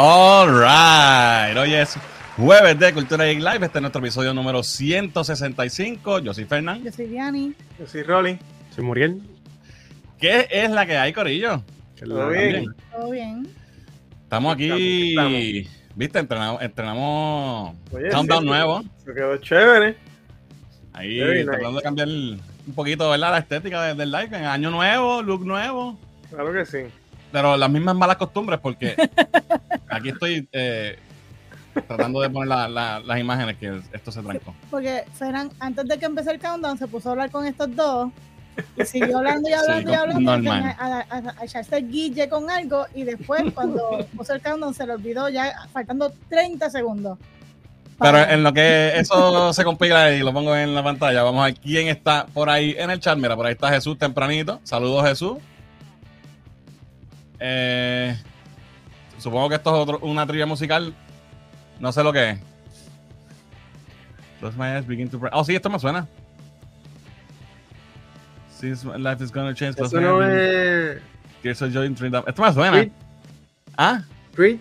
[0.00, 1.56] All right.
[1.56, 1.96] Hoy es
[2.36, 3.66] jueves de Cultura Geek Live.
[3.66, 6.20] Este es nuestro episodio número 165.
[6.20, 6.84] Yo soy Fernán.
[6.84, 7.52] Yo soy Diani.
[7.80, 8.38] Yo soy Rolly.
[8.72, 9.20] Soy Muriel.
[10.20, 11.64] ¿Qué es la que hay, Corillo?
[11.98, 12.66] Todo bien.
[12.92, 13.48] Todo bien.
[14.22, 15.66] Estamos aquí.
[15.96, 16.20] ¿Viste?
[16.20, 18.84] Entrenamos, entrenamos Oye, Countdown sí, nuevo.
[19.04, 19.96] Se quedó chévere.
[20.92, 21.50] Ahí Very nice.
[21.50, 23.32] tratando de cambiar un poquito ¿verdad?
[23.32, 24.28] la estética de- del live.
[24.36, 25.98] En año nuevo, look nuevo.
[26.30, 26.78] Claro que sí.
[27.32, 28.94] Pero las mismas malas costumbres, porque
[29.88, 30.98] aquí estoy eh,
[31.86, 34.54] tratando de poner la- la- las imágenes que esto se trancó.
[34.70, 35.04] Porque
[35.60, 38.10] antes de que empecé el countdown, se puso a hablar con estos dos.
[38.76, 40.50] Y siguió hablando y hablando Sí, y hablando.
[40.52, 42.86] A, a, echarse guille con algo.
[42.94, 47.18] Y después, cuando puso el countdown, se le olvidó ya faltando 30 segundos.
[48.00, 51.46] Pero en lo que eso se compila y lo pongo en la pantalla, vamos a
[51.46, 53.18] ver quién está por ahí en el chat.
[53.18, 54.60] Mira, por ahí está Jesús tempranito.
[54.64, 55.38] Saludos, Jesús.
[57.40, 58.16] Eh,
[59.18, 60.94] supongo que esto es otro- una trivia musical.
[61.80, 62.38] No sé lo que es.
[64.40, 65.20] Close my eyes, begin to.
[65.32, 66.06] Oh, sí, esto me suena.
[68.50, 69.76] Since my life is gonna change.
[69.80, 71.02] Eso no eyes, es.
[71.42, 72.24] Tears of joy in Trinidad.
[72.26, 72.72] Esto me suena.
[72.78, 72.92] Creed.
[73.76, 74.02] ¿Ah?
[74.34, 74.58] Creed.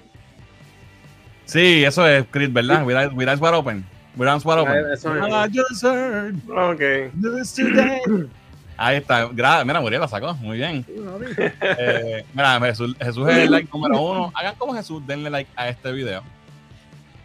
[1.45, 2.86] Sí, eso es Creed, ¿verdad?
[2.86, 3.86] With eyes, with eyes wide open.
[4.16, 4.73] With arms wide open.
[4.73, 5.34] Ah, eso es.
[5.34, 6.81] I just heard Ok.
[8.78, 9.28] Ahí está.
[9.30, 10.33] Gra- Mira, Muriel la sacó.
[10.36, 10.86] Muy bien.
[11.61, 14.31] Eh, mira, Jesús, Jesús es el like número uno.
[14.36, 16.22] Hagan como Jesús, denle like a este video.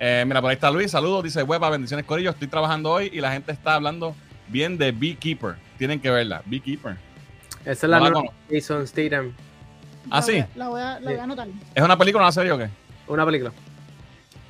[0.01, 0.91] Eh, mira, por ahí está Luis.
[0.91, 1.23] Saludos.
[1.25, 2.31] Dice, hueva, bendiciones, Corillo.
[2.31, 4.17] Estoy trabajando hoy y la gente está hablando
[4.49, 5.57] bien de Beekeeper.
[5.79, 6.43] Tienen que verla.
[6.47, 6.97] Beekeeper.
[7.65, 8.33] Esa es la No la nueva.
[8.51, 9.33] Jason Statham.
[10.11, 10.33] Ah, la sí.
[10.33, 11.49] voy a- La voy a, la voy a anotar.
[11.75, 12.69] ¿Es una película o una serie o qué?
[13.07, 13.53] Una película.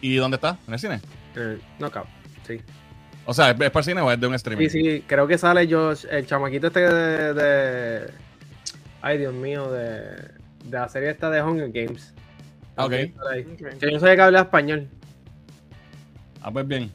[0.00, 0.56] ¿Y dónde está?
[0.66, 1.00] ¿En el cine?
[1.36, 2.06] Eh, Knockout.
[2.46, 2.60] Sí.
[3.24, 4.68] O sea, ¿es para el cine o es de un streaming?
[4.68, 5.04] Sí, sí.
[5.06, 7.34] Creo que sale Josh, el chamaquito este de.
[7.34, 8.10] de-
[9.00, 10.32] ay, Dios mío, de.
[10.64, 12.14] De la serie esta de Hunger Games.
[12.76, 12.90] Ah, ok.
[12.90, 13.14] Que
[13.80, 14.88] yo no sabía que hablaba español.
[16.40, 16.90] Ah, pues bien.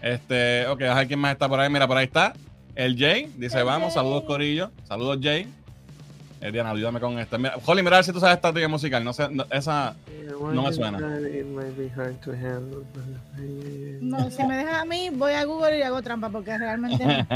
[0.00, 1.68] Este, ok, a ver quién más está por ahí.
[1.70, 2.32] Mira, por ahí está.
[2.74, 3.30] El Jay.
[3.36, 4.70] Dice, vamos, saludos, Corillo.
[4.84, 5.46] Saludos, Jay.
[6.40, 7.36] Eh, Diana, ayúdame con esta.
[7.36, 9.02] Mira, Holly, mira a ver si tú sabes esta trivia musical.
[9.02, 9.96] No sé, no- esa.
[10.52, 10.98] No me suena.
[14.00, 17.04] No, si me dejas a mí, voy a Google y hago trampa porque realmente.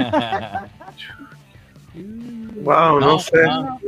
[1.95, 3.43] Wow, no, No, sé.
[3.47, 3.79] no.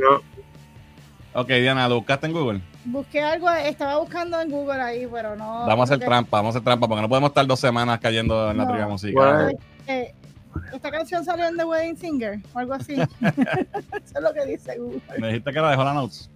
[1.33, 2.61] Ok, Diana, ¿lo buscaste en Google?
[2.85, 5.65] busqué algo, estaba buscando en Google ahí, pero no.
[5.65, 7.99] Vamos a hacer porque- trampa, vamos a hacer trampa, porque no podemos estar dos semanas
[7.99, 9.43] cayendo en la trivia musical.
[9.45, 9.59] Bueno.
[9.87, 10.13] Eh,
[10.73, 12.93] esta canción salió en The Wedding Singer o algo así.
[13.21, 15.01] Eso es lo que dice Google.
[15.17, 16.29] Me dijiste que la dejó la notes.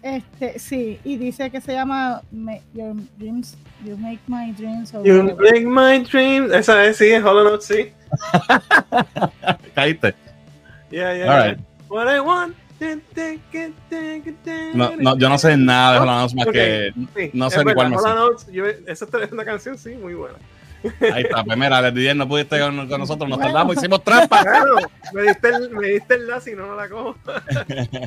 [0.00, 4.92] Este, sí, y dice que se llama Ma- Your Dreams, You Make My Dreams.
[4.92, 5.34] You whatever.
[5.36, 6.52] make my dreams.
[6.52, 7.92] Esa es, sí, Hollow Note, sí.
[9.74, 10.14] Caíste.
[10.90, 11.32] Yeah, yeah.
[11.32, 11.58] All right.
[11.88, 12.54] What I want.
[14.74, 16.52] No, no, yo no sé nada de Hollow Notes más Ok.
[16.52, 16.92] que.
[17.16, 17.96] Sí, no es sé ni cuál sé.
[17.96, 20.38] Hollow Notes, yo- esa es una canción, sí, muy buena.
[21.12, 21.42] Ahí está.
[21.44, 24.42] Pues mira, les dije, no pudiste con, con nosotros, nos tardamos, hicimos trampa.
[24.42, 24.76] Claro,
[25.12, 27.16] me diste el, me diste el lazo y no me la cojo.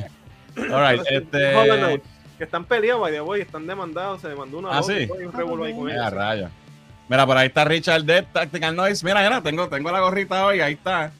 [0.56, 1.52] All right, este.
[1.80, 2.02] Note,
[2.38, 5.08] que están peleados, by the way, están demandados, se demandó una Ah, voz, sí.
[5.20, 6.12] y un revuelo ahí con Mira, ellos.
[6.12, 6.50] rayos.
[7.08, 9.04] Mira, por ahí está Richard de Tactical Noise.
[9.04, 11.12] Mira, mira, tengo, tengo la gorrita hoy, ahí está.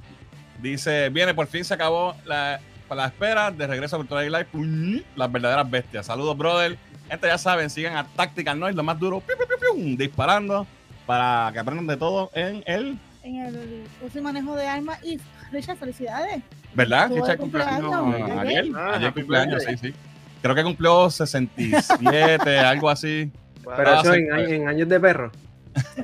[0.61, 5.05] Dice, viene, por fin se acabó la, la espera de regreso a Cultura Live.
[5.17, 6.07] Las verdaderas bestias.
[6.07, 6.79] Saludos, brother.
[7.09, 10.67] Gente, ya saben, sigan a Tactical Noise, lo más duro, piu, piu, piu, piu, disparando
[11.07, 12.99] para que aprendan de todo en el.
[13.23, 14.99] En el uso y manejo de armas.
[15.05, 15.19] Y
[15.53, 16.43] Richard, felicidades.
[16.75, 17.11] ¿Verdad?
[17.11, 17.97] Richard cumpleaños.
[17.97, 18.67] cumpleaños, Ayer.
[18.75, 19.95] Ah, ayer cumpleaños, sí, sí.
[20.43, 23.31] Creo que cumplió 67, algo así.
[23.65, 24.51] Pero Ah, eso sí, en, pues.
[24.51, 25.31] en años de perro.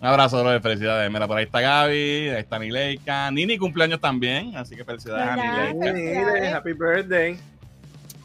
[0.00, 1.10] Un abrazo, bro, de felicidades.
[1.12, 3.30] Mira, por ahí está Gaby, ahí está Nileika.
[3.30, 5.36] Nini cumpleaños también, así que felicidades a.
[5.72, 6.56] Nileika.
[6.56, 7.38] Happy birthday.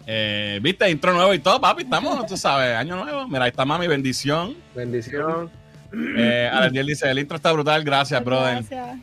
[0.09, 3.27] Eh, Viste, intro nuevo y todo, papi, estamos, tú sabes, año nuevo.
[3.27, 4.55] Mira, ahí está mami, bendición.
[4.73, 5.51] Bendición.
[6.17, 8.55] Eh, Aladiel dice, el intro está brutal, gracias, brother.
[8.55, 8.99] Gracias.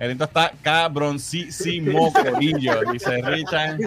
[0.00, 3.78] El intro está cabroncísimo, corillo, dice Richard.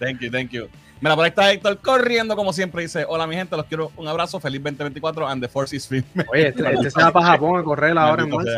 [0.00, 0.68] Thank you, thank you.
[1.00, 2.82] Mira, por ahí está Héctor corriendo como siempre.
[2.82, 6.04] Dice, hola mi gente, los quiero, un abrazo, feliz 2024 and the force is free.
[6.32, 8.50] Oye, este, este se va para Japón a correr ahora en marzo.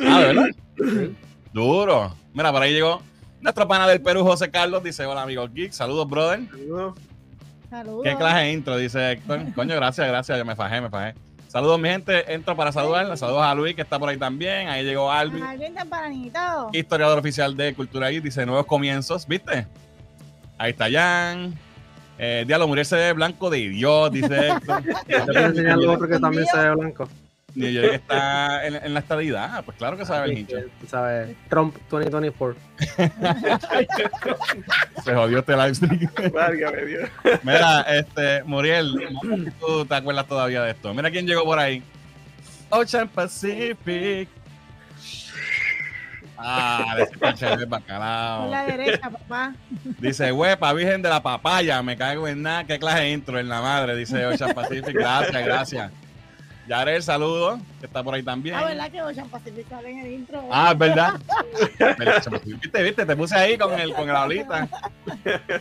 [0.00, 0.46] Ah, ¿de verdad?
[0.76, 1.16] Sí.
[1.52, 2.16] Duro.
[2.34, 3.00] Mira, por ahí llegó
[3.40, 4.82] nuestro pana del Perú, José Carlos.
[4.82, 6.40] Dice, hola amigos geek, saludos, brother.
[6.50, 6.94] Saludos.
[7.70, 8.00] Saludos.
[8.04, 8.76] ¿Qué clase de intro?
[8.76, 9.40] Dice Héctor.
[9.54, 10.38] Coño, gracias, gracias.
[10.38, 11.14] Yo me fajé, me fajé.
[11.48, 12.32] Saludos, mi gente.
[12.32, 13.16] Entro para saludar.
[13.16, 14.68] Saludos a Luis, que está por ahí también.
[14.68, 16.68] Ahí llegó Alvin, Alguien tempranito.
[16.72, 18.22] historiador oficial de Cultura Geek.
[18.22, 19.66] Dice, nuevos comienzos, ¿viste?
[20.58, 21.54] Ahí está Jan.
[22.18, 24.82] Eh, Diablo, morirse de blanco de idiot, dice Héctor.
[25.06, 27.08] Te voy a enseñar lo otro que también se ve blanco.
[27.58, 29.64] New York está en, en la estadidad.
[29.64, 30.56] Pues claro que sabe el hincho.
[30.80, 32.60] Tú sabes, Trump 2024.
[35.04, 36.08] Se jodió este live stream.
[36.32, 37.10] Válgame Dios.
[37.42, 38.94] Mira, este, Muriel,
[39.60, 40.94] tú te acuerdas todavía de esto.
[40.94, 41.82] Mira quién llegó por ahí.
[42.70, 44.28] Ocean Pacific.
[46.40, 48.48] Ah, de ese pinche de Por bacalao.
[48.48, 49.54] la derecha, papá.
[49.98, 53.48] Dice, huepa, virgen de la papaya, me cago en nada, qué clase de intro en
[53.48, 54.94] la madre, dice Ocean Pacific.
[54.94, 55.90] Gracias, gracias.
[56.68, 58.54] Yarel, saludo, que está por ahí también.
[58.56, 60.44] Ah, ¿verdad que Ocean Pacific sale en el intro?
[60.52, 61.20] Ah, es verdad.
[62.44, 64.68] viste, viste, te puse ahí con el con la olita.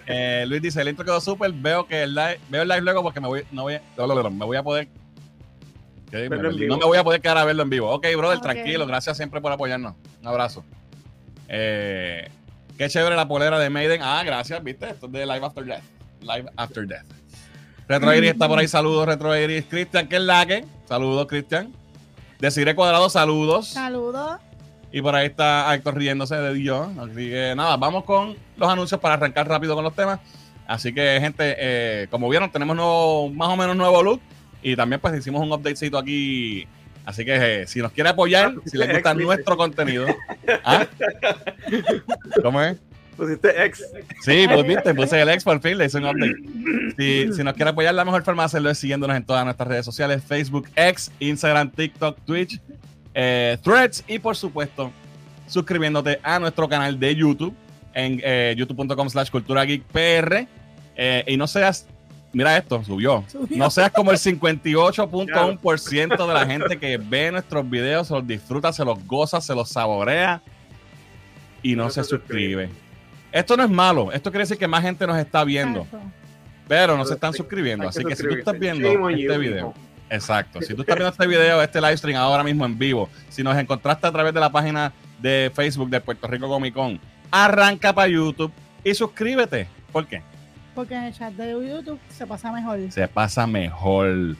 [0.06, 3.04] Eh, Luis dice, el intro quedó súper, veo que el live, veo el live luego
[3.04, 3.82] porque me voy, no voy, a-
[4.30, 4.88] me voy a poder.
[6.12, 7.90] No me voy a poder quedar a verlo en vivo.
[7.90, 9.94] Ok, brother, tranquilo, gracias siempre por apoyarnos.
[10.22, 10.64] Un abrazo.
[11.50, 12.30] Eh,
[12.78, 14.02] qué chévere la polera de Maiden.
[14.04, 15.84] Ah, gracias, viste, esto es de Live After Death.
[16.22, 17.06] Live After Death.
[17.88, 19.66] Retro Iris está por ahí, saludos, Retro Iris.
[19.70, 20.66] Cristian, que es la que.
[20.88, 21.72] Saludos, Cristian.
[22.40, 23.70] Deciré cuadrado, saludos.
[23.70, 24.40] Saludos.
[24.92, 26.88] Y por ahí está Héctor riéndose de Dios.
[26.98, 30.20] Así que nada, vamos con los anuncios para arrancar rápido con los temas.
[30.68, 34.22] Así que, gente, eh, como vieron, tenemos nuevo, más o menos nuevo look.
[34.62, 36.68] Y también, pues, hicimos un updatecito aquí.
[37.06, 40.06] Así que, eh, si nos quiere apoyar, Ah, si les gusta nuestro contenido.
[40.66, 40.86] ¿Ah?
[42.44, 42.78] ¿Cómo es?
[43.18, 43.84] Pusiste ex.
[44.22, 46.36] Sí, pues viste, puse el ex por fin, le hice un update.
[46.98, 49.68] Si, si nos quiere apoyar, la mejor forma de hacerlo es siguiéndonos en todas nuestras
[49.68, 52.62] redes sociales: Facebook, X, Instagram, TikTok, Twitch,
[53.16, 54.92] eh, Threads y, por supuesto,
[55.48, 57.56] suscribiéndote a nuestro canal de YouTube
[57.96, 60.48] en eh, youtube.com slash cultura geek PR.
[60.96, 61.88] Eh, y no seas,
[62.32, 63.24] mira esto, subió.
[63.28, 63.58] Subió.
[63.58, 68.72] No seas como el 58.1% de la gente que ve nuestros videos, se los disfruta,
[68.72, 70.44] se los goza, se los saborea
[71.64, 72.70] y no, No se se suscribe.
[73.32, 76.12] Esto no es malo, esto quiere decir que más gente nos está viendo, Exacto.
[76.68, 77.88] pero no se están suscribiendo.
[77.88, 79.74] Así que si tú estás viendo este video,
[80.10, 83.44] exacto, si tú estás viendo este video, este live stream ahora mismo en vivo, si
[83.44, 87.00] nos encontraste a través de la página de Facebook de Puerto Rico Comic Con,
[87.32, 88.52] arranca para YouTube
[88.84, 89.68] y suscríbete.
[89.92, 90.22] ¿Por qué?
[90.74, 92.80] Porque en el chat de YouTube se pasa mejor.
[92.92, 94.36] se pasa mejor.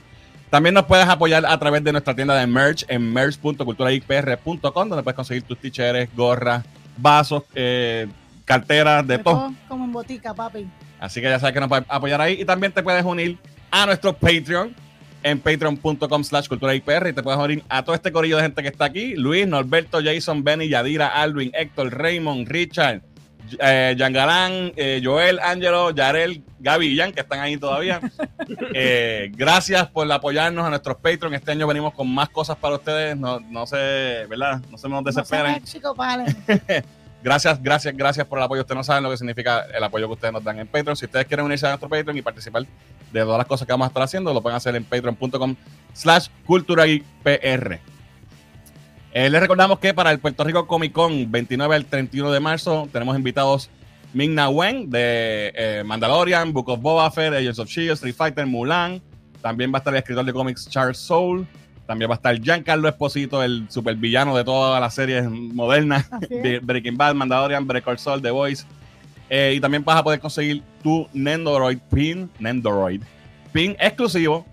[0.50, 5.16] También nos puedes apoyar a través de nuestra tienda de merch en merch.culturaipr.com, donde puedes
[5.16, 6.64] conseguir tus t-shirts, gorras,
[6.96, 8.06] vasos, eh,
[8.48, 9.34] carteras, de De todo.
[9.34, 10.66] todo Como en botica, papi.
[10.98, 12.40] Así que ya sabes que nos puedes apoyar ahí.
[12.40, 13.38] Y también te puedes unir
[13.70, 14.74] a nuestro Patreon
[15.22, 18.68] en patreon.com slash culturaipr y te puedes unir a todo este corillo de gente que
[18.68, 19.14] está aquí.
[19.14, 23.02] Luis, Norberto, Jason, Benny, Yadira, Alvin, Héctor, Raymond, Richard,
[23.60, 28.00] eh, eh, Joel, Ángelo, Yarel, Gaby y Jan, que están ahí todavía.
[28.74, 31.34] Eh, gracias por apoyarnos a nuestros Patreon.
[31.34, 33.16] Este año venimos con más cosas para ustedes.
[33.16, 33.76] No, no se,
[34.28, 34.62] ¿verdad?
[34.70, 35.62] No se nos No desesperen.
[35.64, 36.34] chico palen.
[37.22, 38.62] Gracias, gracias, gracias por el apoyo.
[38.62, 40.96] Ustedes no saben lo que significa el apoyo que ustedes nos dan en Patreon.
[40.96, 42.64] Si ustedes quieren unirse a nuestro Patreon y participar
[43.12, 45.56] de todas las cosas que vamos a estar haciendo, lo pueden hacer en patreon.com
[45.92, 47.80] slash culturaipr.
[49.12, 52.88] Eh, les recordamos que para el Puerto Rico Comic Con 29 al 31 de marzo
[52.92, 53.70] tenemos invitados
[54.12, 58.46] Ming Na Wen de eh, Mandalorian, Book of Boba Fett, Agents of S.H.I.E.L.D., Street Fighter,
[58.46, 59.02] Mulan.
[59.42, 61.46] También va a estar el escritor de cómics Charles Soule.
[61.88, 66.06] También va a estar Giancarlo Esposito, el supervillano de todas las series modernas.
[66.62, 68.66] Breaking Bad, Mandalorian, Breaker Soul, The Voice.
[69.30, 73.00] Eh, y también vas a poder conseguir tu Nendoroid pin, Nendoroid
[73.52, 74.44] pin exclusivo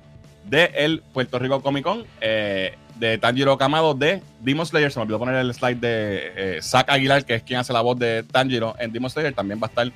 [0.46, 4.90] de el Puerto Rico Comic Con eh, de Tanjiro Kamado de Demon Slayer.
[4.90, 7.82] Se me olvidó poner el slide de eh, Zack Aguilar, que es quien hace la
[7.82, 9.34] voz de Tanjiro en Demon Slayer.
[9.34, 9.92] También va a estar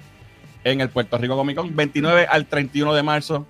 [0.65, 3.47] en el Puerto Rico Comic Con 29 al 31 de marzo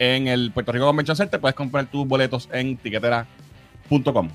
[0.00, 1.38] en el Puerto Rico Convention Center.
[1.40, 4.28] Puedes comprar tus boletos en tiquetera.com.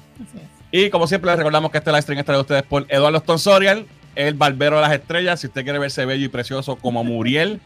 [0.71, 3.19] Y como siempre, les recordamos que este live stream es traído a ustedes por Eduardo
[3.19, 5.39] Stonsorial, el barbero de las estrellas.
[5.41, 7.59] Si usted quiere verse bello y precioso como Muriel,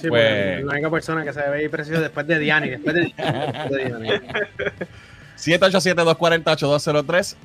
[0.00, 2.68] Sí, Pues- porque la única persona que se ve ahí preciosa después de Diani.
[2.68, 4.08] Después de, después de Diani.
[5.38, 7.36] 787-240-8203.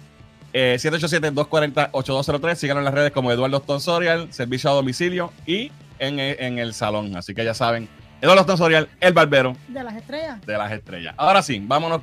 [0.54, 2.56] Eh, 787-240-8203.
[2.56, 7.16] Síganos en las redes como Eduardo Stonsorial, servicio a domicilio y en, en el salón.
[7.16, 7.88] Así que ya saben,
[8.22, 10.40] Eduardo Stonsorial, el barbero De las estrellas.
[10.46, 11.13] de las estrellas.
[11.18, 12.01] Ahora sí, vámonos.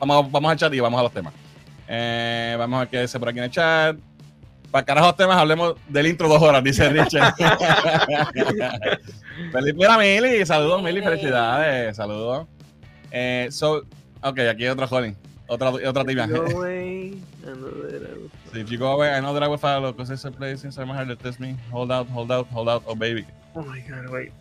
[0.00, 1.32] Vamos, vamos al chat y vamos a los temas.
[1.86, 3.96] Eh, vamos a ver qué dice por aquí en el chat.
[4.70, 7.34] Para carajo los temas, hablemos del intro dos horas, dice Richard.
[9.52, 10.44] Feliz, mira, Mili.
[10.44, 11.00] Saludos, Mili.
[11.02, 11.96] Felicidades.
[11.96, 12.46] Saludos.
[13.10, 13.82] Eh, so,
[14.22, 15.14] ok, aquí hay otra Holly.
[15.46, 16.26] Otra, otra tibia.
[16.28, 16.66] So
[18.54, 20.86] if you go away, I know that I will follow because it's a place inside
[20.86, 23.24] my heart that tells me, hold out, hold out, hold out, oh baby.
[23.54, 24.32] Oh my god, wait.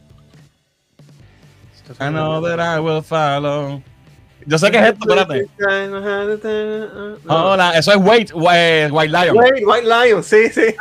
[2.00, 3.82] I know that I will follow.
[4.46, 5.48] Yo sé que es esto, espérate.
[7.27, 9.36] Hola, eso es Wait, White, White Lion.
[9.38, 10.74] Wait, White Lion, sí, sí.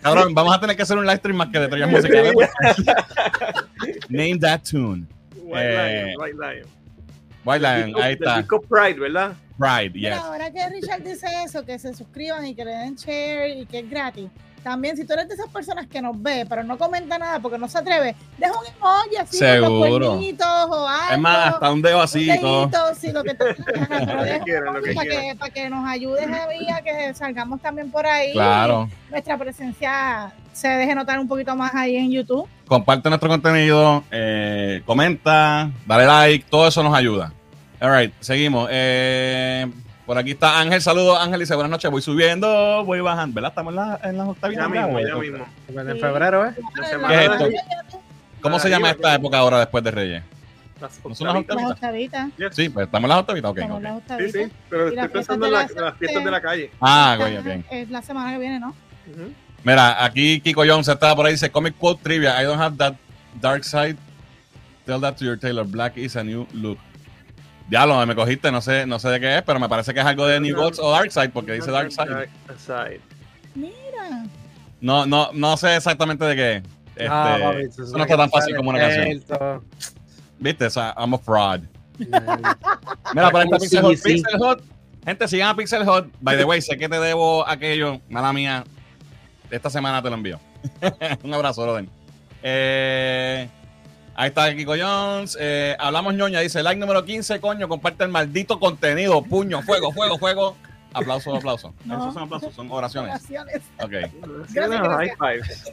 [0.00, 2.32] Cabrón, vamos a tener que hacer un live stream más que de tres musicales.
[4.08, 5.06] Name that tune.
[5.42, 6.66] White Eh, Lion, White Lion.
[7.44, 8.38] White Lion, ahí está.
[8.38, 9.32] disco Pride, ¿verdad?
[9.58, 10.24] Pride, Mira, yes.
[10.24, 13.80] ahora que Richard dice eso, que se suscriban y que le den share y que
[13.80, 14.30] es gratis.
[14.62, 17.58] También, si tú eres de esas personas que nos ve, pero no comenta nada porque
[17.58, 19.98] no se atreve, deja un emoji así con Seguro.
[20.20, 21.12] los o algo.
[21.12, 25.52] Es más, hasta un dedo así dedito, sí, lo que tú quieras, para, que, para
[25.52, 28.32] que nos ayudes a, que salgamos también por ahí.
[28.32, 28.88] Claro.
[29.10, 32.48] nuestra presencia se deje notar un poquito más ahí en YouTube.
[32.66, 37.32] Comparte nuestro contenido, eh, comenta, dale like, todo eso nos ayuda.
[37.80, 38.68] All right, seguimos.
[38.70, 39.66] Eh,
[40.08, 41.18] por aquí está Ángel, saludos.
[41.20, 43.34] Ángel dice, buenas noches, voy subiendo, voy bajando.
[43.34, 43.50] ¿Verdad?
[43.50, 44.64] Estamos en, la, en las octavitas.
[44.64, 45.46] Ya mismo, ya mismo.
[45.68, 46.54] En febrero, ¿eh?
[46.74, 48.00] ¿Qué es esto?
[48.40, 50.22] ¿Cómo se llama esta época ahora después de Reyes?
[50.80, 52.30] Las ¿No son las octavitas.
[52.52, 53.60] Sí, pues estamos en las octavitas, ok.
[53.60, 53.82] como ok.
[53.82, 54.32] las Sí, octavitas.
[54.42, 56.70] sí, pero estoy pensando de en la la- las fiestas de la calle.
[56.80, 57.46] Ah, güey, ok.
[57.70, 58.74] Es la semana que viene, ¿no?
[59.62, 62.40] Mira, aquí Kiko Jones estaba por ahí, dice Comic Quote Trivia.
[62.40, 62.94] I don't have that
[63.42, 63.96] dark side.
[64.86, 65.64] Tell that to your tailor.
[65.64, 66.78] Black is a new look.
[67.70, 70.00] Ya lo me cogiste, no sé, no sé de qué es, pero me parece que
[70.00, 72.06] es algo de New Gods o Dark Side, porque dice Dark Side.
[72.08, 73.00] Dark Side.
[73.54, 74.24] Mira.
[74.80, 76.56] No, no, no sé exactamente de qué.
[76.96, 79.62] Este, Ah, papi, eso no está tan fácil como una canción.
[80.38, 80.66] ¿Viste?
[80.66, 81.60] O sea, I'm a fraud.
[81.98, 83.96] Mira, para esta Sí, Pixel Hot.
[83.96, 84.12] sí.
[84.14, 84.62] Pixel Hot.
[85.04, 86.06] Gente, sigan a Pixel Hot.
[86.20, 88.00] By the way, sé que te debo aquello.
[88.08, 88.64] Mala mía.
[89.50, 90.40] Esta semana te lo envío.
[91.22, 91.88] Un abrazo, Roden.
[92.42, 93.48] Eh,
[94.18, 95.38] ahí está Kiko Jones.
[95.40, 96.40] Eh, hablamos ñoña.
[96.40, 97.68] Dice like número 15, coño.
[97.68, 99.22] Comparte el maldito contenido.
[99.22, 100.56] Puño, fuego, fuego, fuego.
[100.92, 101.72] Aplausos, aplausos.
[101.84, 101.98] No.
[101.98, 103.10] Esos son aplausos, son oraciones.
[103.10, 103.62] Oraciones.
[103.80, 103.92] Ok.
[104.48, 105.72] Sí, Gracias, high fives.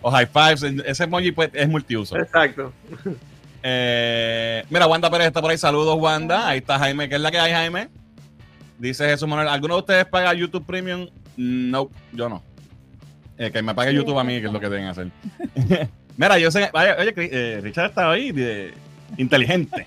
[0.00, 0.62] O high fives.
[0.86, 2.16] Ese emoji pues, es multiuso.
[2.16, 2.72] Exacto.
[3.62, 5.58] Eh, mira, Wanda Pérez está por ahí.
[5.58, 6.48] Saludos, Wanda.
[6.48, 7.08] Ahí está Jaime.
[7.08, 7.88] ¿Qué es la que hay, Jaime?
[8.78, 9.48] Dice Jesús Manuel.
[9.48, 11.08] ¿Alguno de ustedes paga YouTube Premium?
[11.36, 12.42] No, yo no.
[13.36, 15.10] Eh, que me pague YouTube a mí, que es lo que deben hacer.
[16.16, 16.70] mira, yo sé.
[16.72, 18.32] Vaya, oye, eh, Richard está ahí.
[18.32, 18.74] de-
[19.18, 19.86] inteligente.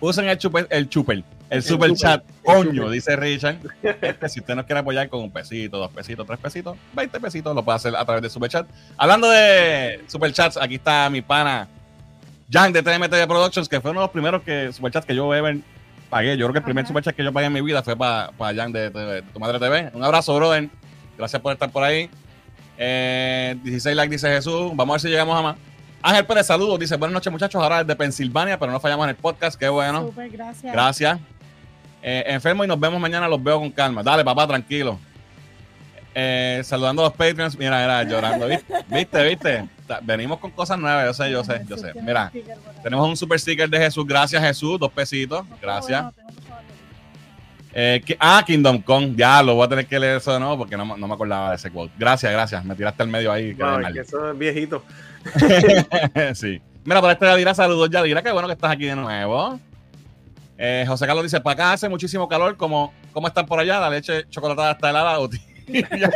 [0.00, 2.22] Usen el chuper, el chuper, el super chat.
[2.24, 3.56] el Coño, dice Richard.
[3.82, 7.54] Este, si usted nos quiere apoyar con un pesito, dos pesitos, tres pesitos, 20 pesitos,
[7.54, 8.66] lo puede hacer a través de super chat.
[8.96, 11.68] Hablando de super chats, aquí está mi pana
[12.50, 15.32] Jan de TMT Productions, que fue uno de los primeros que super chats que yo
[15.34, 15.56] ever
[16.10, 16.36] pagué.
[16.36, 16.88] Yo creo que el primer Ajá.
[16.88, 19.40] super chat que yo pagué en mi vida fue para Jan de, de- de Tu
[19.40, 19.90] Madre TV.
[19.94, 20.68] Un abrazo, brother.
[21.18, 22.08] Gracias por estar por ahí.
[22.84, 24.72] Eh, 16 likes, dice Jesús.
[24.74, 25.56] Vamos a ver si llegamos a más.
[26.02, 26.80] Ángel Pérez, saludos.
[26.80, 27.62] Dice, buenas noches, muchachos.
[27.62, 29.56] Ahora desde Pensilvania, pero no fallamos en el podcast.
[29.56, 30.06] Qué bueno.
[30.06, 30.72] Súper, gracias.
[30.72, 31.20] Gracias.
[32.02, 33.28] Eh, enfermo y nos vemos mañana.
[33.28, 34.02] Los veo con calma.
[34.02, 34.98] Dale, papá, tranquilo.
[36.12, 37.56] Eh, saludando a los Patreons.
[37.56, 38.48] Mira, mira, llorando.
[38.88, 39.28] ¿Viste?
[39.28, 39.68] ¿Viste?
[40.02, 41.06] Venimos con cosas nuevas.
[41.06, 41.92] Yo sé, yo sé, yo sé.
[42.02, 42.32] Mira,
[42.82, 44.04] tenemos un super sticker de Jesús.
[44.04, 44.80] Gracias, Jesús.
[44.80, 45.44] Dos pesitos.
[45.60, 46.06] Gracias.
[47.74, 49.14] Eh, que- ah, Kingdom Come.
[49.16, 51.14] Ya, lo voy a tener que leer eso de nuevo porque no, me- no me
[51.14, 51.92] acordaba de ese quote.
[51.98, 52.64] Gracias, gracias.
[52.64, 53.52] Me tiraste al medio ahí.
[53.54, 54.84] Wow, que eso es viejito.
[56.34, 56.60] sí.
[56.84, 59.58] Mira, por este Yadira, saludos Yadira, qué bueno que estás aquí de nuevo.
[60.58, 63.80] Eh, José Carlos dice, para acá hace muchísimo calor, ¿cómo, cómo están por allá?
[63.80, 65.18] La leche chocolatada está helada.
[65.18, 65.48] o tibia?"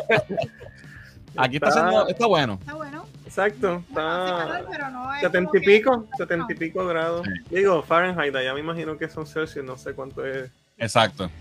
[1.37, 2.59] aquí está, Está- haciendo, está bueno.
[2.61, 3.07] Está bueno.
[3.25, 3.83] Exacto.
[3.89, 7.27] Está pero no es 70 como y pico, 70 y pico grados.
[7.27, 7.57] Sí.
[7.57, 10.51] Digo, Fahrenheit, ya me imagino que son Celsius, no sé cuánto es.
[10.79, 11.31] Exacto.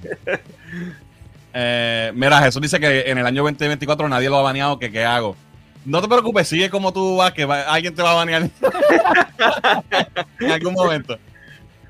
[1.58, 5.06] Eh, mira, Jesús dice que en el año 2024 nadie lo ha baneado, que qué
[5.06, 5.38] hago.
[5.86, 8.50] No te preocupes, sigue como tú vas, que va- alguien te va a banear
[10.42, 11.18] en algún momento.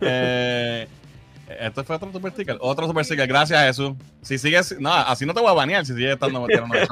[0.01, 0.87] Eh,
[1.59, 2.57] esto fue otro super sticker.
[2.61, 3.25] Otro super sticker.
[3.27, 3.93] Gracias, Jesús.
[4.21, 6.61] Si sigues, no, así no te voy a banear si sigues estando acá.
[6.61, 6.85] No te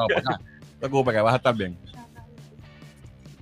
[0.80, 1.78] preocupes, que vas a estar bien.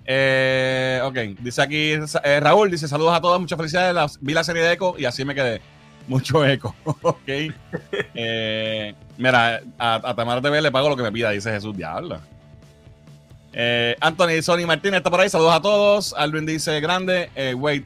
[0.06, 1.92] Eh, ok, dice aquí
[2.26, 4.18] eh, Raúl, dice saludos a todos, muchas felicidades.
[4.20, 5.62] Vi la serie de Echo y así me quedé.
[6.08, 7.20] Mucho eco, ok.
[7.26, 12.20] Eh, mira, a, a Tamara TV le pago lo que me pida, dice Jesús, diablo.
[13.54, 16.14] Eh, Anthony Sony Martínez está por ahí, saludos a todos.
[16.18, 17.86] Alvin dice grande, eh, wait.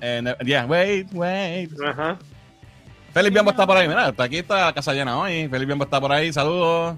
[0.00, 1.70] Eh, yeah, wait, wait.
[1.84, 2.16] Ajá.
[3.12, 5.48] Félix Biombo está por ahí, mira, está aquí está la casa llena hoy.
[5.48, 6.96] Félix Biombo está por ahí, saludos.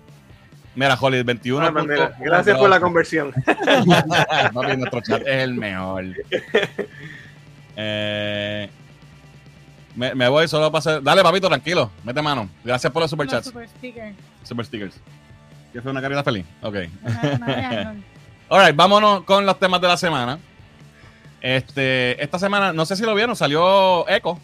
[0.74, 1.66] Mira, Holly, 21.
[1.66, 2.12] Ah.
[2.18, 3.32] Gracias por la conversión.
[4.54, 6.04] Papi, nuestro chat es el mejor.
[7.76, 8.70] Eh,
[9.96, 11.02] me, me voy solo para hacer.
[11.02, 11.90] Dale, papito, tranquilo.
[12.04, 12.48] Mete mano.
[12.64, 13.46] Gracias por los Los superchats.
[13.46, 14.16] super stickers.
[14.42, 14.94] Super stickers.
[15.72, 16.44] ¿Qué fue una carita feliz?
[16.62, 16.76] Ok.
[17.02, 17.94] Una- una.
[18.50, 20.38] Alright, vámonos con los temas de la semana.
[21.40, 24.38] Este, esta semana, no sé si lo vieron, salió Echo.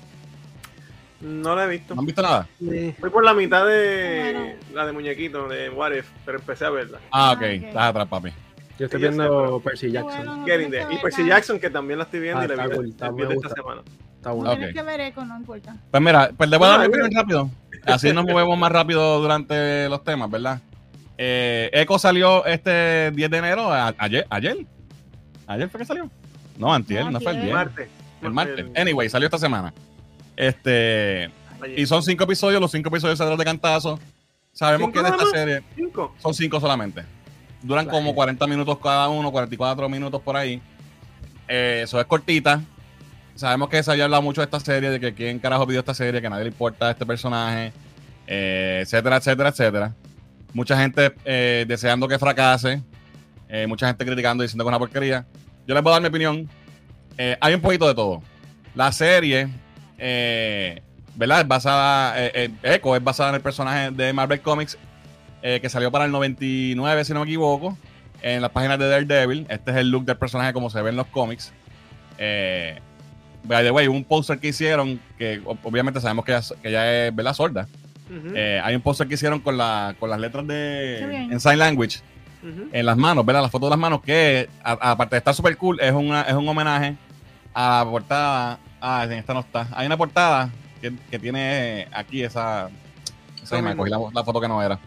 [1.21, 1.95] No la he visto.
[1.95, 2.47] ¿No han visto nada?
[2.61, 4.55] Voy por la mitad de Bueno.
[4.75, 6.99] la de muñequito, de What If, pero empecé a verla.
[7.11, 7.39] Ah, Ah, ok.
[7.39, 7.43] ok.
[7.45, 8.31] Estás atrás, papi.
[8.79, 10.25] Yo estoy Sí, yo sé, viendo Percy Jackson.
[10.27, 10.37] bueno,
[10.87, 11.27] no Y Percy.
[11.27, 13.83] Jackson, que también la estoy viendo Ah, y la vi, esta semana.
[14.31, 14.57] Está bueno.
[14.57, 15.77] Tienes que ver eco, no importa.
[15.91, 17.51] Pues mira, pues le voy a dar No, mi opinión rápido.
[17.85, 20.61] Así nos movemos más rápido durante los temas, ¿verdad?
[21.17, 24.57] Eh, Echo salió este 10 de enero, a- ayer, ayer.
[25.47, 26.11] ¿Ayer fue que salió?
[26.59, 27.55] No, antier, No, no, fue el antier.
[27.55, 27.67] 10.
[27.67, 27.89] Martes.
[28.23, 28.67] El martes.
[28.77, 29.73] Anyway, salió esta semana.
[30.37, 31.31] Este.
[31.77, 33.99] Y son cinco episodios, los cinco episodios saldrán de cantazo.
[34.53, 36.15] Sabemos que ¿Cinco de esta serie cinco.
[36.19, 37.05] son cinco solamente.
[37.63, 40.61] Duran como 40 minutos cada uno, 44 minutos por ahí.
[41.49, 42.61] Eh, eso es cortita.
[43.39, 45.95] Sabemos que se había hablado mucho de esta serie, de que quién carajo pidió esta
[45.95, 47.73] serie, que a nadie le importa este personaje,
[48.27, 49.95] eh, etcétera, etcétera, etcétera.
[50.53, 52.83] Mucha gente eh, deseando que fracase,
[53.49, 55.25] eh, mucha gente criticando, diciendo que es una porquería.
[55.69, 56.49] Yo les voy a dar mi opinión.
[57.41, 58.23] Hay un poquito de todo.
[58.75, 59.47] La serie,
[61.15, 61.41] ¿verdad?
[61.43, 62.21] Es basada,
[62.65, 64.77] Echo es basada en el personaje de Marvel Comics
[65.43, 67.79] que salió para el 99, si no me equivoco,
[68.21, 69.47] en las páginas de Daredevil.
[69.49, 71.53] Este es el look del personaje como se ve en los cómics.
[72.19, 72.81] Eh,
[73.49, 77.15] by the way, un póster que hicieron, que obviamente sabemos que ella, que ella es
[77.17, 77.35] ¿verdad?
[77.35, 77.67] sorda.
[78.11, 81.01] Ujú, Eh, hay un póster que hicieron con, la, con las letras de
[81.31, 81.99] en sign language
[82.43, 82.69] ujú.
[82.73, 83.43] en las manos, ¿verdad?
[83.43, 86.33] La foto de las manos, que a- aparte de estar súper cool, es, una, es
[86.35, 86.97] un homenaje
[87.53, 88.59] a la portada.
[88.81, 89.67] Ah, en esta no está.
[89.73, 90.49] Hay una portada
[90.81, 92.71] que, que tiene aquí esa.
[93.43, 94.79] esa me cogí la, la foto que no era.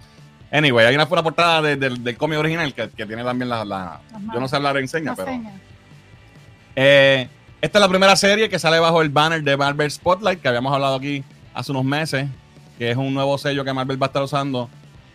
[0.52, 3.64] Anyway, hay una, una portada de- del- del cómic original que, que tiene también la.
[3.66, 5.40] la- Las yo no sé hablar en señas, Las pero.
[6.76, 7.28] Eh,
[7.62, 10.74] esta es la primera serie que sale bajo el banner de Marvel Spotlight, que habíamos
[10.74, 12.28] hablado aquí hace unos meses,
[12.78, 14.68] que es un nuevo sello que Marvel va a estar usando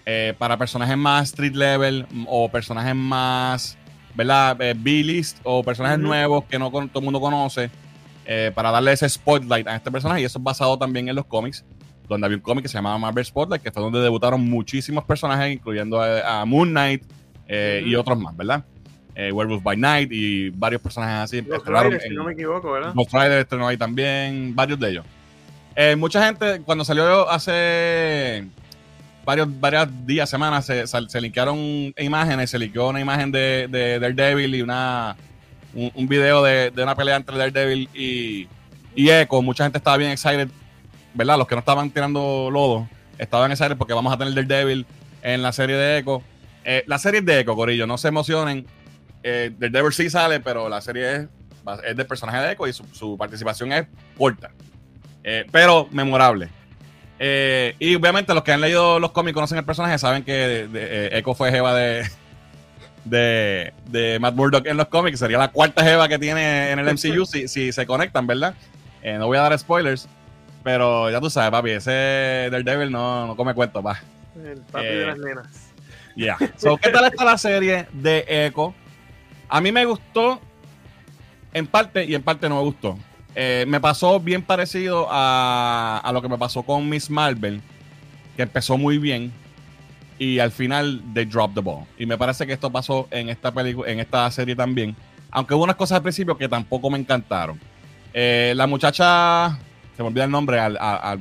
[0.04, 3.76] eh, para personajes más street level mm, o personajes más,
[4.14, 4.60] ¿verdad?
[4.62, 7.68] Eh, B-list o personajes nuevos que no todo el mundo conoce,
[8.24, 10.20] eh, para darle ese spotlight a este personaje.
[10.20, 11.64] Y eso es basado también en los cómics,
[12.08, 15.52] donde había un cómic que se llamaba Marvel Spotlight, que fue donde debutaron muchísimos personajes,
[15.52, 17.02] incluyendo a, a Moon Knight
[17.48, 18.64] eh, y otros más, ¿verdad?
[19.18, 21.40] Eh, Werewolf by Night y varios personajes así.
[21.40, 22.92] Los Riders, si no me equivoco, ¿verdad?
[22.94, 25.06] Ghost Rider estrenó ahí también, varios de ellos.
[25.74, 28.44] Eh, mucha gente, cuando salió hace
[29.24, 31.58] varios, varios días, semanas, se, se linkearon
[31.96, 35.16] imágenes, se linkeó una imagen de, de Daredevil y una,
[35.74, 38.46] un, un video de, de una pelea entre Daredevil y,
[38.94, 39.40] y Echo.
[39.40, 40.48] Mucha gente estaba bien excited,
[41.14, 41.38] ¿verdad?
[41.38, 44.84] Los que no estaban tirando lodo, estaban excited porque vamos a tener Daredevil
[45.22, 46.22] en la serie de Echo.
[46.64, 48.66] Eh, la serie es de Echo, Corillo, no se emocionen.
[49.22, 51.26] Eh, Daredevil sí sale, pero la serie es
[51.84, 53.86] es del personaje de Echo y su, su participación es
[54.16, 54.50] corta,
[55.24, 56.48] eh, pero memorable.
[57.18, 60.32] Eh, y obviamente los que han leído los cómics y conocen el personaje saben que
[60.32, 62.08] de- de- eh, Echo fue Jeva de,
[63.04, 65.18] de, de Matt Murdock en los cómics.
[65.18, 68.54] Sería la cuarta Jeva que tiene en el MCU si, si se conectan, ¿verdad?
[69.02, 70.08] Eh, no voy a dar spoilers,
[70.62, 73.98] pero ya tú sabes, papi, ese Daredevil no, no come cuentos, va.
[74.36, 75.46] El papi Eh, de las nenas.
[76.14, 76.36] Yeah.
[76.56, 78.74] So, ¿qué tal está la serie de Echo?
[79.48, 80.40] A mí me gustó
[81.52, 82.98] en parte y en parte no me gustó.
[83.34, 87.60] Eh, me pasó bien parecido a, a lo que me pasó con Miss Marvel,
[88.36, 89.32] que empezó muy bien
[90.18, 91.84] y al final they dropped the ball.
[91.98, 94.96] Y me parece que esto pasó en esta película, en esta serie también.
[95.30, 97.60] Aunque hubo unas cosas al principio que tampoco me encantaron.
[98.14, 99.58] Eh, la muchacha,
[99.94, 101.20] se me olvida el nombre, al, al- al-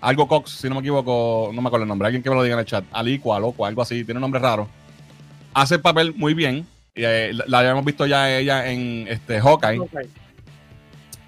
[0.00, 2.44] algo Cox, si no me equivoco, no me acuerdo el nombre, alguien que me lo
[2.44, 4.68] diga en el chat, Alicua, Loco, algo así, tiene un nombre raro.
[5.54, 6.64] Hace el papel muy bien.
[6.98, 9.78] Y, eh, la, la habíamos visto ya ella en este Hawkeye.
[9.80, 9.94] Ok.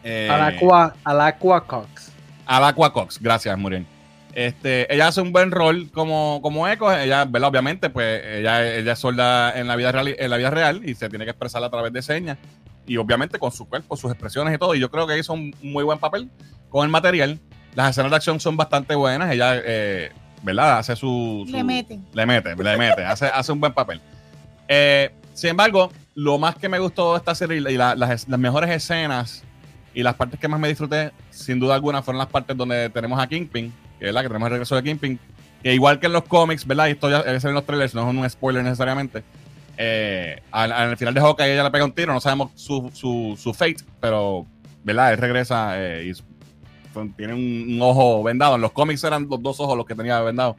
[0.04, 2.12] eh, Alacua, Alacua Cox.
[2.46, 3.86] Alacua Cox, gracias, Muriel.
[4.32, 6.92] Este, ella hace un buen rol como, como Echo.
[6.96, 7.48] Ella, ¿verdad?
[7.48, 10.94] Obviamente, pues ella, ella es sorda en la vida real, en la vida real y
[10.94, 12.38] se tiene que expresar a través de señas.
[12.86, 14.74] Y obviamente con su cuerpo, sus expresiones y todo.
[14.74, 16.28] Y yo creo que hizo un muy buen papel
[16.70, 17.38] con el material.
[17.74, 19.30] Las escenas de acción son bastante buenas.
[19.32, 20.10] Ella, eh,
[20.42, 20.78] ¿verdad?
[20.78, 21.98] Hace su, su- Le mete.
[22.12, 24.00] le mete, le mete, hace, hace un buen papel.
[24.68, 28.70] Eh, sin embargo, lo más que me gustó de esta serie y la- las, mejores
[28.70, 29.42] escenas
[29.94, 33.18] y las partes que más me disfruté, sin duda alguna, fueron las partes donde tenemos
[33.18, 35.18] a Kingpin, que es la que tenemos el regreso de Kingpin,
[35.62, 36.88] que igual que en los cómics, ¿verdad?
[36.88, 39.22] Y esto ya es en los trailers, no es un spoiler necesariamente.
[39.78, 43.34] Eh, al, al final de Hawkeye ella le pega un tiro, no sabemos su, su,
[43.40, 44.44] su fate, pero,
[44.84, 45.12] ¿verdad?
[45.14, 48.56] Él regresa eh, y tiene un, un ojo vendado.
[48.56, 50.56] En los cómics eran los dos ojos los que tenía vendado.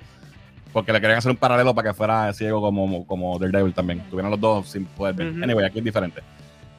[0.73, 4.01] Porque le querían hacer un paralelo para que fuera ciego como, como Daredevil también.
[4.09, 5.27] Tuvieran los dos sin poder ver.
[5.43, 6.21] Anyway, aquí es diferente.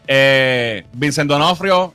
[0.07, 1.95] Eh, Vincent Donofrio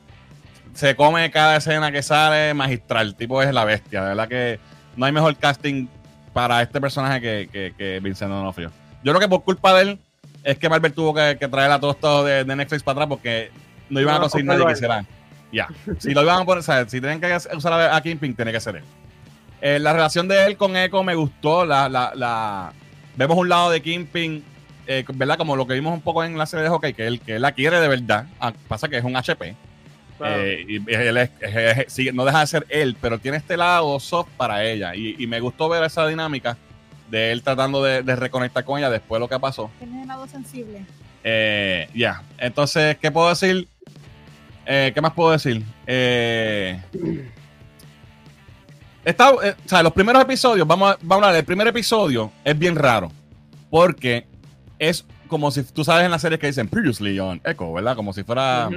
[0.74, 3.08] se come cada escena que sale magistral.
[3.08, 4.02] El tipo es la bestia.
[4.04, 4.60] De verdad que
[4.96, 5.88] no hay mejor casting
[6.34, 8.72] para este personaje que, que, que Vincent Donofrio.
[9.04, 10.00] Yo creo que por culpa de él
[10.44, 13.08] es que Marvel tuvo que, que traer a todos estos de, de Netflix para atrás
[13.10, 13.52] porque
[13.90, 15.04] no iban a conseguir nadie que hiciera.
[15.52, 15.68] Ya.
[15.98, 18.76] Si lo iban a poner, si tienen que usar a, a Kingpin, tiene que ser
[18.76, 18.84] él.
[19.62, 21.66] Eh, la relación de él con Echo me gustó.
[21.66, 22.74] La, la, la-
[23.16, 24.44] Vemos un lado de Kingpin,
[24.86, 25.38] eh, ¿verdad?
[25.38, 27.42] Como lo que vimos un poco en la serie de hockey, que él, que él
[27.42, 28.28] la quiere de verdad.
[28.40, 29.56] Ah, pasa que es un HP.
[30.20, 30.36] Claro.
[30.44, 33.58] Eh, y él es- es- es- sí, no deja de ser él, pero tiene este
[33.58, 34.96] lado soft para ella.
[34.96, 36.58] Y, y me gustó ver esa dinámica
[37.10, 39.72] de él tratando de, de reconectar con ella después de lo que pasó.
[39.80, 40.86] Tiene lado sensible.
[41.24, 43.68] Eh, ya, entonces, ¿qué puedo decir?
[44.66, 45.64] Eh, ¿Qué más puedo decir?
[45.88, 46.80] Eh,
[49.08, 52.30] Está, eh, o sea, los primeros episodios, vamos a, vamos a hablar, el primer episodio
[52.44, 53.10] es bien raro.
[53.70, 54.26] Porque
[54.80, 57.96] es como si tú sabes en las series que dicen Previously on Echo, ¿verdad?
[57.96, 58.70] Como si fuera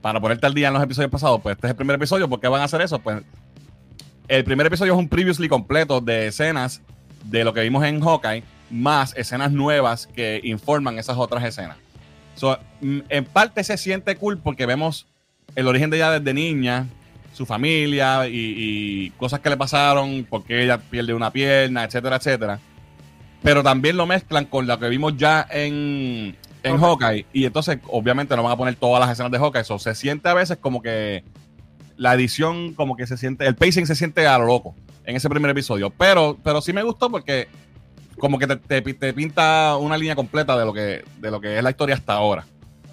[0.00, 1.40] para ponerte al día en los episodios pasados.
[1.42, 2.28] Pues este es el primer episodio.
[2.28, 3.00] ¿Por qué van a hacer eso?
[3.00, 3.22] Pues
[4.28, 6.80] el primer episodio es un previously completo de escenas
[7.24, 11.76] de lo que vimos en Hawkeye, más escenas nuevas que informan esas otras escenas.
[12.36, 15.08] So, mm, en parte se siente cool porque vemos
[15.56, 16.86] el origen de ella desde niña,
[17.32, 22.60] su familia y, y cosas que le pasaron, porque ella pierde una pierna, etcétera, etcétera.
[23.42, 27.26] Pero también lo mezclan con lo que vimos ya en, en Hawkeye.
[27.32, 29.64] Y entonces, obviamente, no van a poner todas las escenas de Hawkeye.
[29.64, 31.24] So, se siente a veces como que
[31.96, 35.28] la edición, como que se siente, el pacing se siente a lo loco en ese
[35.28, 35.90] primer episodio.
[35.90, 37.48] Pero, pero sí me gustó porque
[38.18, 41.56] como que te, te- te pinta una línea completa de lo que, de lo que
[41.56, 42.44] es la historia hasta ahora.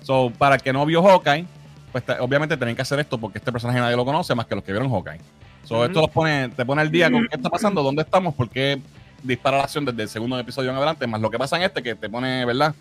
[0.01, 1.45] So, para el que no vio Hawkeye,
[1.91, 4.55] pues te- obviamente tienen que hacer esto porque este personaje nadie lo conoce más que
[4.55, 5.19] los que vieron Hawkeye.
[5.65, 8.49] So, esto los pone, te pone al día con qué está pasando, dónde estamos, por
[8.49, 8.79] qué
[9.21, 11.83] dispara la acción desde el segundo episodio en adelante, más lo que pasa en este
[11.83, 12.73] que te pone, ¿verdad?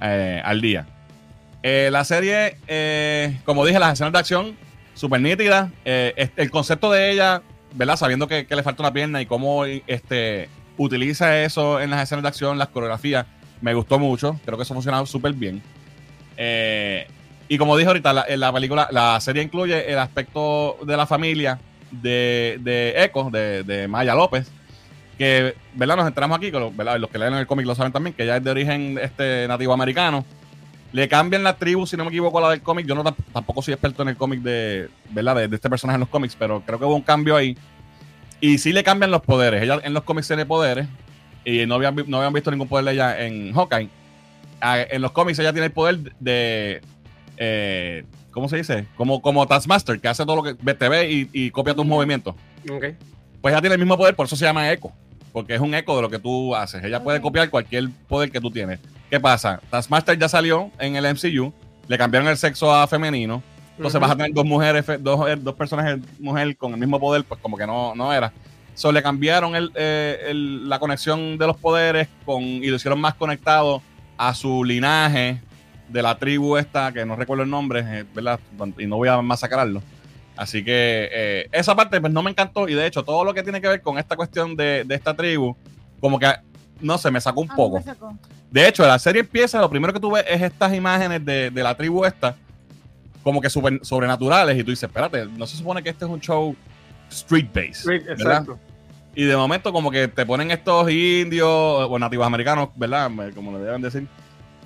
[0.00, 0.86] Eh, al día.
[1.62, 4.56] Eh, la serie, eh, como dije, las escenas de acción,
[4.94, 5.70] súper nítidas.
[5.84, 7.42] El concepto de ella,
[7.74, 7.96] ¿verdad?
[7.96, 12.22] Sabiendo que, que le falta una pierna y cómo este, utiliza eso en las escenas
[12.22, 13.26] de acción, las coreografías,
[13.60, 14.40] me gustó mucho.
[14.44, 15.62] Creo que eso ha funcionado súper bien.
[16.36, 17.06] Eh,
[17.54, 21.58] y como dije ahorita, la, la película, la serie incluye el aspecto de la familia
[21.90, 24.50] de, de Echo, de, de Maya López,
[25.18, 25.96] que, ¿verdad?
[25.96, 26.98] Nos entramos aquí, que lo- ¿verdad?
[26.98, 29.72] los que leen el cómic lo saben también, que ella es de origen este, nativo
[29.72, 30.24] americano.
[30.92, 32.86] Le cambian la tribu, si no me equivoco, a la del cómic.
[32.86, 35.36] Yo no tam- tampoco soy experto en el cómic de, ¿verdad?
[35.48, 37.56] De, este personaje en los cómics, pero creo que hubo un cambio ahí.
[38.40, 39.62] Y sí le cambian los poderes.
[39.62, 40.86] Ella en los cómics tiene poderes.
[41.44, 43.88] Y no habían, no habían visto ningún poder de ella en Hawkeye.
[44.60, 46.80] Ah, En los cómics ella tiene el poder de.
[47.44, 48.86] Eh, ¿Cómo se dice?
[48.96, 52.34] Como, como Taskmaster, que hace todo lo que te ve y, y copia tus movimientos.
[52.70, 52.84] Ok.
[53.40, 54.92] Pues ella tiene el mismo poder, por eso se llama eco.
[55.32, 56.82] Porque es un eco de lo que tú haces.
[56.84, 58.78] Ella puede copiar cualquier poder que tú tienes.
[59.10, 59.60] ¿Qué pasa?
[59.70, 61.52] Taskmaster ya salió en el MCU.
[61.88, 63.42] Le cambiaron el sexo a femenino.
[63.76, 67.24] Entonces vas a tener dos mujeres, dos, eh, dos personajes mujer con el mismo poder,
[67.24, 68.32] pues como que no, no era.
[68.74, 73.00] So, le cambiaron el, eh, el- la conexión de los poderes con, y lo hicieron
[73.00, 73.82] más conectado
[74.16, 75.40] a su linaje
[75.92, 78.40] de la tribu esta, que no recuerdo el nombre, eh, ¿verdad?
[78.78, 79.82] Y no voy a masacrarlo.
[80.36, 83.42] Así que eh, esa parte pues no me encantó y de hecho todo lo que
[83.42, 85.54] tiene que ver con esta cuestión de, de esta tribu,
[86.00, 86.32] como que,
[86.80, 87.82] no sé, me sacó un A mí poco.
[87.82, 88.16] sacó.
[88.50, 91.62] De hecho, la serie empieza, lo primero que tú ves es estas imágenes de, de
[91.62, 92.34] la tribu esta,
[93.22, 96.20] como que super- sobrenaturales, y tú dices, espérate, no se supone que este es un
[96.20, 96.56] show
[97.10, 98.10] street based, ¿verdad?
[98.12, 98.58] exacto.
[99.14, 103.10] Y de momento como que te ponen estos indios o nativos americanos, ¿verdad?
[103.34, 104.06] Como le deben decir.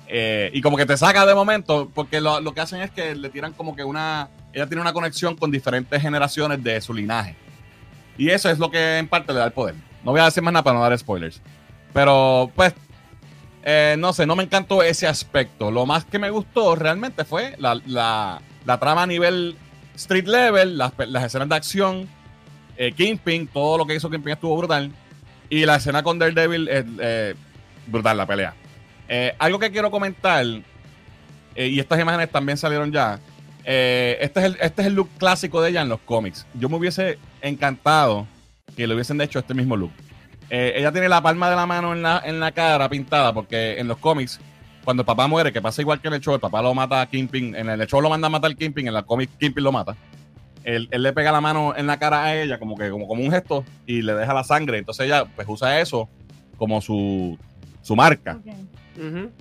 [0.09, 3.15] Eh, y como que te saca de momento, porque lo, lo que hacen es que
[3.15, 4.29] le tiran como que una...
[4.53, 7.35] Ella tiene una conexión con diferentes generaciones de su linaje.
[8.17, 9.75] Y eso es lo que en parte le da el poder.
[10.03, 11.41] No voy a decir más nada para no dar spoilers.
[11.93, 12.73] Pero pues,
[13.63, 15.69] eh, no sé, no me encantó ese aspecto.
[15.71, 19.55] Lo más que me gustó realmente fue la, la- la trama a nivel
[19.95, 22.07] street level, las, las escenas de acción,
[22.77, 24.91] eh, Kingpin, todo lo que hizo Kingpin estuvo brutal.
[25.49, 27.35] Y la escena con Daredevil, eh,
[27.87, 28.53] brutal la pelea.
[29.09, 30.45] Eh, algo que quiero comentar,
[31.55, 33.19] eh, y estas imágenes también salieron ya.
[33.63, 36.45] eh, este, es el, este es el look clásico de ella en los cómics.
[36.53, 38.25] Yo me hubiese encantado
[38.75, 39.91] que le hubiesen hecho este mismo look.
[40.49, 43.87] Ella tiene la palma de la mano en la, en la cara pintada, porque en
[43.89, 44.39] los cómics,
[44.85, 47.01] cuando el papá muere, que pasa igual que en el show, el papá lo mata
[47.01, 47.53] a Kingpin.
[47.53, 49.97] En el show lo manda a matar Kingpin, en la cómic Kingpin lo mata.
[50.63, 53.21] Él, él le pega la mano en la cara a ella, como que como, como
[53.21, 54.77] un gesto, y le deja la sangre.
[54.77, 56.07] Entonces ella pues usa eso
[56.57, 57.37] como su,
[57.81, 58.39] su marca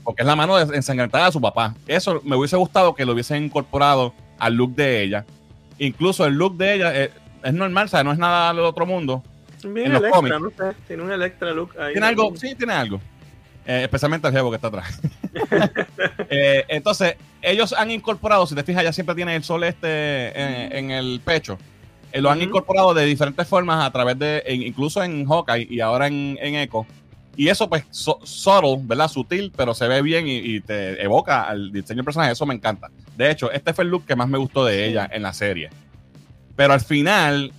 [0.05, 1.75] Porque es la mano ensangrentada de su papá.
[1.87, 5.25] Eso me hubiese gustado que lo hubiesen incorporado al look de ella.
[5.79, 7.11] Incluso el look de ella eh,
[7.43, 8.05] es normal, ¿sabes?
[8.05, 9.23] No es nada del otro mundo.
[9.63, 10.41] Bien En los Electra, cómics.
[10.41, 10.77] no sé.
[10.87, 11.93] Tiene un Electra look ahí.
[11.93, 13.01] Tiene algo, sí, tiene algo.
[13.67, 15.01] Eh, especialmente el jevo que está atrás.
[16.31, 20.73] Eh, entonces, ellos han incorporado, si te fijas, ya siempre tiene el sol este en,
[20.77, 21.59] en el pecho.
[22.13, 26.07] Eh, lo han incorporado de diferentes formas a través de, incluso en Hawkeye y ahora
[26.07, 26.87] en, en Echo.
[27.37, 29.09] Y eso, pues, so- subtle, ¿verdad?
[29.09, 32.33] Sutil, pero se ve bien y, y te evoca al diseño del personaje.
[32.33, 32.91] Eso me encanta.
[33.17, 35.69] De hecho, este fue el look que más me gustó de ella en la serie.
[36.57, 37.53] Pero al final,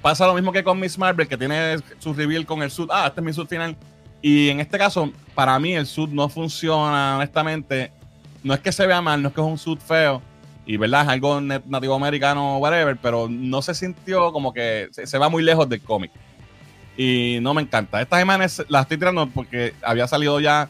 [0.00, 2.88] pasa lo mismo que con Miss Marvel, que tiene su reveal con el suit.
[2.92, 3.76] Ah, este es mi suit final.
[4.22, 7.92] Y en este caso, para mí, el suit no funciona, honestamente.
[8.42, 10.22] No es que se vea mal, no es que es un suit feo.
[10.64, 15.18] Y verdad, es algo nativo americano, whatever, pero no se sintió como que se, se
[15.18, 16.10] va muy lejos del cómic.
[17.00, 18.02] Y no me encanta.
[18.02, 20.68] Estas imágenes las estoy tirando porque había salido ya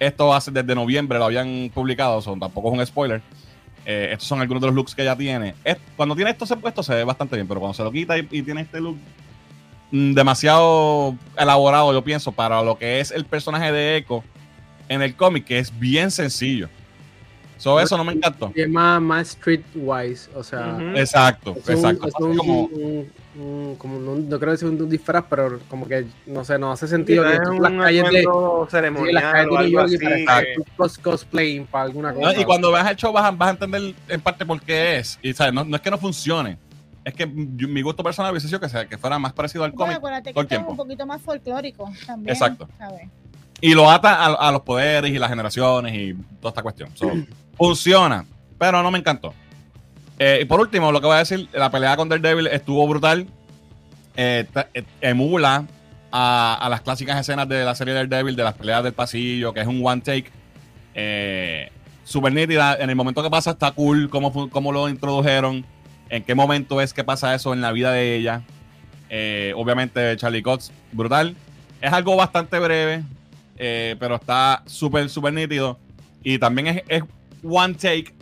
[0.00, 3.20] esto hace desde noviembre, lo habían publicado, son, tampoco es un spoiler.
[3.84, 5.54] Eh, estos son algunos de los looks que ella tiene.
[5.62, 8.16] Es- cuando tiene esto se puesto se ve bastante bien, pero cuando se lo quita
[8.18, 8.96] y, y tiene este look,
[9.90, 14.24] mm, demasiado elaborado, yo pienso, para lo que es el personaje de Echo
[14.88, 16.68] en el cómic, que es bien sencillo.
[17.58, 18.50] So, eso no me encantó.
[18.54, 20.78] Es más, más streetwise, o sea.
[20.94, 22.08] Exacto, es un- exacto.
[22.08, 26.06] es un- Como- un- un- como no, no creo decir un disfraz, pero como que
[26.26, 28.62] no sé, no hace sentido Sí, que es tú un las calles de, atuendo sí,
[28.62, 29.94] las ceremonial calles o de New algo York así.
[29.94, 32.40] y para que- estar cos- cosplaying para alguna No, cosa.
[32.40, 35.18] y cuando veas el show vas a, vas a entender en parte por qué es.
[35.22, 35.52] Y ¿sabes?
[35.54, 36.58] No, no es que no funcione.
[37.04, 39.70] Es que yo- mi gusto personal hubiese sido que, sea, que fuera más parecido al
[39.72, 40.24] Bueno, cómic.
[40.34, 40.70] que el tiempo.
[40.72, 42.34] un poquito más folclórico también.
[42.34, 42.68] Exacto.
[42.78, 43.08] ¿sabes?
[43.60, 46.90] Y lo ata a, a los poderes y las generaciones y toda esta cuestión.
[46.94, 47.10] So,
[47.56, 48.24] funciona,
[48.58, 49.32] pero no me encantó.
[50.18, 53.26] Eh, y por último, lo que voy a decir, la pelea con Daredevil estuvo brutal.
[54.16, 55.66] Eh, eh, emula
[56.10, 59.66] a, las clásicas escenas de la serie Daredevil, de las peleas del pasillo, que es
[59.66, 60.30] un one take.
[60.94, 61.70] Eh,
[62.04, 62.76] super nítida.
[62.76, 65.64] En el momento que pasa está cool cómo, cómo lo introdujeron.
[66.08, 68.42] En qué momento es que pasa eso en la vida de ella.
[69.10, 71.36] Eh, obviamente Charlie Cox, brutal.
[71.80, 73.02] Es algo bastante breve,
[73.56, 75.78] pero está súper, súper nítido.
[76.22, 77.02] Y también es, es
[77.42, 78.15] one take.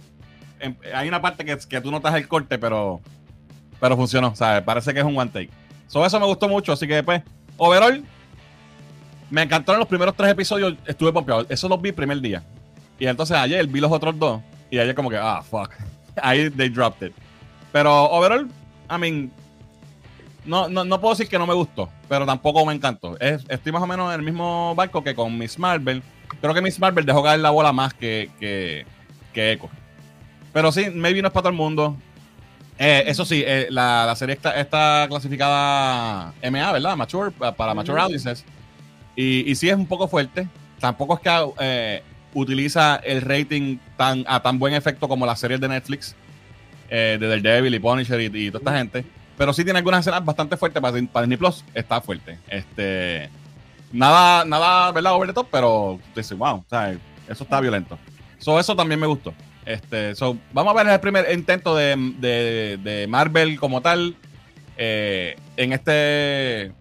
[0.60, 3.00] En- hay una parte que, que tú notas el corte, pero,
[3.80, 4.34] pero funcionó.
[4.36, 4.62] ¿sabes?
[4.62, 5.50] Parece que es un one take.
[5.88, 6.72] So, eso me gustó mucho.
[6.72, 7.22] Así que después,
[7.56, 8.02] overall,
[9.30, 10.74] me encantaron los primeros tres episodios.
[10.86, 11.46] Estuve pompeado.
[11.48, 12.42] Eso los vi el primer día.
[12.98, 14.40] Y entonces ayer vi los otros dos.
[14.70, 15.70] Y ayer, como que, ah, fuck.
[16.22, 17.14] Ahí they dropped it.
[17.72, 18.48] Pero overall,
[18.90, 19.32] I mean,
[20.44, 23.18] no, no, no puedo decir que no me gustó, pero tampoco me encantó.
[23.18, 26.02] Es- estoy más o menos en el mismo barco que con Miss Marvel.
[26.40, 28.86] Creo que Miss Marvel dejó caer la bola más que, que,
[29.32, 29.68] que Echo.
[30.54, 31.96] Pero sí, maybe no es para todo el mundo.
[32.78, 36.96] Eh, eso sí, eh, la, la serie está, está clasificada MA, ¿verdad?
[36.96, 38.44] Mature, pa- para Mature Audiences.
[39.16, 40.48] Y, y sí es un poco fuerte.
[40.80, 42.02] Tampoco es que eh,
[42.34, 46.14] utiliza el rating tan, a tan buen efecto como las series de Netflix,
[46.88, 49.04] eh, de Daredevil y Punisher y, y toda esta gente.
[49.36, 51.64] Pero sí tiene algunas escenas bastante fuertes para, para Disney Plus.
[51.74, 52.38] Está fuerte.
[52.48, 53.28] Este,
[53.92, 55.14] nada, nada, ¿verdad?
[55.14, 55.98] Over the top, pero
[56.36, 56.92] wow, o sea,
[57.28, 57.98] eso está violento.
[58.38, 59.32] So, eso también me gustó.
[59.64, 64.14] Este, so, vamos a ver el primer intento de, de- de Marvel como tal
[64.76, 66.72] eh, en este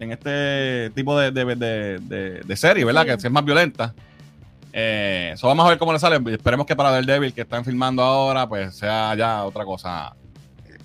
[0.00, 3.02] en este tipo de, de, serie, ¿verdad?
[3.02, 3.08] Sí.
[3.08, 3.94] Que es más violenta.
[4.72, 6.20] Eh, so, vamos a ver cómo le sale.
[6.32, 10.14] Esperemos que para Daredevil que están filmando ahora, pues sea ya otra cosa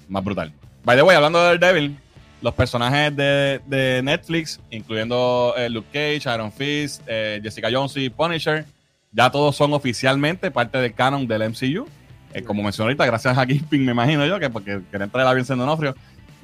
[0.09, 0.51] más brutal.
[0.83, 1.95] By the way, hablando de Daredevil,
[2.41, 8.09] los personajes de, de Netflix, incluyendo eh, Luke Cage, Iron Fist, eh, Jessica Jones y
[8.09, 8.65] Punisher,
[9.13, 11.87] ya todos son oficialmente parte del canon del MCU.
[12.33, 15.33] Eh, como mencioné ahorita, gracias a Kingpin, me imagino yo, que porque quería entrar a
[15.33, 15.95] Vincent D'Onofrio,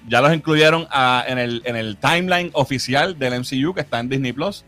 [0.08, 4.08] ya los incluyeron ah, en, el, en el timeline oficial del MCU que está en
[4.10, 4.64] Disney Plus.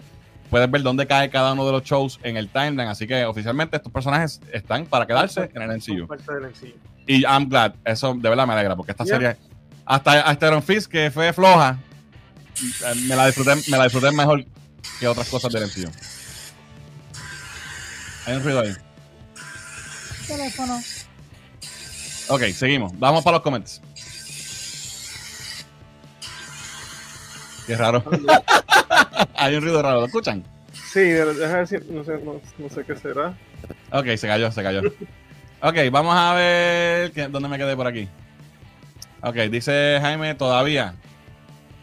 [0.49, 2.89] Puedes ver dónde cae cada uno de los shows en el timeline.
[2.89, 6.07] Así que oficialmente estos personajes están para quedarse en el MCU.
[7.07, 7.73] Y I'm glad.
[7.85, 9.15] Eso de verdad me alegra porque esta Yeah.
[9.15, 9.37] serie,
[9.85, 11.79] hasta, hasta Iron Fist, que fue floja,
[12.59, 14.43] eh, me la disfruté, me la disfruté mejor
[14.99, 15.89] que otras cosas del MCU.
[18.25, 18.73] Hay un ruido ahí.
[20.27, 20.79] Teléfono.
[22.29, 22.97] Ok, seguimos.
[22.99, 23.81] Vamos para los comments.
[27.67, 28.03] Qué raro.
[29.35, 30.01] Hay un ruido raro.
[30.01, 30.43] ¿Lo escuchan?
[30.91, 31.77] Sí, déjame ver si.
[31.89, 33.33] No sé, no, no sé qué será.
[33.91, 34.81] Ok, se cayó, se cayó.
[35.61, 38.07] Ok, vamos a ver qué- dónde me quedé por aquí.
[39.21, 40.95] Ok, dice Jaime todavía.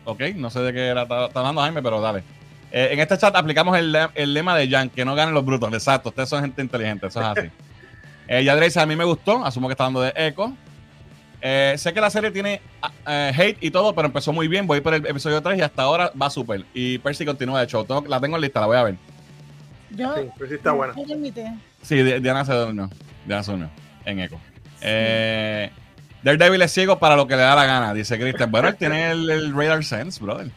[0.04, 2.22] Ok, no sé de qué era, está hablando Jaime, pero dale.
[2.70, 5.72] Eh, en este chat aplicamos el, el lema de Jan, que no ganen los brutos.
[5.72, 7.50] Exacto, ustedes son gente inteligente, eso es así.
[8.28, 10.52] eh, Yadre dice, a mí me gustó, asumo que está hablando de Echo.
[11.40, 14.66] Eh, sé que la serie tiene ah, eh, hate y todo, pero empezó muy bien.
[14.66, 16.64] Voy por el episodio 3 y hasta ahora va súper.
[16.74, 17.84] Y Percy continúa de show.
[17.84, 18.96] Tengo- la tengo en lista, la voy a ver.
[19.90, 20.14] Yo.
[20.16, 20.92] Sí, pero sí está buena.
[21.82, 22.90] Sí, Di- Diana se durmió.
[23.24, 23.70] Diana se durmió
[24.04, 24.38] en Echo.
[24.80, 25.70] Eh,
[26.24, 28.50] Daredevil es ciego para lo que le da la gana, dice Christian.
[28.50, 30.50] Bueno, él tiene el, el radar sense, brother.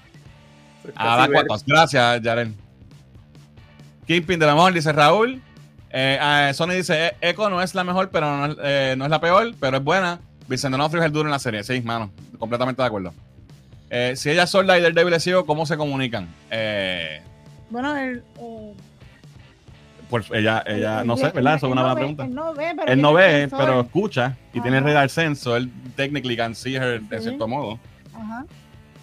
[0.96, 1.66] A Casi ver- cuantas.
[1.66, 2.56] Gracias, Yaren.
[4.08, 5.42] Kingpin de la mejor, dice Raúl.
[5.92, 9.06] Eh, ah, Sony dice, "E- Echo no es la mejor, pero no, es- eh, no
[9.06, 10.20] es la peor, pero es buena.
[10.48, 11.64] Vicente D'Onofrio es el duro en la serie.
[11.64, 12.12] Sí, mano.
[12.40, 13.14] Completamente de acuerdo.
[13.90, 16.28] Eh, si ella es sorda y Daredevil es ciego, ¿cómo se comunican?
[16.50, 17.22] Eh,
[17.70, 18.24] Bueno, el.
[18.40, 18.74] eh,
[20.10, 21.56] pues ella, ella, no sé, ¿verdad?
[21.56, 22.24] Eso es una no buena ve- pregunta.
[22.26, 22.92] Él no ve, pero.
[22.92, 24.88] Él no tiene ve, pero escucha y tiene Ajá.
[24.88, 27.24] radar sense, so él technically can see her de Sí.
[27.24, 27.80] cierto modo.
[28.14, 28.46] Ajá.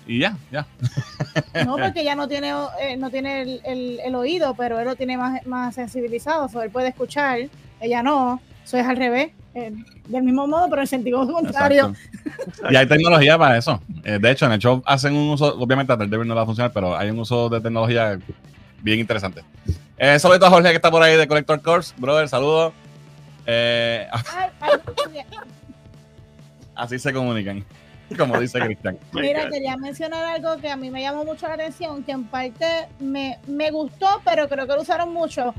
[0.08, 0.66] Y ya, ya.
[1.64, 4.96] No, porque ya no tiene, eh, no tiene el, el- el oído, pero él lo
[4.96, 7.38] tiene más, más sensibilizado, o él puede escuchar,
[7.80, 9.72] ella no, eso es al revés, eh,
[10.08, 11.94] del mismo modo, pero en sentido contrario.
[12.24, 12.72] Exacto.
[12.72, 13.80] Y hay tecnología para eso.
[14.04, 16.46] Eh, de hecho, en el show hacen un uso, obviamente a Daredevil no va a
[16.46, 18.18] funcionar, pero hay un uso de tecnología
[18.82, 19.42] bien interesante.
[19.98, 21.92] Eh, saludito a Jorge que está por ahí de Collector Course.
[21.98, 22.72] Brother, saludos.
[23.46, 24.06] Eh,
[26.74, 27.64] así se comunican.
[28.16, 28.98] Como dice Cristian.
[29.12, 32.66] Mira, quería mencionar algo que a mí me llamó mucho la atención, que en parte
[33.00, 35.54] me, me gustó, pero creo que lo usaron mucho.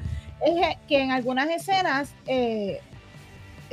[0.46, 2.80] Es que en algunas escenas eh,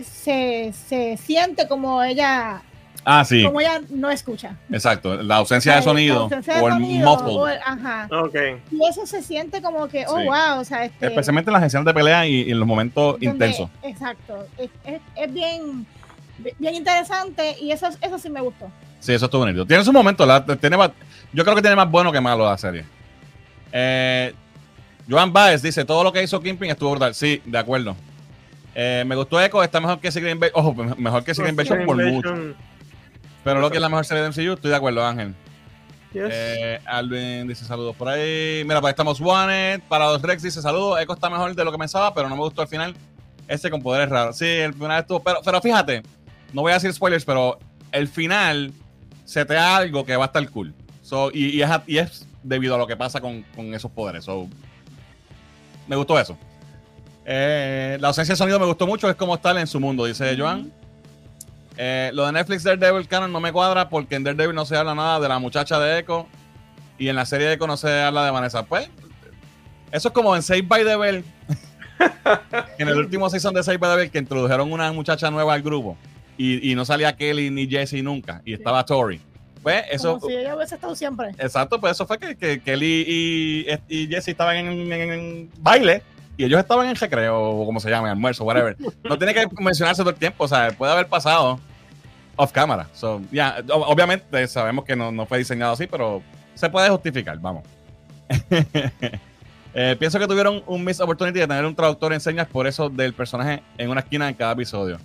[0.03, 2.63] se, se siente como ella
[3.09, 4.57] Ah, sí, como ella no escucha.
[4.69, 5.23] exacto.
[5.23, 7.55] La ausencia de sonido ausencia de o el sonido, o muffle.
[7.55, 8.09] el- ajá.
[8.11, 8.35] Ok.
[8.73, 10.25] Y eso se siente como que, oh, Sí.
[10.27, 13.13] wow, o sea, este, Especialmente en las escenas de pelea y, y en los momentos
[13.13, 13.71] donde- intensos.
[13.85, 14.45] Exacto.
[14.59, 15.87] Es, es- es bien,
[16.59, 18.71] bien interesante y eso, eso sí me gustó.
[19.01, 19.65] Sí, eso estuvo bonito.
[19.67, 20.91] Tiene su momento, la- tiene más-
[21.33, 22.85] yo creo que tiene más bueno que malo la serie.
[23.73, 24.35] Eh,
[25.09, 27.15] Joan Baez dice, todo lo que hizo Kingpin estuvo brutal.
[27.15, 27.97] Sí, de acuerdo.
[28.75, 30.53] Eh, me gustó Echo, está mejor que Secret Invasion.
[30.61, 32.35] Ojo, me- mejor que Secret Invasion por mucho.
[33.45, 35.35] Pero lo que es la mejor serie de MCU, estoy de acuerdo, Ángel.
[36.13, 36.25] Yes.
[36.31, 38.63] Eh, Alvin dice saludos por ahí.
[38.65, 39.81] Mira, para ahí estamos Wanted.
[39.89, 41.01] Para dos Rex dice saludos.
[41.01, 42.95] Echo está mejor de lo que pensaba, pero no me gustó al final.
[43.47, 44.37] Ese con poderes raros.
[44.37, 45.21] Sí, el final estuvo.
[45.23, 46.03] Pero, pero fíjate,
[46.57, 47.59] no voy a decir spoilers, pero
[47.93, 48.73] el final
[49.27, 50.73] se te da algo que va a estar cool.
[51.03, 53.91] So, y, y es, a- y es debido a lo que pasa con, con esos
[53.91, 54.25] poderes.
[54.25, 54.49] So,
[55.87, 56.39] me gustó eso.
[57.27, 59.11] Eh, la ausencia de sonido me gustó mucho.
[59.11, 60.73] Es como estar en su mundo, dice Joan.
[61.77, 64.95] Eh, lo de Netflix Daredevil Canon no me cuadra porque en Daredevil no se habla
[64.95, 66.27] nada de la muchacha de Echo
[66.99, 68.63] y en la serie de Echo no se habla de Vanessa.
[68.65, 68.89] Pues,
[69.93, 71.25] eso es como en Save by the Bell.
[72.79, 75.61] en el último season de Save by the Bell que introdujeron una muchacha nueva al
[75.63, 75.97] grupo
[76.37, 79.21] y, y no salía Kelly ni Jesse nunca y estaba Tori.
[79.63, 81.31] Pues eso, Como si ella hubiese estado siempre.
[81.39, 86.03] exacto, pues eso fue que, que Kelly y, y Jesse estaban en, en- en baile
[86.37, 88.77] y ellos estaban en recreo o como se llama, almuerzo, whatever.
[89.05, 91.59] No tiene que mencionarse todo el tiempo, o sea, puede haber pasado
[92.37, 92.87] off camera.
[92.93, 96.23] So, ya, o- obviamente sabemos que no, no fue diseñado así, pero
[96.55, 97.65] se puede justificar, vamos.
[99.79, 102.89] Eh, pienso que tuvieron un miss opportunity de tener un traductor en señas por eso
[102.89, 104.99] del personaje en una esquina en cada episodio.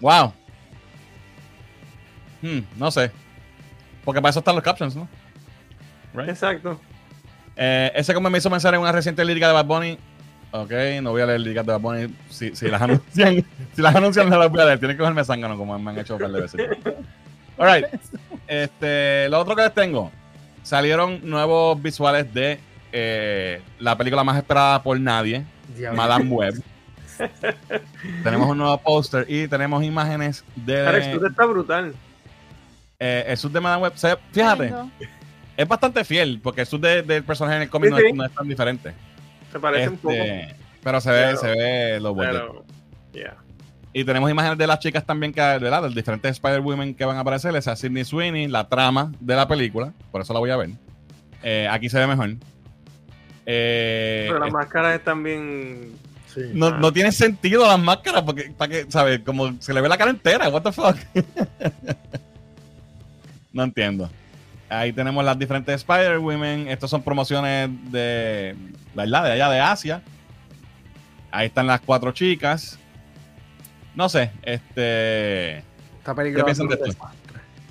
[0.00, 0.32] Wow.
[2.42, 3.10] Hmm, no sé.
[4.04, 5.08] Porque para eso están los captions, ¿no?
[6.14, 6.30] Right?
[6.30, 6.80] Exacto.
[7.56, 9.98] Eh, ese como me hizo pensar en una reciente lírica de Bad Bunny.
[10.50, 10.70] Ok,
[11.02, 12.14] no voy a leer líricas de Bad Bunny.
[12.30, 14.78] Si, si las anuncian, si las anuncian, no las voy a leer.
[14.78, 16.60] Tienen que cogerme zángano como me han hecho un par de veces.
[17.58, 17.86] Alright.
[18.46, 20.10] Este, lo otro que les tengo.
[20.62, 22.60] Salieron nuevos visuales de
[22.92, 25.44] eh, la película más esperada por nadie,
[25.76, 25.96] Diablo.
[25.96, 26.62] Madame Web.
[28.24, 31.94] tenemos un nuevo póster y tenemos imágenes Alex, de tú está brutal.
[32.98, 33.92] eh, el sud de Madame Web.
[34.32, 34.90] Fíjate, Lindo.
[35.56, 38.12] es bastante fiel porque el de- del personaje en el cómic Sí, no, es- sí.
[38.12, 38.94] no es tan diferente.
[39.52, 40.14] Se parece un poco.
[40.14, 42.00] Este, Pero se ve, Pero- se ve.
[42.16, 42.64] Pero,
[43.12, 43.36] yeah.
[43.92, 45.80] Y tenemos imágenes de las chicas también, que, ¿verdad?
[45.82, 47.56] De los diferentes Spider-Women que van a aparecer.
[47.56, 49.92] Esa es Sidney Sweeney, la trama de la película.
[50.12, 50.70] Por eso la voy a ver.
[51.42, 52.30] Eh, aquí se ve mejor.
[53.46, 55.92] Eh, Pero las es- máscaras están bien.
[56.38, 56.50] Sí.
[56.54, 59.20] no, no tiene sentido las máscaras porque, para que, ¿sabes?
[59.20, 60.48] Como se le ve la cara entera.
[60.48, 60.96] What the fuck?
[63.52, 64.08] no entiendo.
[64.68, 66.68] Ahí tenemos las diferentes Spider-Women.
[66.68, 68.54] Estas son promociones de,
[68.94, 69.24] ¿verdad?
[69.24, 70.02] De allá de Asia.
[71.30, 72.78] Ahí están las cuatro chicas.
[73.94, 75.58] No sé, este.
[75.98, 77.10] Esta película ¿Qué piensan de va a ser esto?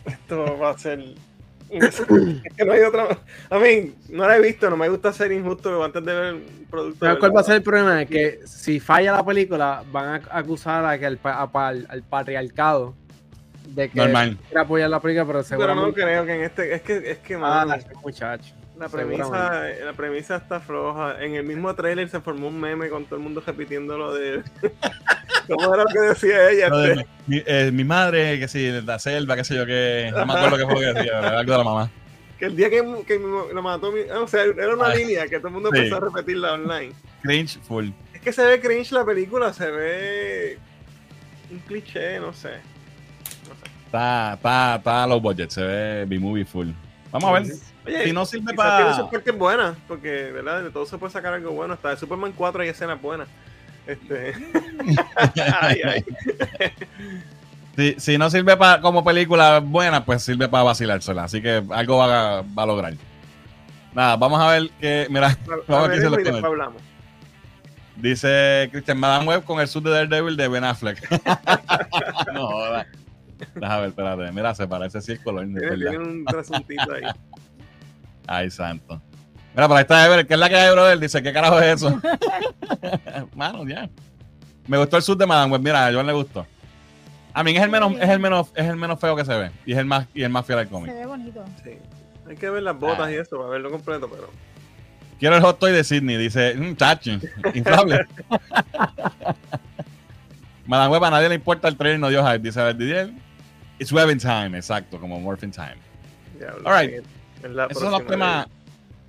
[0.06, 1.27] un Esto va a ser.
[1.71, 3.17] es que no hay otra.
[3.49, 6.41] A mí, no la he visto, no me gusta ser injusto antes de ver el
[6.69, 6.99] producto.
[7.06, 8.01] ¿Sabes de cuál va a ser el problema?
[8.01, 11.69] Es que si falla la película, van a acusar a que el, pa- a pa-
[11.69, 12.93] al patriarcado
[13.69, 14.38] de que Normal.
[14.47, 16.73] quiere apoyar la película, pero Pero no creo que en este.
[16.73, 18.53] Es que, es que Ah, ese muchacho.
[18.80, 21.24] La, premisa, la premisa está floja.
[21.24, 24.44] En el mismo trailer se formó un meme con todo el mundo repitiendo lo de.
[25.48, 26.70] ¿Cómo era lo que decía ella?
[26.70, 30.26] De Este, mi, eh, mi madre, que sí, la selva, qué sé yo, que no
[30.26, 31.90] me acuerdo qué fue lo que decía, algo de la mamá.
[32.38, 33.92] que el día que, que lo mató.
[33.92, 35.06] mi- ah, o sea, era una Ay.
[35.06, 35.78] línea que todo el mundo Sí.
[35.78, 36.92] empezó a repetirla online.
[37.24, 37.90] Cringe full.
[38.13, 40.58] Es que se ve cringe la película, se ve.
[41.50, 42.50] Un cliché, no sé.
[43.86, 46.70] Está, está, está a los budgets, se ve B-movie full.
[47.12, 47.44] Vamos a ver.
[47.88, 49.12] Oye, Si no sirve Quizás tiene sus para.
[49.12, 50.63] partes buenas, porque ¿verdad?
[50.63, 51.73] de todo se puede sacar algo bueno.
[51.73, 53.28] Hasta de Superman 4 hay escenas buenas.
[53.88, 54.34] Este...
[55.62, 56.06] ay, ay.
[57.76, 61.24] Si, si no sirve para como película buena, pues sirve para vacilársela.
[61.26, 62.93] Así que algo va, a- va a lograr.
[63.93, 65.07] Nada, vamos a ver que.
[65.09, 65.38] Mira,
[65.68, 66.43] Vamos a ver qué después comentarios.
[66.45, 66.82] hablamos.
[67.95, 71.07] dice Christian Madame Web con el sud de Daredevil de Ben Affleck.
[72.34, 72.88] no, joda.
[73.55, 74.32] Déjame ver, espérate.
[74.32, 75.45] Mira, se parece así el color.
[75.45, 77.03] Tiene, tiene un trasuntito ahí.
[78.28, 79.01] Ay, santo.
[79.55, 80.99] Mira, por ahí está Ever, ¿qué es la que hay, brother?
[80.99, 81.99] Dice, ¿qué carajo es eso?
[83.36, 83.89] Mano, ya.
[84.67, 85.61] Me gustó el sud de Madame Web.
[85.61, 86.45] Mira, a Joan le gustó.
[87.34, 89.51] A mí es el menos, es el menos, es el menos feo que se ve.
[89.65, 90.93] Y es el más, y el más fiel al Se cómic.
[90.93, 91.43] ve bonito.
[91.63, 91.71] Sí.
[92.28, 93.11] Hay que ver las botas Ah.
[93.11, 94.30] y eso para verlo completo, pero.
[95.19, 96.17] Quiero el hot toy de Sydney.
[96.17, 97.11] Dice, mmm, chacho,
[97.53, 98.05] inflable.
[100.65, 102.39] Madame Web, a nadie le importa el trailer, no dio hype.
[102.39, 103.11] Dice Verdidier.
[103.80, 105.78] It's Webbing Time, exacto, como Morphin Time.
[106.65, 107.03] All right.
[107.44, 108.48] Esos son los temas.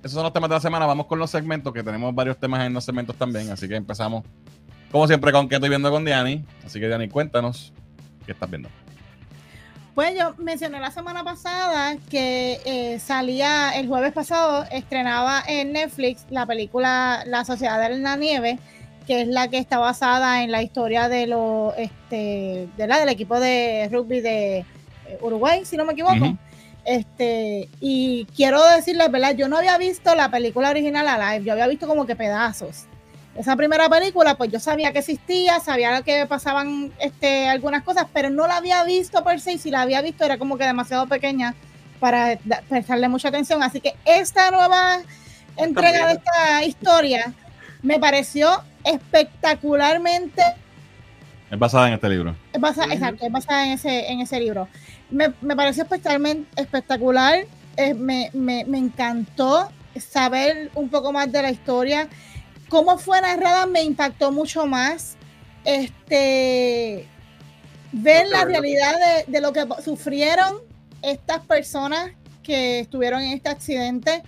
[0.01, 0.85] Esos son los temas de la semana.
[0.85, 3.49] Vamos con los segmentos, que tenemos varios temas en los segmentos también.
[3.51, 4.23] Así que empezamos,
[4.91, 6.45] como siempre, con qué estoy viendo con Diani.
[6.65, 7.73] Así que, Diani, cuéntanos
[8.25, 8.69] qué estás viendo.
[9.95, 16.25] Pues yo mencioné la semana pasada que eh, salía el jueves pasado, estrenaba en Netflix
[16.29, 18.59] la película La Sociedad de la Nieve,
[19.05, 23.09] que es la que está basada en la historia de lo, este, de la, del
[23.09, 24.65] equipo de rugby de eh,
[25.19, 26.37] Uruguay, si no me equivoco.
[26.85, 29.35] Este, y quiero decirles, ¿verdad?
[29.35, 32.85] Yo no había visto la película original a live, yo había visto como que pedazos.
[33.35, 38.29] Esa primera película, pues yo sabía que existía, sabía que pasaban este, algunas cosas, pero
[38.29, 41.07] no la había visto per se, y si la había visto era como que demasiado
[41.07, 41.53] pequeña
[41.99, 43.61] para prestarle mucha atención.
[43.61, 44.99] Así que esta nueva
[45.57, 47.33] entrega de esta historia
[47.81, 50.41] me pareció espectacularmente
[51.51, 52.35] Es basada en este libro.
[52.53, 54.67] es basada, exacto, es basada en ese, en ese libro.
[55.11, 55.83] Me, me pareció
[56.55, 57.45] espectacular.
[57.77, 62.07] eh, me, me- me encantó saber un poco más de la historia.
[62.69, 65.15] Cómo fue narrada me impactó mucho más.
[65.65, 67.05] Este
[67.91, 68.93] ver la realidad
[69.25, 70.57] de, de lo que sufrieron
[71.01, 72.11] estas personas
[72.43, 74.21] que estuvieron en este accidente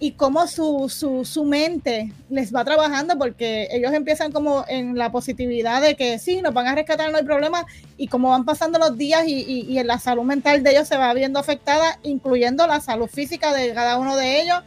[0.00, 5.10] y cómo su, su, su mente les va trabajando porque ellos empiezan como en la
[5.10, 8.78] positividad de que sí, nos van a rescatar, no hay problema, y como van pasando
[8.78, 12.66] los días y, y, y la salud mental de ellos se va viendo afectada, incluyendo
[12.66, 14.62] la salud física de cada uno de ellos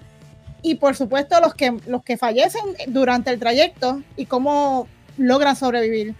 [0.61, 6.15] y por supuesto los que, los que fallecen durante el trayecto y cómo logran sobrevivir.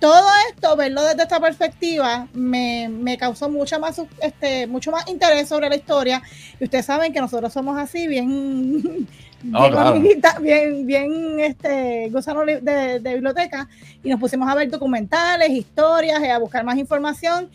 [0.00, 5.48] Todo esto, verlo desde esta perspectiva, me, me causó mucha más, este, mucho más interés
[5.48, 6.22] sobre la historia.
[6.58, 8.82] Y ustedes saben que nosotros somos así, bien,
[9.42, 10.00] bien, claro.
[10.40, 13.68] bien, bien este, gusano de, de biblioteca.
[14.02, 17.50] Y nos pusimos a ver documentales, historias, eh, a buscar más información.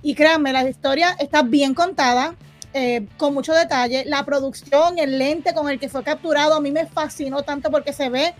[0.00, 2.36] Y créanme, la historia está bien contada,
[2.74, 4.04] eh, con mucho detalle.
[4.06, 7.92] La producción, el lente con el que fue capturado, a mí me fascinó tanto porque
[7.92, 8.34] se ve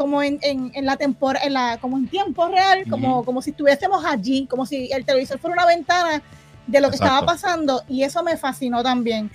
[0.00, 3.24] como en, en, en la temporada, en la, como en tiempo real, como, Ujú.
[3.26, 6.22] como si estuviésemos allí, como si el televisor fuera una ventana
[6.66, 7.14] de lo que Exacto.
[7.16, 9.30] estaba pasando, y eso me fascinó también.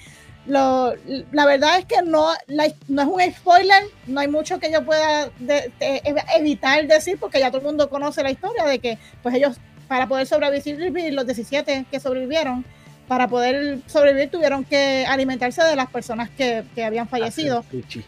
[0.47, 0.95] Lo,
[1.31, 4.83] la verdad es que no, la- no es un spoiler, no hay mucho que yo
[4.83, 6.01] pueda de- de-
[6.35, 9.57] evitar decir, porque ya todo el mundo conoce la historia de que pues ellos,
[9.87, 12.65] para poder sobrevivir, los 17 que sobrevivieron,
[13.07, 17.63] para poder sobrevivir tuvieron que alimentarse de las personas que, que habían fallecido.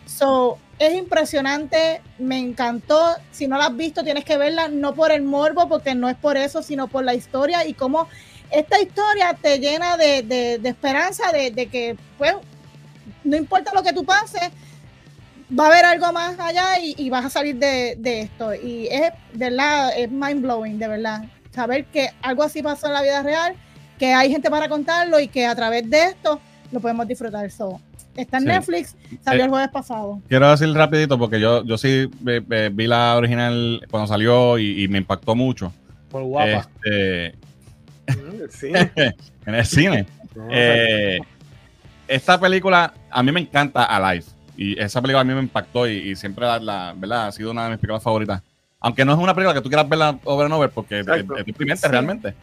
[0.07, 3.15] So, es impresionante, me encantó.
[3.31, 6.15] Si no la has visto, tienes que verla, no por el morbo, porque no es
[6.15, 8.07] por eso, sino por la historia y cómo
[8.51, 12.33] esta historia te llena de, de- de esperanza, de, que, pues,
[13.23, 14.49] no importa lo que tú pases,
[15.57, 18.53] va a haber algo más allá y, vas a salir de, esto.
[18.53, 21.23] Y es, verdad, es mind blowing, de verdad.
[21.53, 23.55] Saber que algo así pasó en la vida real,
[23.97, 26.39] que hay gente para contarlo y que a través de esto
[26.71, 27.49] lo podemos disfrutar.
[27.49, 27.81] So,
[28.17, 28.49] está en Sí.
[28.49, 30.21] Netflix, salió Eh, el jueves pasado.
[30.27, 34.57] Quiero decir rapidito porque yo, yo sí ve- ve- vi la Eh, original cuando salió
[34.57, 35.71] y, y me impactó mucho.
[36.09, 36.67] Por guapa.
[36.83, 37.35] Este,
[39.45, 40.05] en el cine.
[40.35, 41.19] No, Eh,
[42.07, 44.25] esta película a mí me encanta Alive.
[44.55, 47.27] Y esa película a mí me impactó y, y siempre la, la- ¿verdad?
[47.27, 48.41] ha sido una de mis películas favoritas.
[48.79, 51.35] Aunque no es una película que tú quieras verla over and over porque es, Exacto.
[51.37, 51.91] es deprimente Sí.
[51.91, 52.33] realmente.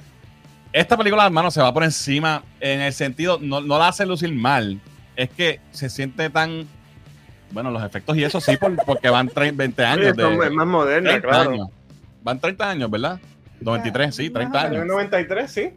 [0.72, 4.32] Esta película, hermano, se va por encima en el sentido, no, no la hace lucir
[4.34, 4.80] mal.
[5.16, 6.66] Es que se siente tan.
[7.50, 10.06] Bueno, los efectos y eso sí, por- porque van 30, 20 Sí, años.
[10.08, 11.50] es de, más moderna, 30 claro.
[11.50, 11.68] años.
[12.22, 13.20] Van 30 años, ¿verdad?
[13.60, 14.66] 93, sí, 30 Ajá.
[14.68, 14.92] En el años.
[14.92, 15.70] 93, sí.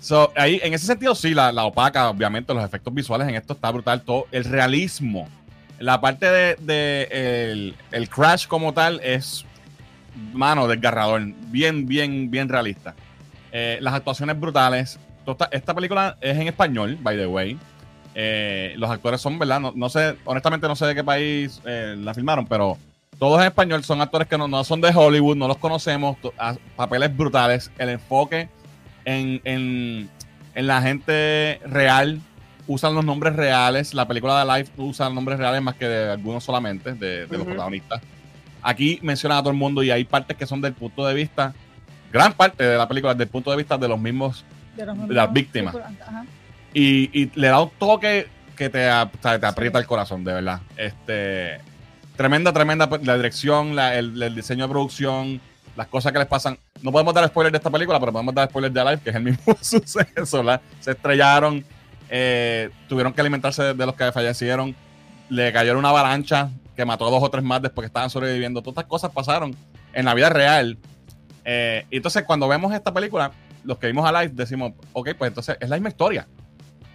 [0.00, 3.54] So, ahí, en ese sentido, sí, la, la opaca, obviamente, los efectos visuales en esto
[3.54, 4.02] está brutal.
[4.02, 5.28] Todo el realismo.
[5.80, 7.08] La parte de, de
[7.50, 9.44] el, el crash como tal es,
[10.32, 11.22] mano, desgarrador.
[11.48, 12.94] Bien, bien, bien realista.
[13.50, 15.00] Eh, las actuaciones brutales.
[15.24, 17.58] Toda- Esta película es en español, by the way.
[18.20, 19.60] Eh, los actores son, ¿verdad?
[19.60, 22.76] No, no sé, honestamente no sé de qué país eh, la filmaron, pero
[23.16, 26.56] todos en español son actores que no, no son de Hollywood, no los conocemos, a-
[26.74, 28.48] papeles brutales, el enfoque
[29.04, 30.10] en, en-
[30.56, 32.20] en la gente real,
[32.66, 36.42] usan los nombres reales, la película de Life usa nombres reales más que de algunos
[36.42, 38.00] solamente, de, de los protagonistas.
[38.62, 41.54] Aquí mencionan a todo el mundo y hay partes que son del punto de vista,
[42.12, 44.44] gran parte de la película es del punto de vista de los mismos
[44.76, 45.72] de los las víctimas.
[46.04, 46.24] Ajá.
[46.74, 48.88] Y, le da un toque que te,
[49.22, 50.60] te aprieta el corazón, de verdad.
[50.76, 51.60] Este,
[52.16, 55.40] tremenda, tremenda la dirección, la- el, diseño de producción,
[55.76, 56.58] las cosas que les pasan.
[56.82, 59.16] No podemos dar spoilers de esta película, pero podemos dar spoilers de Alive, que es
[59.16, 60.38] el mismo suceso.
[60.38, 60.60] ¿verdad?
[60.80, 61.64] Se estrellaron,
[62.10, 64.74] eh, tuvieron que alimentarse de, los que fallecieron,
[65.28, 68.62] le cayó una avalancha que mató a dos o tres más después que estaban sobreviviendo.
[68.62, 69.54] Todas estas cosas pasaron
[69.92, 70.78] en la vida real.
[71.44, 73.32] Eh, y entonces, cuando vemos esta película,
[73.64, 76.26] los que vimos Alive decimos, ok, pues entonces es la misma historia.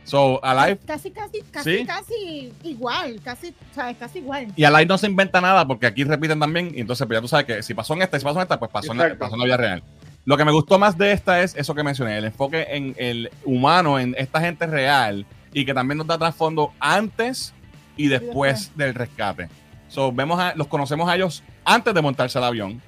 [0.04, 1.86] So, Alive, Casi, casi, casi, Sí.
[1.86, 3.95] casi igual, casi, ¿sabes?
[3.97, 4.47] Casi igual.
[4.56, 7.28] y Alive no se inventa nada porque aquí repiten también, y entonces pues ya tú
[7.28, 9.16] sabes que si pasó en esta y si pasó en esta, pues pasó, en la,
[9.18, 9.84] pasó en la vida real.
[10.26, 13.30] Lo que me gustó más de esta es eso que mencioné, el enfoque en el
[13.45, 17.54] humano, en esta gente real, y que también nos da trasfondo antes
[17.95, 19.49] y después del rescate.
[19.88, 22.82] So, vemos a, los conocemos a ellos antes de montarse al avión,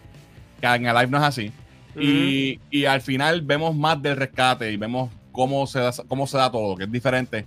[0.60, 1.52] que en Alive no es así.
[1.98, 6.38] Y, y al final vemos más del rescate y vemos cómo se da, cómo se
[6.38, 7.46] da todo, que es diferente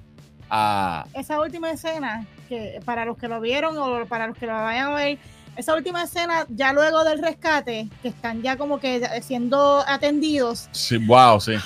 [0.51, 1.05] a...
[1.15, 4.93] Esa última escena, que para los que lo vieron o para los que lo vayan
[4.93, 5.19] a ver,
[5.57, 10.97] esa última escena, ya luego del rescate, que están ya como que siendo atendidos, Sí,
[10.99, 11.57] wow, sí.
[11.57, 11.63] se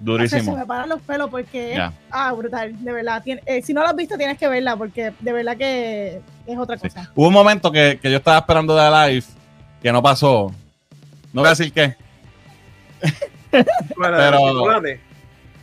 [0.00, 0.54] Durísimo.
[0.56, 3.22] me paran los pelos porque ah, brutal, de verdad.
[3.24, 6.58] Tien- eh, si no lo has visto, tienes que verla porque de verdad que es
[6.58, 6.82] otra Sí.
[6.88, 7.10] cosa.
[7.14, 9.26] Hubo un momento que, que yo estaba esperando de live
[9.82, 10.52] que no pasó.
[11.32, 11.96] No voy a decir qué.
[13.98, 14.80] Para Pero-.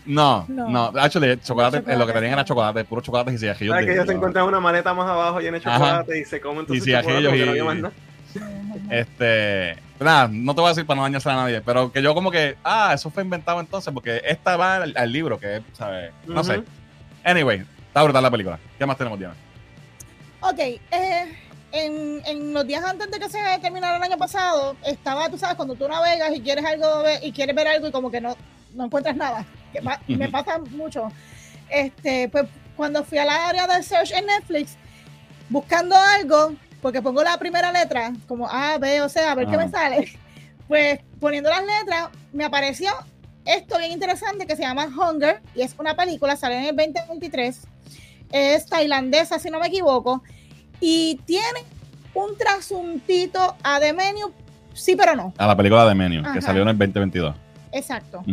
[0.06, 0.68] No, No.
[0.70, 0.86] no.
[1.00, 3.74] Actually, chocolate, Chocolate, eh, lo que tenían era chocolate, puro chocolate y cigajillos.
[3.74, 5.78] ¿Sabes que ellos se encuentran una maleta más abajo llena de Ajá.
[5.78, 7.94] chocolate y se comen todo Y su si chocolate aquellos porque y- no nada?
[8.90, 12.14] Este, nada, no te voy a decir para no dañarse a nadie, pero que yo
[12.14, 15.62] como que, ah, eso fue inventado entonces, porque esta va al, al libro, que es,
[15.74, 16.12] ¿sabes?
[16.28, 16.58] No sé.
[16.60, 16.68] Ujú.
[17.24, 18.60] Anyway, está brutal la película.
[18.78, 19.36] ¿Qué más tenemos, Diana?
[20.42, 21.38] Ok, eh,
[21.72, 25.56] en, en los días antes de que se terminara el año pasado, estaba, tú sabes,
[25.56, 28.36] cuando tú navegas y quieres algo ver- y quieres ver algo y como que no,
[28.74, 31.08] no encuentras nada, que pa- me pasa mucho.
[31.70, 32.46] Este, pues
[32.76, 34.78] cuando fui a la área de search en Netflix,
[35.50, 39.58] buscando algo, porque pongo la primera letra, como A, B, o sea, a ver qué
[39.58, 40.12] me sale,
[40.68, 42.92] pues poniendo las letras, me apareció
[43.46, 47.68] esto bien interesante que se llama Hunger, y es una película, sale en el 2023,
[48.32, 50.24] es tailandesa, si no me equivoco,
[50.80, 51.60] y tiene
[52.14, 54.32] un trasuntito a The Menu,
[54.74, 55.34] sí, pero no.
[55.38, 57.36] A la película de Menu, que salió en el 2022.
[57.72, 58.24] Exacto.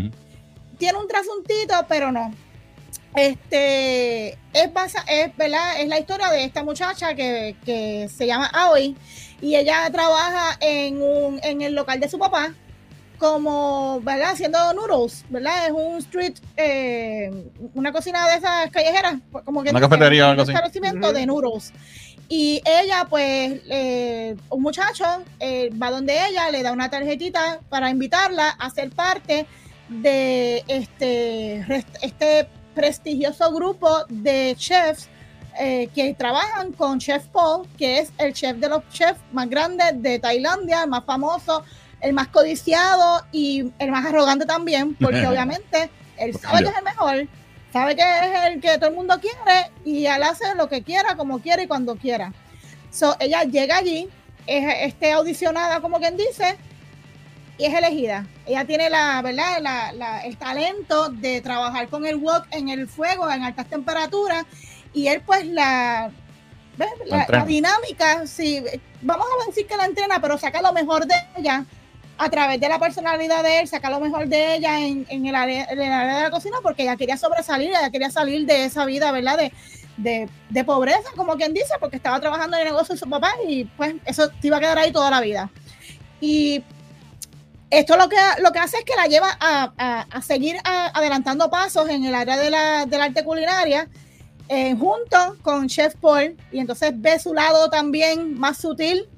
[0.80, 2.32] Tiene un trasuntito, pero no.
[3.14, 8.46] Este es basa, es verdad, es la historia de esta muchacha que, que se llama
[8.46, 8.96] Aoi
[9.42, 12.54] y ella trabaja en un en el local de su papá
[13.18, 14.30] como, ¿verdad?
[14.30, 15.66] Haciendo noodles, ¿verdad?
[15.66, 17.30] Es un street, eh,
[17.74, 20.52] una cocina de esas callejeras, como que Una cafetería o un algo así.
[20.52, 21.16] establecimiento Ujú.
[21.16, 21.72] de noodles.
[22.30, 25.04] Y ella, pues, eh, un muchacho
[25.40, 29.44] eh, va donde ella, le da una tarjetita para invitarla a ser parte
[29.90, 35.08] de este, este prestigioso grupo de chefs
[35.58, 40.00] eh, que trabajan con Chef Paul, que es el chef de los chefs más grandes
[40.00, 41.64] de Tailandia, el más famoso,
[42.00, 46.84] el más codiciado y el más arrogante también, porque obviamente él sabe que es el
[46.84, 47.28] mejor,
[47.72, 51.16] sabe que es el que todo el mundo quiere y él hace lo que quiera,
[51.16, 52.32] como quiera y cuando quiera.
[52.90, 54.08] So, ella llega allí,
[54.46, 56.56] es este, audicionada, como quien dice,
[57.60, 58.26] y es elegida.
[58.46, 59.58] Ella tiene la, ¿verdad?
[59.60, 64.44] La- la- el talento de trabajar con el wok en el fuego en altas temperaturas
[64.94, 66.10] y él pues la,
[66.78, 66.88] ¿ves?
[67.06, 67.44] La la, entrena.
[67.44, 68.62] la dinámica, sí,
[69.02, 71.64] vamos a decir que la entrena, pero saca lo mejor de ella
[72.16, 75.34] a través de la personalidad de él, saca lo mejor de ella en, en el,
[75.34, 78.64] área, en el área de la cocina porque ella quería sobresalir, ella quería salir de
[78.64, 79.38] esa vida, ¿verdad?
[79.38, 79.52] De,
[79.96, 83.32] de, de pobreza, como quien dice, porque estaba trabajando en el negocio de su papá
[83.46, 85.50] y pues eso te iba a quedar ahí toda la vida.
[86.22, 86.62] Y
[87.70, 91.50] esto lo que, lo que hace es que la lleva a, a- a seguir adelantando
[91.50, 93.88] pasos en el área de la, del arte culinaria,
[94.48, 99.08] eh, junto con Chef Paul, y entonces ve su lado también más sutil,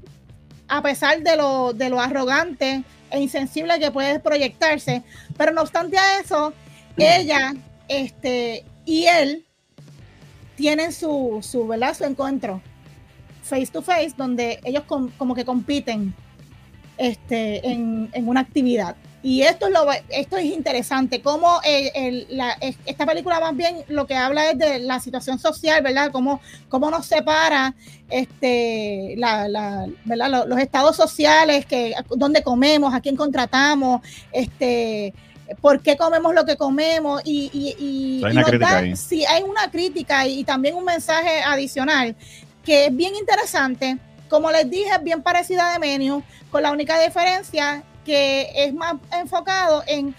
[0.68, 5.02] a pesar de lo, de lo arrogante e insensible que puede proyectarse.
[5.36, 6.52] Pero no obstante a eso,
[6.96, 7.54] ella
[7.88, 9.46] este, y él
[10.56, 11.94] tienen su, su, ¿verdad?
[11.96, 12.60] su encuentro
[13.42, 16.14] face to face, donde ellos com- como que compiten
[16.98, 18.96] este, en, en una actividad.
[19.24, 23.56] Y esto es, lo, esto es interesante, cómo el- el- la- es- esta película más
[23.56, 26.10] bien lo que habla es de la situación social, ¿verdad?
[26.10, 27.72] Cómo, cómo nos separa
[28.10, 30.28] este, la, la- ¿verdad?
[30.30, 34.00] Los, los estados sociales, que, dónde comemos, a quién contratamos,
[34.32, 35.14] este,
[35.60, 37.76] por qué comemos lo que comemos y, y,
[38.18, 38.96] y- Hay una crítica da- ahí.
[38.96, 42.16] sí, hay una crítica y, y también un mensaje adicional
[42.64, 43.98] que es bien interesante.
[44.32, 48.94] Como les dije, es bien parecida de menú, con la única diferencia que es más
[49.12, 50.14] enfocado en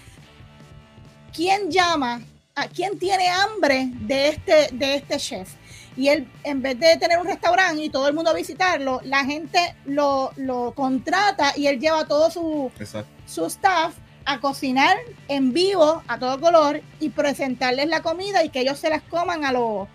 [1.34, 2.22] quién llama,
[2.53, 5.49] a quién tiene hambre de este, de este chef.
[5.97, 9.26] Y él, en vez de tener un restaurante y todo el mundo a visitarlo, la
[9.26, 13.09] gente lo, lo contrata y él lleva todo su, Exacto.
[13.26, 13.95] su staff
[14.26, 14.95] a cocinar
[15.28, 19.43] en vivo a todo color y presentarles la comida y que ellos se las coman
[19.43, 19.88] a lo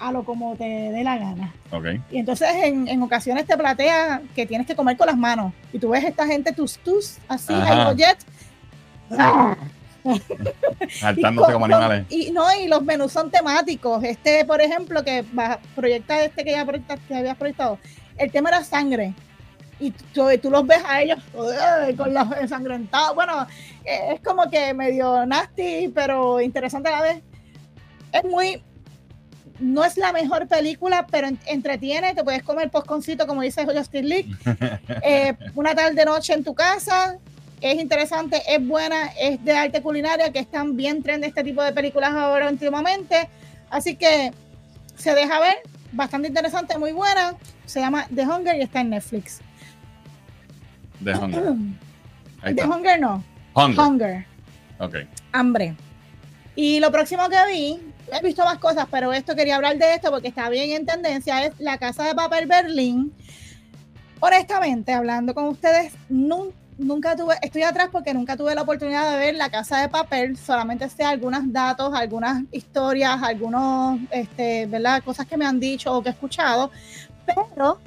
[0.00, 1.54] a lo como te dé la gana.
[1.70, 1.86] Ok.
[2.10, 5.52] Y entonces en, en ocasiones te platea que tienes que comer con las manos.
[5.72, 7.52] Y tú ves esta gente tus tus así,
[7.96, 8.18] jet,
[11.00, 12.06] Saltándose como animales.
[12.08, 14.02] Y no, y los menús son temáticos.
[14.04, 17.78] Este, por ejemplo, que va, proyecta este que ya proyecta- que habías proyectado,
[18.16, 19.14] el tema era sangre.
[19.80, 21.96] Y tú, tú los ves a ellos ¡ugh!
[21.96, 23.14] con los ensangrentados.
[23.14, 23.46] Bueno,
[23.84, 27.22] eh, es como que medio nasty, pero interesante a la vez.
[28.12, 28.62] Es muy.
[29.58, 32.14] No es la mejor película, pero en- entretiene.
[32.14, 34.30] Te puedes comer posconcito, como dice Justin League.
[35.02, 37.16] Eh, una tarde noche en tu casa.
[37.60, 41.72] Es interesante, es buena, es de arte culinaria, que están bien trend este tipo de
[41.72, 43.28] películas ahora últimamente.
[43.68, 44.32] Así que
[44.96, 45.56] se deja ver,
[45.92, 47.34] bastante interesante, muy buena.
[47.66, 49.40] Se llama The Hunger y está en Netflix.
[51.00, 51.42] De Hunger.
[52.42, 52.76] Ahí The está.
[52.76, 53.80] Hunger no, Hunger.
[53.80, 54.26] Hunger,
[54.78, 54.96] Ok.
[55.32, 55.74] hambre.
[56.54, 57.80] Y lo próximo que vi,
[58.16, 61.44] he visto más cosas, pero esto quería hablar de esto porque está bien en tendencia,
[61.44, 63.12] es La Casa de Papel Berlín.
[64.20, 69.18] Honestamente, hablando con ustedes, nun- nunca tuve, estoy atrás porque nunca tuve la oportunidad de
[69.18, 75.02] ver La Casa de Papel, solamente sé algunos datos, algunas historias, algunos, este, ¿verdad?
[75.04, 76.70] Cosas que me han dicho o que he escuchado,
[77.26, 77.78] pero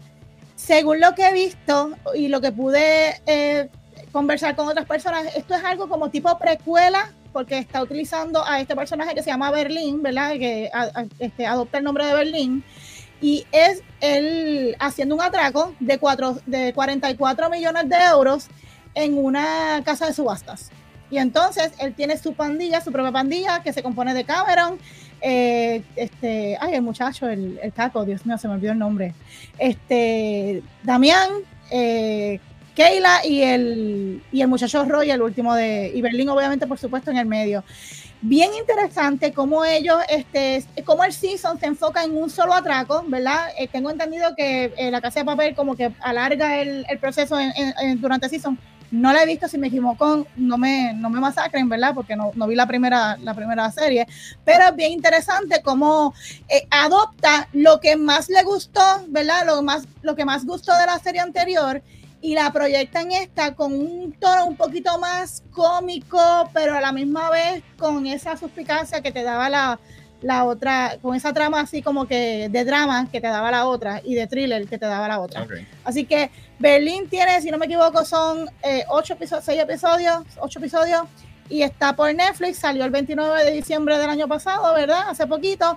[0.56, 3.70] según lo que he visto y lo que pude eh,
[4.12, 8.76] conversar con otras personas, esto es algo como tipo precuela, porque está utilizando a este
[8.76, 10.32] personaje que se llama Berlín, ¿verdad?
[10.34, 10.70] Que
[11.20, 12.64] este, adopta el nombre de Berlín.
[13.22, 18.48] Y es él haciendo un atraco de, cuatro, de 44 millones de euros
[18.96, 20.72] en una casa de subastas.
[21.12, 24.80] Y entonces él tiene su pandilla, su propia pandilla, que se compone de Cameron,
[25.22, 29.14] eh, este, ay, el muchacho, el, el caco, Dios mío, se me olvidó el nombre.
[29.60, 31.30] Este, Damián,
[31.70, 32.40] eh,
[32.82, 37.12] Keila y el, y el muchacho Roy, el último de, y Berlín, obviamente, por supuesto,
[37.12, 37.64] en el medio.
[38.24, 43.50] Bien interesante cómo ellos, este, cómo el season se enfoca en un solo atraco, ¿verdad?
[43.60, 47.40] Eh, tengo entendido que eh, la casa de papel como que alarga el, el proceso
[47.40, 48.58] en- en- en- durante el season.
[48.90, 51.94] No la he visto, si me equivoco, no me, no me masacren, ¿verdad?
[51.94, 54.06] Porque no, no vi la primera, la primera serie.
[54.44, 56.14] Pero es bien interesante cómo
[56.50, 59.46] eh, adopta lo que más le gustó, ¿verdad?
[59.46, 61.82] Lo, más, lo que más gustó de la serie anterior
[62.22, 66.92] y la proyecta en esta con un tono un poquito más cómico, pero a la
[66.92, 69.80] misma vez con esa suspicacia que te daba la,
[70.22, 74.02] la otra, con esa trama así como que de drama que te daba la otra
[74.04, 75.48] y de thriller que te daba la otra.
[75.84, 80.60] Así que Berlín tiene, si no me equivoco, son eh, ocho episodios, seis episodios, ocho
[80.60, 81.04] episodios,
[81.50, 85.10] y está por Netflix, salió el 29 de diciembre del año pasado, ¿verdad?
[85.10, 85.76] Hace poquito.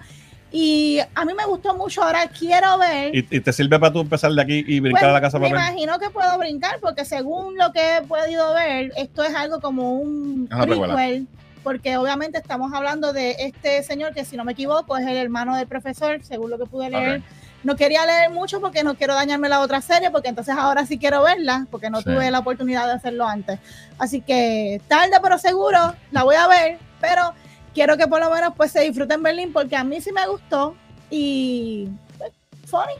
[0.56, 3.12] Y a mí me gustó mucho, ahora quiero ver.
[3.12, 5.36] ¿Y, y te sirve para tú empezar de aquí y brincar Pues, a la casa
[5.40, 5.66] de me papel?
[5.72, 9.94] imagino que puedo brincar, porque según lo que he podido ver, esto es algo como
[9.98, 11.26] un prequel,
[11.64, 15.56] porque obviamente estamos hablando de este señor que, si no me equivoco, es el hermano
[15.56, 17.20] del profesor, según lo que pude leer.
[17.64, 20.98] No quería leer mucho porque no quiero dañarme la otra serie, porque entonces ahora sí
[20.98, 22.04] quiero verla, porque no Sí.
[22.04, 23.58] tuve la oportunidad de hacerlo antes.
[23.98, 27.32] Así que tarde pero seguro, la voy a ver, pero
[27.74, 30.74] quiero que por lo menos pues se disfruten Berlín, porque a mí sí me gustó
[31.10, 32.32] y pues,
[32.66, 32.94] funny.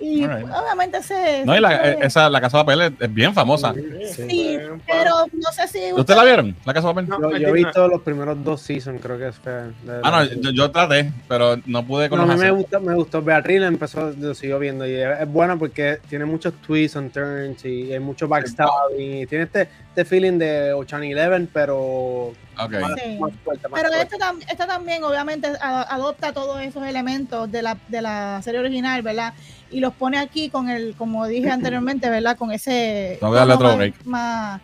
[0.00, 0.46] Y Alright.
[0.46, 1.44] obviamente se...
[1.44, 3.74] No, y la, eh, esa, la casa de papel es, es bien famosa.
[4.14, 4.56] Sí,
[4.86, 6.54] pero no sé si ¿Ustedes la vieron?
[6.64, 7.08] La casa de papel.
[7.08, 7.32] No.
[7.32, 9.72] Yo, yo he visto los primeros dos seasons, creo que es fair.
[9.82, 12.80] de- Ah, no, yo, yo traté, pero no pude con No, a mí me gustó,
[12.80, 13.22] me gustó.
[13.22, 17.64] Beatriz empezó, lo sigo viendo y es, es buena porque tiene muchos twists and turns
[17.64, 22.72] y hay mucho backstabbing y tiene este, este feeling de Ocean Eleven, pero Ok.
[22.80, 23.18] más, Sí.
[23.18, 23.68] más fuerte.
[23.68, 28.02] Más Pero esta, tam- esta también obviamente a- adopta todos esos elementos de la, de
[28.02, 29.34] la serie original, ¿verdad?
[29.70, 32.36] Y los pone aquí con el, como dije anteriormente, ¿verdad?
[32.36, 34.04] Con ese Tengo que darle tono otro más, break.
[34.06, 34.60] más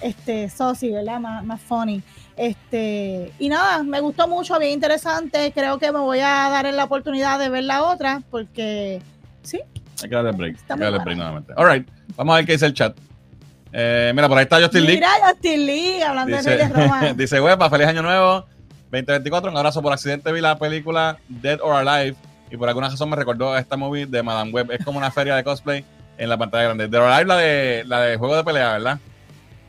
[0.00, 1.20] este, saucy, ¿verdad?
[1.20, 2.02] Más, más funny.
[2.36, 5.52] Este, y nada, me gustó mucho, bien interesante.
[5.54, 9.00] Creo que me voy a dar la oportunidad de ver la otra, porque
[9.42, 9.60] sí,
[10.02, 10.56] Hay que darle break.
[10.68, 11.52] Hay que darle break nuevamente.
[11.56, 11.88] All right.
[12.16, 12.96] Vamos a ver qué dice el chat.
[13.76, 14.94] Eh, mira, por ahí está Justin Lee.
[14.94, 17.12] mira Justin Lee hablando de Dice, Reyes Roma.
[17.16, 18.46] dice, Huepa, feliz año nuevo.
[18.92, 20.30] 2024, un abrazo por accidente.
[20.32, 22.16] Vi la película Dead or Alive
[22.50, 24.70] y por alguna razón me recordó a esta movie de Madame Web.
[24.70, 25.84] Es como una feria de cosplay
[26.16, 26.86] en la pantalla grande.
[26.86, 28.98] Dead or Alive, la de, la de juego de pelea, ¿verdad?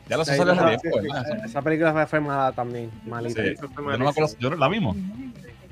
[0.08, 1.44] Ya lo sé, Sí, salió hace no, tiempo, sí, ¿verdad?
[1.44, 3.42] Esa película fue, mala también, malita.
[3.42, 3.54] Sí.
[3.60, 4.96] Yo no me acuerdo, yo la vimos.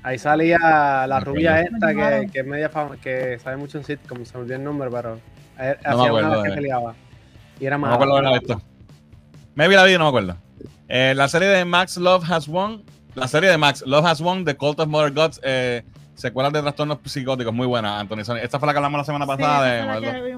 [0.03, 0.59] Ahí salía
[1.07, 1.77] la rubia acuerdo.
[1.77, 4.65] esta que, que es media fama, que sabe mucho en sitcom, se me olvidó el
[4.65, 5.21] nombre, pero
[5.61, 6.95] eh, No me hacía acuerdo una vez de- que peleaba.
[7.61, 8.61] Y era No me acuerdo haberla visto.
[9.55, 10.37] Maybe la vi, no me acuerdo.
[10.89, 12.83] Eh, la serie de Max Love Has Won.
[13.15, 15.41] La serie de Max Love Has Won, The Cult of Mother Gods.
[15.43, 15.83] Eh,
[16.15, 17.53] secuelas de trastornos psicóticos.
[17.55, 18.37] Muy buena, Anthony Sony.
[18.43, 19.79] Esta fue la que hablamos la semana Sí, pasada.
[19.79, 20.37] esa de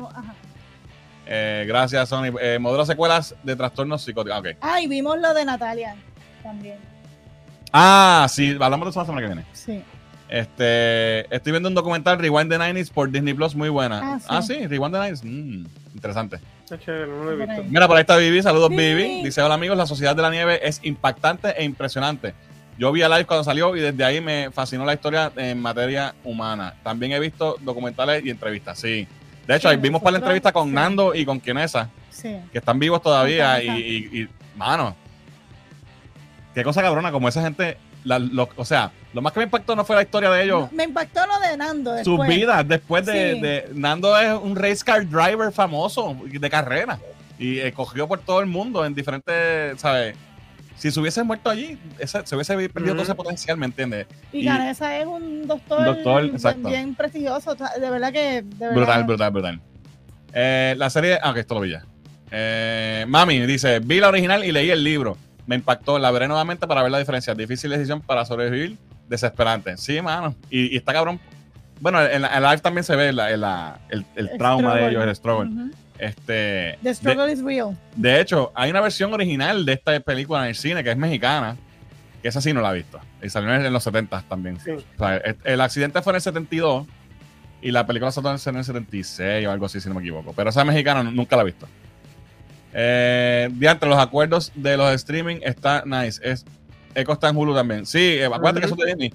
[1.29, 2.33] eh, gracias, Sony.
[2.41, 4.37] Eh, modelo secuelas de trastornos psicóticos.
[4.37, 4.57] Ah, ok.
[4.61, 5.97] Ah, y vimos lo de Natalia
[6.43, 6.79] también.
[7.73, 9.47] Ah, sí, hablamos de eso la semana que viene.
[9.53, 9.83] Sí.
[10.29, 14.01] Este, estoy viendo un documental Rewind the 90s por Disney Plus, muy buena.
[14.03, 14.55] Ah, Ah, sí.
[14.55, 15.23] sí, Rewind the 90s.
[15.25, 16.39] Mm, Interesante.
[16.67, 17.63] Está chévere, no lo he visto.
[17.69, 18.43] Mira, por ahí está Vivi.
[18.43, 18.95] Saludos, Vivi.
[18.95, 19.23] Vivi.
[19.23, 19.77] Dice: Hola, amigos.
[19.77, 22.35] La Sociedad de la Nieve es impactante e impresionante.
[22.77, 26.15] Yo vi a live cuando salió y desde ahí me fascinó la historia en materia
[26.25, 26.75] humana.
[26.83, 28.81] También he visto documentales y entrevistas.
[28.81, 29.07] Sí.
[29.47, 30.75] De hecho, Sí, ahí vimos para la entrevista con sí.
[30.75, 32.37] Nando y con Quinesa, Sí.
[32.51, 33.63] que están vivos todavía.
[33.63, 33.79] Y, Ajá.
[33.79, 34.97] y- y, mano,
[36.53, 37.79] qué cosa cabrona, como esa gente.
[38.05, 40.71] la- lo- o sea, lo más que me impactó no fue la historia de ellos.
[40.73, 42.19] Me impactó lo de Nando después.
[42.19, 43.41] sus vidas después de, Sí.
[43.41, 46.99] de- Nando es un race car driver famoso de carrera
[47.39, 50.15] y eh, cogió por todo el mundo en diferentes, ¿sabes?
[50.77, 53.11] Si se hubiese muerto allí, se hubiese perdido todo Ujú.
[53.11, 54.07] ese potencial, ¿me entiendes?
[54.31, 56.31] Y Canesa es un doctor, doctor,
[56.69, 57.55] bien- prestigioso.
[57.55, 58.43] De verdad que.
[58.43, 59.61] De verdad, Brutal, brutal, brutal.
[60.35, 61.85] Eh, la serie, ah, ok, esto lo vi ya.
[62.31, 65.17] Eh, Mami dice, vi la original y leí el libro.
[65.47, 67.35] Me impactó, la veré nuevamente para ver la diferencia.
[67.35, 68.77] Difícil decisión para sobrevivir,
[69.09, 69.77] desesperante.
[69.77, 70.35] Sí, mano.
[70.51, 71.21] Y, y está cabrón.
[71.81, 74.89] Bueno, en la en live también se ve la- la- el, el El trauma de
[74.89, 75.51] ellos, el struggle.
[75.99, 77.77] Este, The de- struggle is real.
[77.95, 81.57] De hecho, hay una versión original de esta película en el cine que es mexicana,
[82.23, 82.99] que esa sí no la he visto.
[83.23, 84.59] Y salió en los 70 también.
[84.61, 84.71] Sí.
[84.73, 86.87] O sea, el, el accidente fue en el 72
[87.63, 90.33] y la película salió en el 76 o algo así, si no me equivoco.
[90.35, 91.67] Pero esa mexicana nu- nunca la he visto.
[92.73, 96.21] Eh, de entre los acuerdos de los streaming está nice.
[96.23, 96.45] Es,
[96.97, 97.85] Echo está en Hulu también.
[97.85, 99.15] Sí, eh, acuérdate que eso es de Disney.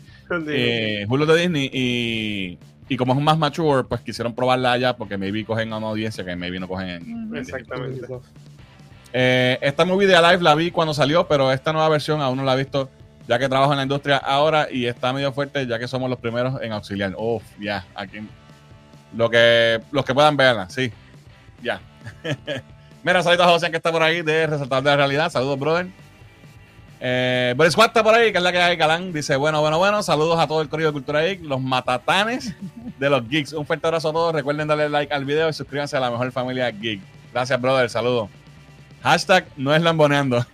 [0.49, 4.73] Eh, Hulu es de Disney y, y como es un más mature, pues quisieron probarla
[4.73, 7.35] allá porque maybe cogen a una audiencia que maybe no cogen en.
[7.35, 8.07] Exactamente.
[9.13, 12.43] Eh, esta movie de Alive la vi cuando salió, pero esta nueva versión aún no
[12.43, 12.89] la he visto,
[13.27, 16.19] ya que trabajo en la industria ahora y está medio fuerte, ya que somos los
[16.19, 17.13] primeros en auxiliar.
[17.17, 18.19] Uf, ya, aquí.
[19.15, 20.91] Lo que, los que puedan verla, sí.
[21.63, 21.81] Ya.
[23.03, 25.31] Mira, saludos a José que está por ahí de Resaltar de la Realidad.
[25.31, 25.87] Saludos, brother.
[27.03, 29.11] Eh, Boris está por ahí, que es la que hay, Galán.
[29.11, 30.03] Dice, bueno, bueno, bueno.
[30.03, 32.55] Saludos a todo el corrido de Cultura Geek, los matatanes
[32.99, 33.53] de los geeks.
[33.53, 34.35] Un fuerte abrazo a todos.
[34.35, 37.01] Recuerden darle like al video y suscríbanse a la mejor familia geek.
[37.33, 37.89] Gracias, brother.
[37.89, 38.29] Saludos.
[39.01, 40.45] Hashtag no es lamboneando.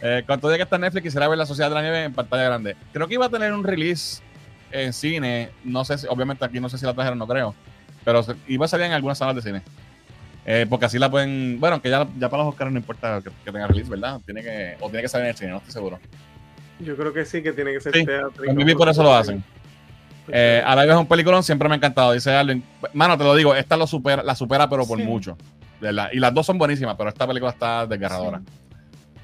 [0.00, 2.44] eh, todo día que está Netflix, quisiera ver La Sociedad de la Nieve en pantalla
[2.44, 2.76] grande.
[2.94, 4.22] Creo que iba a tener un release
[4.70, 5.50] en cine.
[5.64, 7.54] No sé si, obviamente aquí no sé si la trajeron, no creo.
[8.06, 9.62] Pero iba a salir en algunas salas de cine.
[10.48, 11.58] Eh, porque así la pueden.
[11.58, 14.20] Bueno, que ya, ya para los Oscars no importa que, que tenga release, ¿verdad?
[14.24, 15.98] Tiene que, o tiene que salir en el cine, no estoy seguro.
[16.78, 18.30] Yo creo que sí, que tiene que ser Sí, teatro.
[18.36, 19.42] Pues maybe por eso lo hacen.
[20.28, 22.62] Eh, a la vez es un peliculón, siempre me ha encantado, dice Alvin.
[22.92, 25.04] Mano, te lo digo, esta lo supera, la supera, pero por Sí.
[25.04, 25.36] mucho.
[25.80, 28.40] La- y las dos son buenísimas, pero esta película está desgarradora.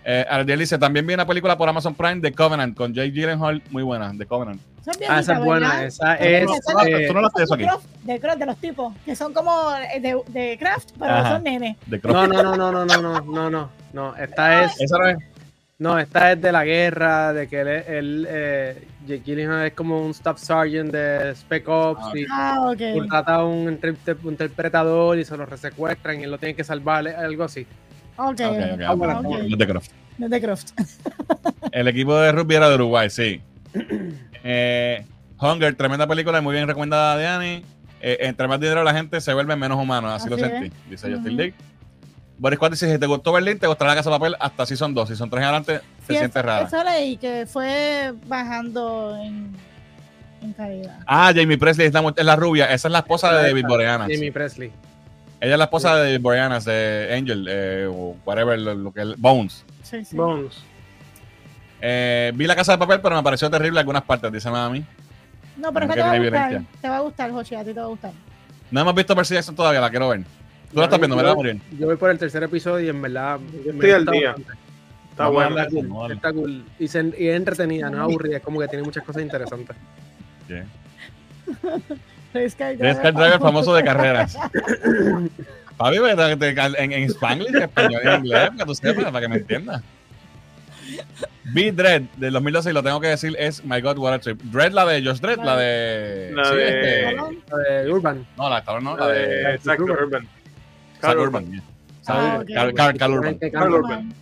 [0.05, 3.63] Eh, Ardiel dice, también vi una película por Amazon Prime, The Covenant, con Jake Gyllenhaal,
[3.71, 4.61] muy buena, The Covenant.
[4.81, 5.85] Esa es, Ah, esa es buena.
[5.85, 6.45] Esa es.
[6.47, 7.67] no, no, eh, tú no la eso aquí.
[8.03, 9.53] De, de los tipos, que son como
[9.95, 11.35] eh, de, de craft, pero Ajá.
[11.35, 11.77] son nenes.
[12.03, 14.17] No, no, no, no, no, no, no, no, no, no.
[14.17, 14.81] Esta es.
[14.81, 15.17] Esa no es.
[15.79, 20.01] No, esta es de la guerra, de que él, él eh, Jake Gyllenhaal es como
[20.05, 22.99] un staff sergeant de Spec Ops Ah, y Ah, ok.
[22.99, 27.09] contrata a un, un interpretador y se lo resecuestran y él lo tiene que salvar,
[27.09, 27.67] algo así.
[28.17, 29.91] Ok, Ok, ok, ok, ah, no The Croft.
[30.19, 30.29] No.
[31.73, 33.41] El equipo de rugby era de Uruguay, sí.
[34.45, 35.05] Eh,
[35.41, 37.65] Hunger, tremenda película y muy bien recomendada de Annie.
[38.01, 41.37] Eh, entre más dinero la gente se vuelve menos humano, así, lo sentí, dice Justin.
[41.37, 41.55] Dick.
[42.39, 44.77] Boris Quad dice, si te gustó Berlín, te gustará la Casa de Papel hasta si
[44.77, 45.09] son dos.
[45.09, 46.67] Si son tres adelante, te Sí, sientes eso, rara.
[46.67, 49.53] eso leí que fue bajando en,
[50.43, 50.99] en calidad.
[51.07, 52.65] Ah, Jamie Presley es la, es la rubia.
[52.73, 54.09] Esa es la esposa de David Esa, Boreanaz.
[54.09, 54.73] Jimmy Presley.
[55.43, 59.65] Ella es la esposa de Boreanaz, de Angel, eh, o whatever, lo, lo que Bones.
[59.83, 60.17] Sí, sí.
[60.17, 60.63] Bones.
[61.81, 64.85] Eh, vi la Casa de Papel, pero me pareció terrible algunas partes, dice Mami.
[65.57, 66.63] No, pero No es que te va a gustar.
[66.81, 68.13] Te va a gustar, Jochi, a ti te va a gustar.
[68.71, 70.21] No hemos visto Percy Jackson todavía, la quiero ver.
[70.73, 71.61] Tú la estás viendo, ¿verdad, Muriel?
[71.77, 73.41] Yo voy por el tercer episodio y en verdad.
[73.67, 74.35] Estoy al día.
[75.11, 75.59] Está a bueno.
[75.59, 76.65] Está cool, a está cool.
[76.79, 79.77] Y, se- y es entretenida, no es aburrida, es como que tiene muchas cosas interesantes.
[80.47, 80.67] Yeah.
[82.33, 84.37] Driver driver famoso de carreras.
[85.77, 89.29] Papi, en, en Spanglish, en español y en inglés, para que tú sepas, para que
[89.29, 89.83] me entiendas.
[91.55, 94.41] Beat Dread del 2012, y lo tengo que decir, es My God, What a Trip.
[94.43, 96.31] Dread, la de Josh Dread, la de.
[96.35, 97.11] La sí, de- este-
[97.87, 98.27] Eh, Urban.
[98.37, 99.55] no, la de no, la de.
[99.55, 100.29] Exacto, Urban.
[101.01, 101.63] Carl Urban.
[102.07, 103.39] Carl, Urban.
[103.53, 103.73] Carl.
[103.75, 104.15] Urban.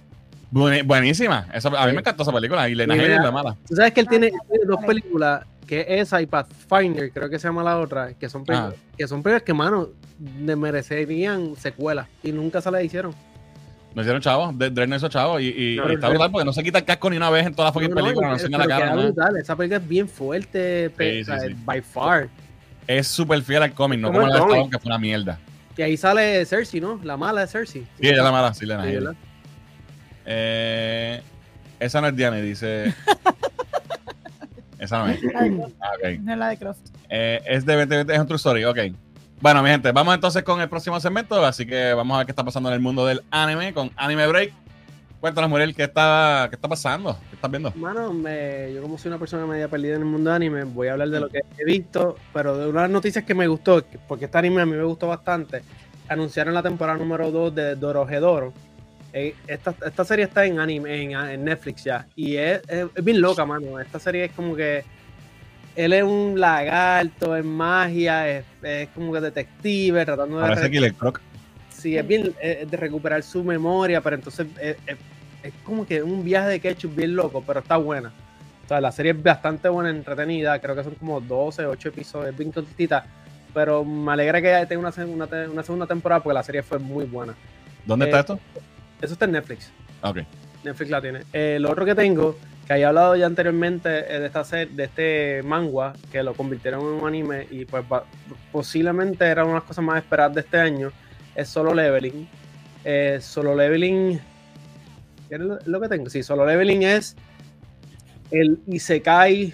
[0.50, 1.46] Buen- buenísima.
[1.52, 2.68] Esa- a mí me encantó esa película.
[2.68, 3.56] Y Lena Headey es la mala.
[3.68, 7.38] Tú sabes que él tiene, Ah, dos películas, que es esa y Pathfinder, creo que
[7.38, 12.32] se llama la otra, que son películas, que son películas que, mano, merecerían secuelas y
[12.32, 13.14] nunca se las hicieron.
[13.94, 14.52] No hicieron chavo.
[14.52, 15.38] De- Dread no hizo chavo.
[15.38, 17.46] Y, y- No, y está brutal porque no se quita el casco ni una vez
[17.46, 18.26] en toda la fucking No, no, película.
[18.28, 18.96] No, enseña la cara.
[18.96, 21.54] brutal, Esa película es bien fuerte, Sí, sí, sí.
[21.64, 22.28] by far.
[22.88, 25.38] Es súper fiel al cómic, no Como como el la de que fue una mierda.
[25.76, 27.00] Y ahí sale Cersei, ¿no?
[27.04, 27.82] La mala de Cersei.
[27.82, 28.52] Sí, ella es la mala.
[28.54, 28.94] Sí, Headey.
[28.94, 29.14] ¿verdad?
[30.26, 31.22] Eh,
[31.78, 32.92] esa no es Diane, dice.
[34.80, 35.20] esa no es.
[35.80, 36.20] Ah, ok.
[36.20, 36.80] no es la de Croft.
[37.08, 38.78] Eh, es de 2020, es un true story, ok.
[39.40, 41.44] Bueno, mi gente, vamos entonces con el próximo segmento.
[41.44, 44.26] Así que vamos a ver qué está pasando en el mundo del anime con Anime
[44.26, 44.52] Break.
[45.20, 47.14] Cuéntanos, Muriel, ¿qué está, qué está pasando?
[47.28, 47.70] ¿Qué estás viendo?
[47.76, 50.88] Mano, me- yo como soy una persona media perdida en el mundo de anime, voy
[50.88, 53.98] a hablar de lo que he visto, pero de unas noticias que me gustó, que-
[53.98, 55.62] porque este anime a mí me gustó bastante.
[56.08, 58.54] Anunciaron la temporada número 2 de Dorohedoro.
[59.12, 62.06] Eh, esta, esta serie está en anime, en, en Netflix ya.
[62.14, 63.80] Y es, es- es bien loca, mano.
[63.80, 64.84] Esta serie es como que
[65.76, 70.94] él es un lagarto, es magia, es, es como que detective, tratando de Parece Killer
[70.94, 71.20] Croc.
[71.70, 74.76] Sí, es bien eh, de recuperar su memoria, pero entonces eh,
[75.42, 78.12] es como que un viaje de ketchup bien loco, pero está buena.
[78.64, 82.36] O sea, la serie es bastante buena, entretenida, creo que son como 12, 8 episodios,
[82.36, 83.04] bien cortita,
[83.54, 86.62] pero me alegra que ya tenga una, segunda te- una segunda temporada porque la serie
[86.62, 87.34] fue muy buena.
[87.86, 88.38] ¿Dónde Eh, está esto?
[89.00, 89.70] Eso está en Netflix.
[90.02, 90.18] Ok.
[90.64, 91.20] Netflix la tiene.
[91.32, 92.36] Eh, lo otro que tengo,
[92.66, 96.80] que había hablado ya anteriormente eh, de esta serie, de este manga, que lo convirtieron
[96.80, 98.04] en un anime y pues va-
[98.52, 100.92] posiblemente era una de las cosas más esperadas de este año,
[101.34, 102.28] es Solo Leveling.
[102.84, 104.18] Eh, solo Leveling,
[105.28, 106.08] ¿qué es lo, lo que tengo?
[106.08, 107.14] Sí, Solo Leveling es
[108.30, 109.52] el Isekai,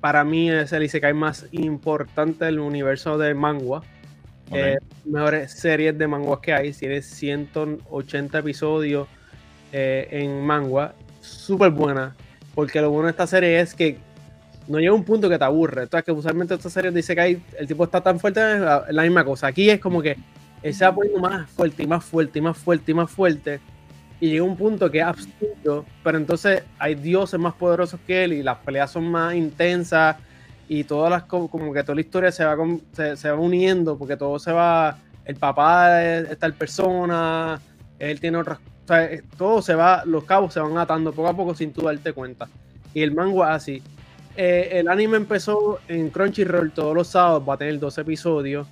[0.00, 3.80] para mí es el Isekai más importante del universo de manga.
[4.50, 4.56] Ok.
[4.56, 6.72] Eh, mejores series de manguas que hay.
[6.72, 9.08] Tiene 180 episodios
[9.72, 10.94] eh, en manga.
[11.20, 12.16] Súper buena.
[12.54, 13.98] Porque lo bueno de esta serie es que
[14.66, 15.82] no llega un punto que te aburre.
[15.82, 19.24] Entonces, que usualmente esta serie dice que el tipo está tan fuerte, es la, misma
[19.24, 19.48] cosa.
[19.48, 20.16] Aquí es como que
[20.72, 23.60] se va poniendo más fuerte y más fuerte y más fuerte y más fuerte.
[24.20, 25.84] Y llega un punto que es absurdo.
[26.02, 30.16] Pero entonces hay dioses más poderosos que él y las peleas son más intensas
[30.68, 33.38] y todas las co- como que toda la historia se va con- se, se va
[33.38, 37.60] uniendo porque todo se va el papá de tal persona
[37.98, 41.28] él tiene otras o sea, eh, todo se va los cabos se van atando poco
[41.28, 42.48] a poco sin tú darte cuenta
[42.94, 43.82] y el manga es así
[44.40, 48.66] Eh, el anime empezó en Crunchyroll todos los sábados va a tener 12 episodios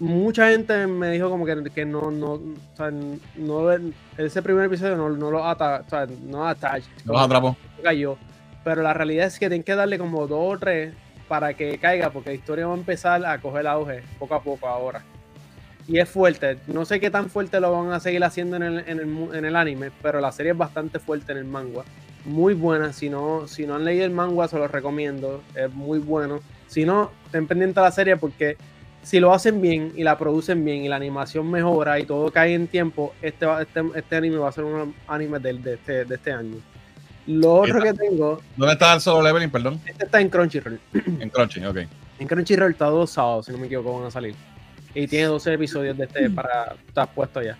[0.00, 2.40] mucha gente me dijo como que, que no no o
[2.76, 2.90] sea,
[3.36, 3.70] no
[4.18, 7.56] ese primer episodio no, no lo ata o sea, no attach Los atrapó.
[7.82, 8.16] cayó.
[8.64, 10.94] Pero la realidad es que tienen que darle como dos o tres
[11.28, 14.68] para que caiga, porque la historia va a empezar a coger auge poco a poco
[14.68, 15.02] ahora.
[15.88, 16.58] Y es fuerte.
[16.68, 19.44] No sé qué tan fuerte lo van a seguir haciendo en el, en el, en
[19.44, 21.82] el anime, pero la serie es bastante fuerte en el manga.
[22.24, 22.92] Muy buena.
[22.92, 25.42] Si no, si no han leído el manga, se los recomiendo.
[25.56, 26.38] Es muy bueno.
[26.68, 28.56] Si no, estén pendientes de la serie porque
[29.02, 32.54] si lo hacen bien y la producen bien y la animación mejora y todo cae
[32.54, 36.14] en tiempo, este, este, este anime va a ser un anime del- de, este, de
[36.14, 36.58] este año.
[37.26, 39.80] Lo otro que tengo, ¿Dónde está el solo leveling, perdón?
[39.86, 40.80] este está en Crunchyroll.
[41.20, 41.78] En Crunchy, ok.
[42.18, 44.34] En Crunchyroll está dos sábados, si no me equivoco, van a salir.
[44.94, 47.56] Y tiene 12 episodios de este para estar puesto ya.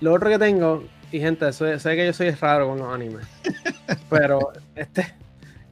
[0.00, 3.26] Lo otro que tengo, y gente, sé, sé que yo soy raro con los animes,
[4.10, 5.14] pero este,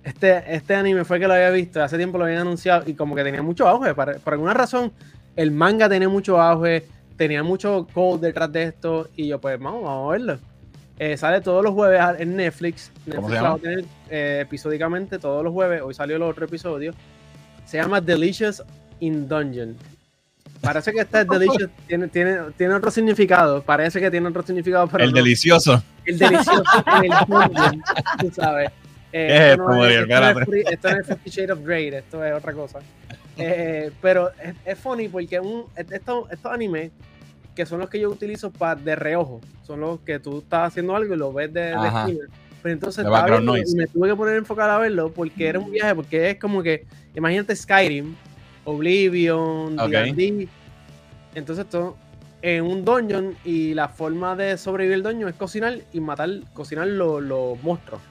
[0.03, 3.15] este, este anime fue que lo había visto, hace tiempo lo habían anunciado y como
[3.15, 3.95] que tenía mucho auge.
[3.95, 4.93] Para- por alguna razón,
[5.37, 9.83] el manga tenía mucho auge, tenía mucho code detrás de esto, y yo, pues vamos,
[9.83, 10.39] vamos a verlo.
[10.99, 12.93] Eh, sale todos los jueves en Netflix.
[13.15, 15.83] ¿Cómo Netflix va a tener eh, episódicamente todos los jueves.
[15.83, 16.93] Hoy salió el otro episodio.
[17.67, 18.63] Se llama Delicious
[19.01, 19.77] in Dungeon.
[20.61, 23.63] Parece que este Delicious tiene, tiene, tiene otro significado.
[23.63, 25.17] Parece que tiene otro significado, pero el no.
[25.17, 25.83] delicioso.
[26.07, 26.63] el delicioso
[27.03, 27.83] en el dungeon,
[28.21, 28.71] tú sabes.
[29.13, 30.03] Eh, ¿Qué es esto, no Muriel?
[30.11, 32.79] esto no es free- esto no es Fifty Shades of Grey, esto es otra cosa.
[33.37, 36.93] Eh, pero es, es funny porque un, estos, estos animes
[37.55, 40.95] que son los que yo utilizo para de reojo, son los que tú estás haciendo
[40.97, 42.27] algo y lo ves de, de esquina.
[42.63, 45.47] Pero entonces estaba background viendo y me tuve que poner a enfocar a verlo porque
[45.49, 48.15] era un viaje, porque es como que, imagínate Skyrim,
[48.65, 49.91] Oblivion, Ok.
[49.91, 50.49] D&D,
[51.35, 51.97] entonces todo
[52.43, 56.87] en un dungeon y la forma de sobrevivir el dungeon es cocinar y matar, cocinar
[56.87, 58.03] los, los monstruos.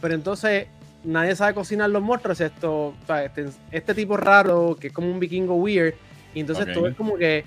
[0.00, 0.66] Pero entonces
[1.04, 5.08] nadie sabe cocinar los monstruos, excepto o sea, este, este tipo raro que es como
[5.10, 5.94] un vikingo weird.
[6.34, 6.72] Y entonces Ok.
[6.74, 7.44] todo es como que,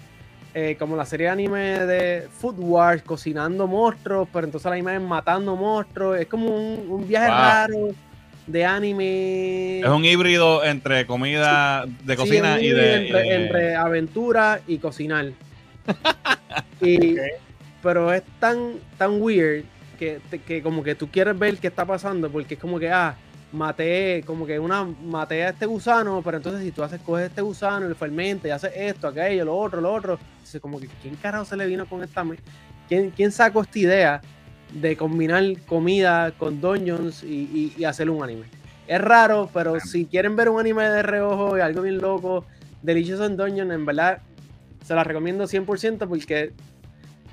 [0.60, 4.96] eh, como la serie de anime de Food Wars, cocinando monstruos, pero entonces la anime
[4.96, 6.20] es matando monstruos.
[6.20, 7.38] Es como un, un viaje Wow.
[7.38, 7.88] raro
[8.48, 9.80] de anime.
[9.82, 12.92] Es un híbrido entre comida de cocina y de.
[12.92, 15.28] y entre, de- entre aventura y cocinar.
[16.82, 17.16] y,
[17.84, 19.64] Pero es tan, tan weird
[20.00, 23.16] que, que como que tú quieres ver qué está pasando, porque es como que, ah,
[23.52, 27.42] maté, como que una, maté a este gusano, pero entonces si tú haces, coges este
[27.42, 30.88] gusano y lo fermentas y haces esto, aquello, lo otro, lo otro, entonces como que,
[31.02, 32.26] ¿quién carajo se le vino con esta?
[32.88, 34.22] ¿Quién, quién sacó esta idea
[34.74, 38.46] de combinar comida con dungeons y, y, y hacer un anime?
[38.88, 42.46] Es raro, pero si quieren ver un anime de reojo y algo bien loco,
[42.82, 44.20] Delicious in Dungeon, en verdad,
[44.86, 46.54] se la recomiendo 100% porque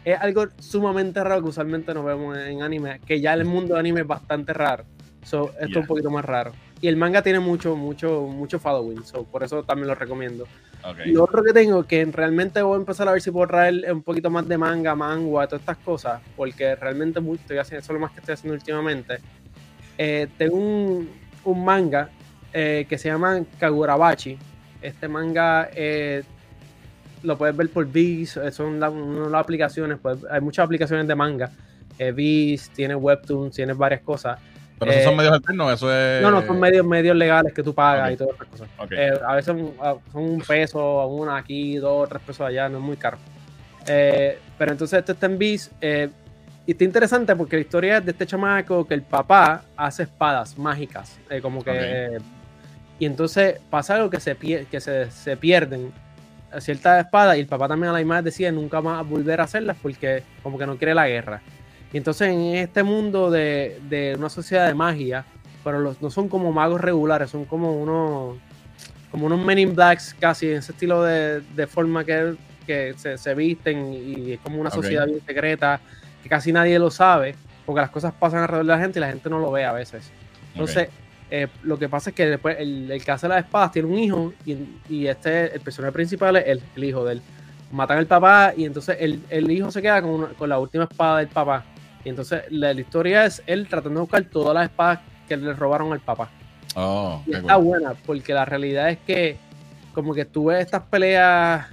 [0.04, 3.80] es algo sumamente raro que usualmente no vemos en anime, que ya el mundo de
[3.80, 4.84] anime es bastante raro.
[5.24, 5.80] So, esto es Yeah.
[5.80, 6.52] un poquito más raro.
[6.80, 10.44] y el manga tiene mucho, mucho, mucho following, so por eso también lo recomiendo.
[10.84, 10.98] Ok.
[11.06, 14.02] Lo otro que tengo, que realmente voy a empezar a ver si puedo traer un
[14.02, 17.94] poquito más de manga, manga, todas estas cosas, porque realmente muy- estoy haciendo, eso es
[17.94, 19.16] lo más que estoy haciendo últimamente.
[19.96, 21.08] Eh, tengo un,
[21.44, 22.10] un manga
[22.52, 24.36] eh, que se llama Kagurabachi.
[24.82, 26.22] Este manga eh,
[27.22, 30.66] lo puedes ver por Viz, eh, son la- una de las aplicaciones, pues, hay muchas
[30.66, 31.50] aplicaciones de manga.
[31.98, 34.38] Eh, Viz, tiene Webtoons, tiene varias cosas.
[34.78, 36.22] Pero esos son eh, medios alternos, eso es.
[36.22, 38.68] No, no, son medios, medios legales que tú pagas y todas esas cosas.
[38.90, 39.72] Eh, a veces son
[40.14, 43.18] un peso, una aquí, dos, tres pesos allá, no es muy caro.
[43.86, 46.08] Eh, pero entonces este está en eh,
[46.66, 50.58] y está interesante porque la historia es de este chamaco que el papá hace espadas
[50.58, 51.18] mágicas.
[51.42, 52.18] como que.
[52.98, 55.92] Y entonces pasa algo que se, que se, se pierden
[56.60, 59.76] ciertas espadas y el papá también a la imagen decide nunca más volver a hacerlas
[59.82, 61.42] porque como que no quiere la guerra.
[61.94, 65.24] Y entonces en este mundo de, de una sociedad de magia,
[65.62, 68.36] pero los, no son como magos regulares, son como unos
[69.10, 72.34] como unos Men in Blacks casi, en ese estilo de, de forma que,
[72.66, 75.80] que se, se visten y es como una sociedad bien secreta
[76.20, 79.08] que casi nadie lo sabe, porque las cosas pasan alrededor de la gente y la
[79.08, 80.10] gente no lo ve a veces.
[80.52, 80.88] Entonces,
[81.30, 83.98] eh, lo que pasa es que después el, el que hace las espadas tiene un
[83.98, 84.56] hijo y,
[84.88, 87.22] y este, el personaje principal es el, el hijo de él.
[87.70, 90.84] Matan al papá y entonces el, el hijo se queda con, una- con la última
[90.84, 91.64] espada del papá.
[92.04, 95.52] Y entonces la, la historia es él tratando de buscar todas las espadas que le
[95.54, 96.30] robaron al papá.
[96.76, 97.64] Oh, Y está cool.
[97.64, 99.36] buena, porque la realidad es que
[99.94, 101.66] como que tú ves estas peleas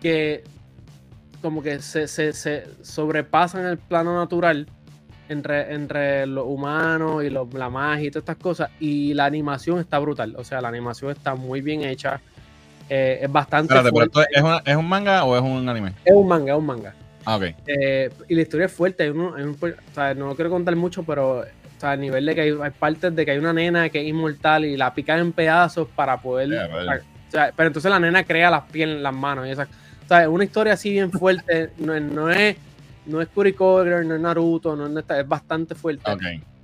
[0.00, 0.42] que
[1.42, 4.66] como que se, se- se sobrepasan el plano natural
[5.28, 8.70] entre, entre los humanos y los- la magia y todas estas cosas.
[8.80, 10.34] Y la animación está brutal.
[10.36, 12.20] O sea, la animación está muy bien hecha.
[12.88, 15.92] Eh, es bastante Espérate, pero esto es, una- ¿es un manga o es un anime?
[16.04, 16.94] Es un manga, es un manga.
[17.26, 17.38] Ah.
[17.66, 19.02] Eh, y la historia es fuerte.
[19.04, 21.44] Hay uno- hay un- o sea, no lo quiero contar mucho, pero o
[21.80, 24.06] sea, a nivel de que hay, hay partes de que hay una nena que es
[24.08, 26.48] inmortal y la pican en pedazos para poder.
[26.50, 27.00] Yeah, vale.
[27.28, 29.68] o sea, pero entonces la nena crea las piernas, las manos y esas.
[30.04, 31.70] O sea, una historia así bien fuerte.
[31.78, 32.56] no, es- no es.
[33.06, 36.02] No es Kurikoger, no es Naruto, no es, es bastante fuerte.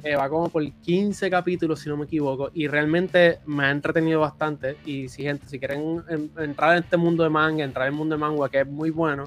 [0.05, 4.21] Eh, va como por 15 capítulos, si no me equivoco, y realmente me ha entretenido
[4.21, 4.77] bastante.
[4.85, 7.99] Y si gente, si quieren en- entrar en este mundo de manga, entrar en el
[7.99, 9.25] mundo de manga, que es muy bueno,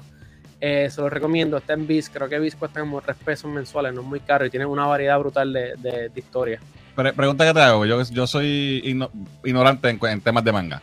[0.60, 1.56] eh, se lo recomiendo.
[1.56, 4.44] Está en Viz, creo que Viz cuesta como 3 pesos mensuales, no es muy caro
[4.46, 6.62] y tiene una variedad brutal de, de, de historias.
[6.94, 7.86] Pre- pregunta que te hago.
[7.86, 9.10] Yo, yo soy igno-
[9.44, 10.82] ignorante en, en temas de manga.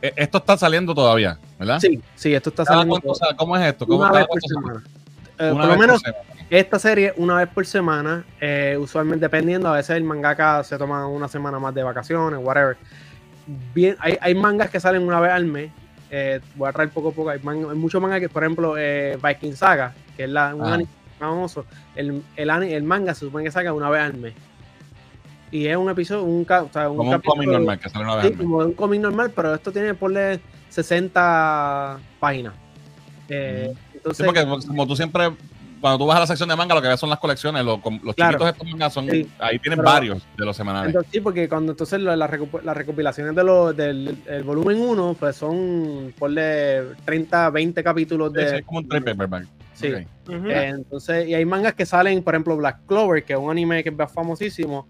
[0.00, 1.78] E- Esto está saliendo todavía, ¿verdad?
[1.80, 3.36] Sí, sí, esto está ¿Cada saliendo cuánto sale?
[3.36, 3.86] ¿Cómo es esto?
[3.86, 4.66] ¿Cómo, una cada vez por cuánto sale?
[4.82, 5.00] semana.
[5.38, 6.24] Eh, por lo menos semana.
[6.50, 11.06] esta serie una vez por semana, eh, usualmente dependiendo, a veces el mangaka se toma
[11.06, 12.76] una semana más de vacaciones, whatever.
[13.74, 15.70] Bien, hay, hay mangas que salen una vez al mes.
[16.10, 17.30] Eh, voy a traer poco a poco.
[17.30, 20.62] Hay, man- hay muchos mangas que, por ejemplo, eh, Viking Saga, que es la, un
[20.64, 20.74] Ah.
[20.74, 21.64] anime famoso.
[21.94, 24.34] El, el, el manga se supone que saca una vez al mes.
[25.52, 28.14] Y es un episodio, un, o sea, un Como un cómic normal que sale una
[28.16, 28.42] vez Sí, al mes.
[28.46, 32.54] como un cómic normal, pero esto tiene ponle 60 páginas.
[33.28, 35.30] Eh, Sí, entonces, porque como tú siempre,
[35.80, 37.64] cuando tú vas a la sección de manga, lo que ves son las colecciones.
[37.64, 38.32] Los, los Claro.
[38.38, 39.08] chiquitos estos mangas son.
[39.10, 39.28] Sí.
[39.38, 40.88] Ahí tienen Pero- varios de los semanales.
[40.88, 46.82] Entonces, sí, porque cuando entonces las recopilaciones de del el volumen 1, pues son ponle
[47.04, 48.58] 30, 20 capítulos Sí, sí, de.
[48.58, 49.46] es como un trade paperback.
[49.74, 49.86] Sí.
[49.88, 50.06] Eh,
[50.68, 53.88] entonces, y hay mangas que salen, por ejemplo, Black Clover, que es un anime que
[53.88, 54.86] es famosísimo.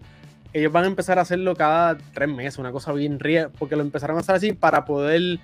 [0.53, 3.83] Ellos van a empezar a hacerlo cada tres meses, una cosa bien ría, porque lo
[3.83, 5.39] empezaron a hacer así para poder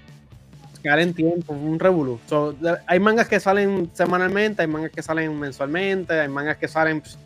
[0.79, 2.19] quedar en tiempo, un revolú.
[2.27, 2.55] So,
[2.85, 7.17] hay mangas que salen semanalmente, hay mangas que salen mensualmente, hay mangas que salen pues,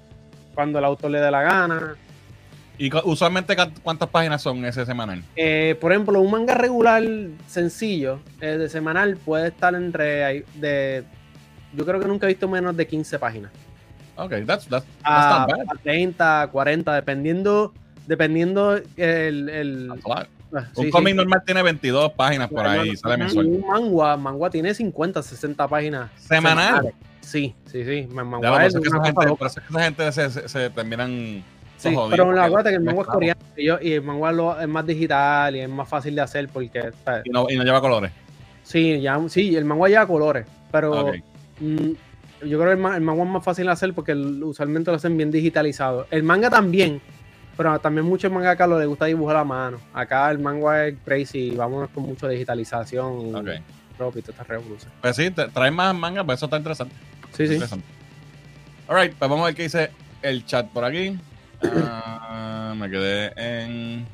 [0.54, 1.96] cuando el autor le dé la gana.
[2.78, 5.24] ¿Y usualmente cuántas páginas son ese semanal?
[5.36, 7.04] Eh, por ejemplo, un manga regular
[7.48, 11.04] sencillo eh, de semanal puede estar entre de
[11.74, 13.52] yo creo que nunca he visto menos de 15 páginas.
[14.16, 15.66] Ok, that's, that's, that's A, not bad.
[15.70, 17.74] a 30, 40, dependiendo
[18.08, 19.90] dependiendo el.
[20.56, 21.18] Ah, Un sí, cómic sí.
[21.18, 23.46] normal tiene 22 páginas por ahí, sale mensual.
[23.48, 26.10] Un manga, manga tiene 50, 60 páginas.
[26.18, 26.66] ¿Semanal?
[26.68, 26.94] semanales.
[27.22, 28.08] Sí, sí, sí.
[28.42, 30.70] Ya, es es que esa gente, por eso es que esa gente se, se, se
[30.72, 31.44] terminan
[31.78, 34.60] Sí, pero la acuérdate que el manga es coreano y, yo- y el manga lo-
[34.60, 37.24] es más digital y es más fácil de hacer porque ¿sabes?
[37.26, 38.12] y no, y no lleva colores.
[38.64, 41.12] Sí, ya, sí, el manga lleva colores, pero
[41.60, 41.92] mm,
[42.46, 44.98] yo creo que el, el manga es más fácil de hacer porque el- usualmente lo
[44.98, 46.06] hacen bien digitalizado.
[46.12, 47.02] El manga también,
[47.62, 49.80] pero también muchos manga acá lo les gusta dibujar a mano.
[49.94, 53.48] Acá el manga es crazy, vámonos con mucha digitalización y Ok.
[54.00, 54.98] ropa y todas estas revoluciones.
[55.02, 56.96] Pues sí, te- traes más manga, pues eso está interesante.
[57.34, 57.54] Sí, sí.
[57.54, 57.86] interesante.
[58.88, 59.92] Alright, pues vamos a ver qué dice
[60.24, 61.18] el chat por aquí.
[61.64, 64.06] Ah, me quedé en.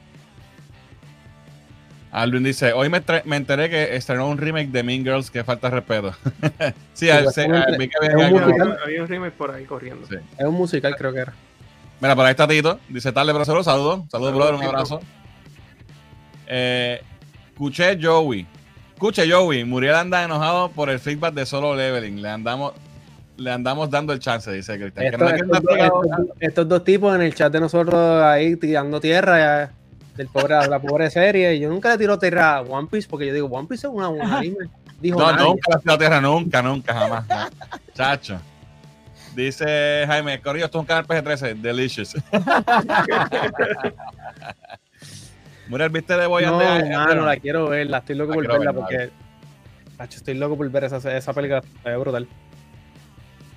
[2.11, 5.69] Alvin dice: Hoy me, me enteré que estrenó un remake de Mean Girls que falta
[5.69, 6.13] respeto.
[6.93, 8.77] sí, al- se- vi que venía un musical.
[8.83, 10.07] Había un remake por ahí corriendo.
[10.07, 10.15] Sí.
[10.37, 11.33] Es un musical, creo que era.
[11.99, 12.79] Mira, por ahí está Tito.
[12.89, 14.01] Dice tarde, pero solo saludos.
[14.11, 14.99] Saludos, brother, un abrazo.
[16.47, 17.01] Eh,
[17.49, 18.45] escuché Joey.
[18.93, 19.63] Escuche, Joey.
[19.63, 22.21] Muriel anda enojado por el feedback de solo leveling.
[22.21, 22.73] Le andamos,
[23.37, 25.05] le andamos dando el chance, dice Cristian.
[25.07, 28.99] Estos, no dos- pegado- estos- estos dos tipos en el chat de nosotros ahí tirando
[28.99, 29.71] tierra
[30.15, 31.55] del pobre, de la pobre serie.
[31.55, 33.93] Y yo nunca le tiro tierra a One Piece porque yo digo, One Piece es
[33.93, 34.67] una buena anime.
[34.99, 35.45] Dijo No, nadie.
[35.45, 37.27] nunca la ciudad tierra, nunca, nunca, jamás.
[37.27, 37.35] no.
[37.93, 38.39] Chacho.
[39.37, 42.15] Dice Jaime, Corrillo, esto es un canal PG-13, delicious.
[45.67, 48.35] Muriel, ¿viste de Boy No, and the- mano, la quiero ver, la estoy loco La
[48.35, 49.11] por verla ver, porque.
[50.15, 52.27] Estoy loco por ver esa, esa película, ve brutal.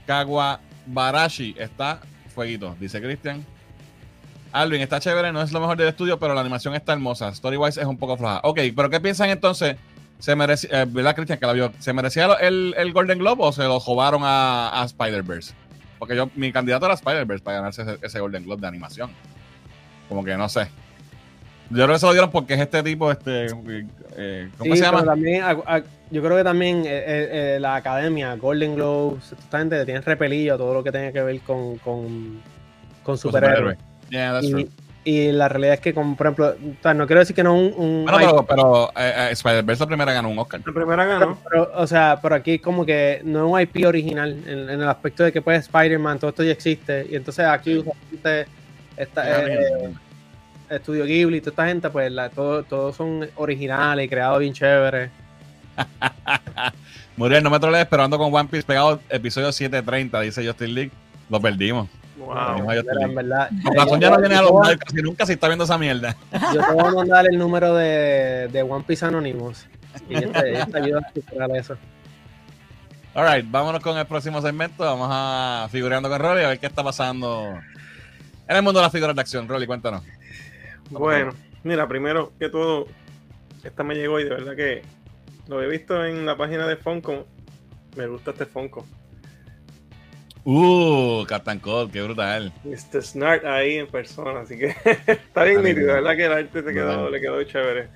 [0.07, 2.01] Kawabarashi está
[2.35, 3.43] fueguito, dice Cristian.
[4.53, 7.35] Alvin, está chévere, no es lo mejor del estudio, pero la animación está hermosa.
[7.35, 8.41] Storywise es un poco floja.
[8.45, 9.77] Ok, pero ¿qué piensan entonces?
[10.19, 11.73] ¿Se merecía, eh, ¿verdad, Cristian, que la vio?
[11.79, 15.55] ¿Se merecía el, el Golden Globe o se lo jobaron a, a Spider-Verse?
[16.01, 19.11] Porque yo, mi candidato era Spider-Verse para ganarse ese, ese Golden Globe de animación.
[20.09, 20.67] Como que no sé.
[21.69, 23.47] Yo creo que se lo dieron porque es este tipo, este.
[24.17, 25.05] eh, ¿Cómo Sí, se llama?
[25.05, 27.05] también, a- a- yo creo que también eh,
[27.57, 31.41] eh, la academia, Golden Globes, esta gente tiene repelillo todo lo que tenga que ver
[31.43, 32.41] con, con,
[33.05, 33.79] con superhéroes.
[34.09, 34.69] Yeah, that's true.
[35.03, 37.55] Y, la realidad es que, como, por ejemplo, o sea, no quiero decir que no
[37.55, 37.73] un.
[37.77, 40.61] un Bueno, pero, pero eh, eh, Spider-Verse la primera ganó un Oscar.
[40.65, 41.39] La primera ganó.
[41.49, 44.89] Pero, o sea, pero aquí como que no es un IP original en, en el
[44.89, 47.07] aspecto de que pues Spider-Man, todo esto ya existe.
[47.11, 48.47] Y entonces aquí usualmente
[48.97, 49.91] esta, eh,
[50.69, 54.53] Estudio Ghibli y toda esta gente, pues la- todo- todos son originales y creados bien
[54.53, 55.11] chéveres.
[57.17, 60.91] Muriel, no me trolees, pero ando con One Piece pegado episodio 730, dice Justin League.
[61.29, 61.89] Lo perdimos.
[62.21, 62.71] Wow.
[62.71, 65.79] En verdad, Con razón ya no viene a los casi nunca si está viendo esa
[65.79, 66.15] mierda.
[66.55, 69.67] yo te voy a mandar el número de, de One Piece Anonymous.
[70.09, 71.77] Y ella te, ella te ayuda a superar eso.
[73.15, 74.85] Alright, vámonos con el próximo segmento.
[74.85, 77.59] Vamos a figureando con Rolly a ver qué está pasando
[78.47, 79.49] en el mundo de las figuras de acción.
[79.49, 80.03] Rolly, cuéntanos.
[80.91, 81.33] Bueno,
[81.65, 82.87] mira, primero que todo,
[83.65, 84.83] esta me llegó y de verdad que
[85.49, 87.27] lo he visto en la página de Funko.
[87.97, 88.87] Me gusta este Funko.
[90.45, 92.53] Uh, Captain Code, qué brutal.
[92.65, 93.03] Mr.
[93.03, 94.69] Snart ahí en persona, así que
[95.07, 96.03] está bien nítido, bueno.
[96.03, 96.17] ¿verdad?
[96.17, 97.89] Que el arte te quedó, le quedó chévere.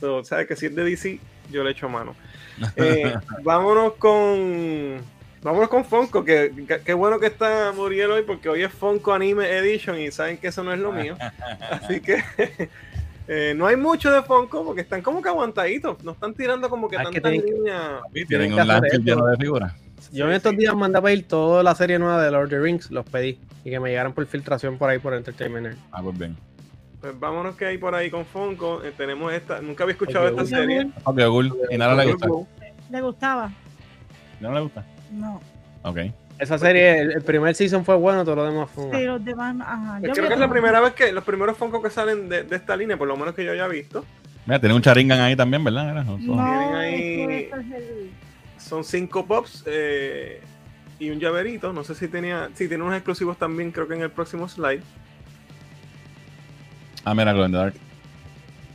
[0.00, 2.14] So, ¿Sabes que si es de DC, yo le echo mano?
[2.76, 4.98] Eh, vámonos con.
[5.42, 6.52] Vámonos con Funko, que,
[6.94, 10.62] bueno que está Muriel hoy porque hoy es Funko Anime Edition y saben que eso
[10.62, 11.16] no es lo mío.
[11.70, 12.22] Así que
[13.26, 16.88] eh, no hay mucho de Funko porque están como que aguantaditos, no están tirando como
[16.88, 18.00] que Ah, es que tantas tienen que- líneas.
[18.12, 18.98] Tienen Tienen un eso.
[18.98, 19.72] lleno de figuras.
[20.12, 20.58] Yo en estos sí.
[20.58, 23.38] días mandé a pedir toda la serie nueva de Lord of the Rings, los pedí.
[23.64, 25.76] Y que me llegaran por filtración por ahí por Entertainment.
[25.90, 26.36] Ah, pues bien.
[27.00, 28.82] Pues vámonos que hay por ahí con Funko.
[28.84, 30.90] Eh, tenemos esta, nunca había escuchado esta serie.
[31.04, 31.52] Ok, cool.
[31.70, 32.28] Y nada le gusta.
[32.90, 33.50] ¿Le gustaba?
[34.40, 34.84] ¿No le gusta?
[35.12, 35.40] No.
[35.82, 35.98] Ok.
[36.38, 39.56] Esa serie, el, el primer season fue bueno, todo lo demás fue Sí, los demás,
[39.60, 39.98] ajá.
[40.00, 42.42] Pues Yo creo que es la primera vez que los primeros Funko que salen de,
[42.42, 44.04] de esta línea, por lo menos que yo haya visto,
[44.44, 46.04] Mira, tiene un charingan ahí también, ¿verdad?
[46.04, 48.10] No, ahí- es que este es el-
[48.62, 50.40] son cinco pops eh,
[50.98, 51.72] y un llaverito.
[51.72, 54.82] No sé si tenía, sí, tiene unos exclusivos también, creo que en el próximo slide.
[57.04, 57.74] Ah, mira, Glow in the Dark.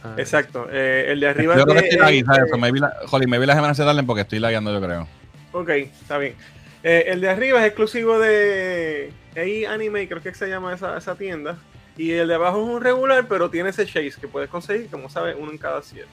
[0.04, 0.68] Ah, Exacto.
[0.72, 2.50] eh, el de arriba Yo creo es que estoy eh, ¿sabes?
[2.50, 5.08] So, maybe la, Jolly, maybe las semanas se tarden porque estoy lagueando, yo creo.
[5.54, 6.36] Ok, está bien.
[6.84, 11.16] Eh, el de arriba es exclusivo de AI Anime, creo que se llama esa, esa
[11.16, 11.58] tienda.
[11.98, 15.10] Y el de abajo es un regular, pero tiene ese chase que puedes conseguir, como
[15.10, 16.08] sabes, uno en cada siete.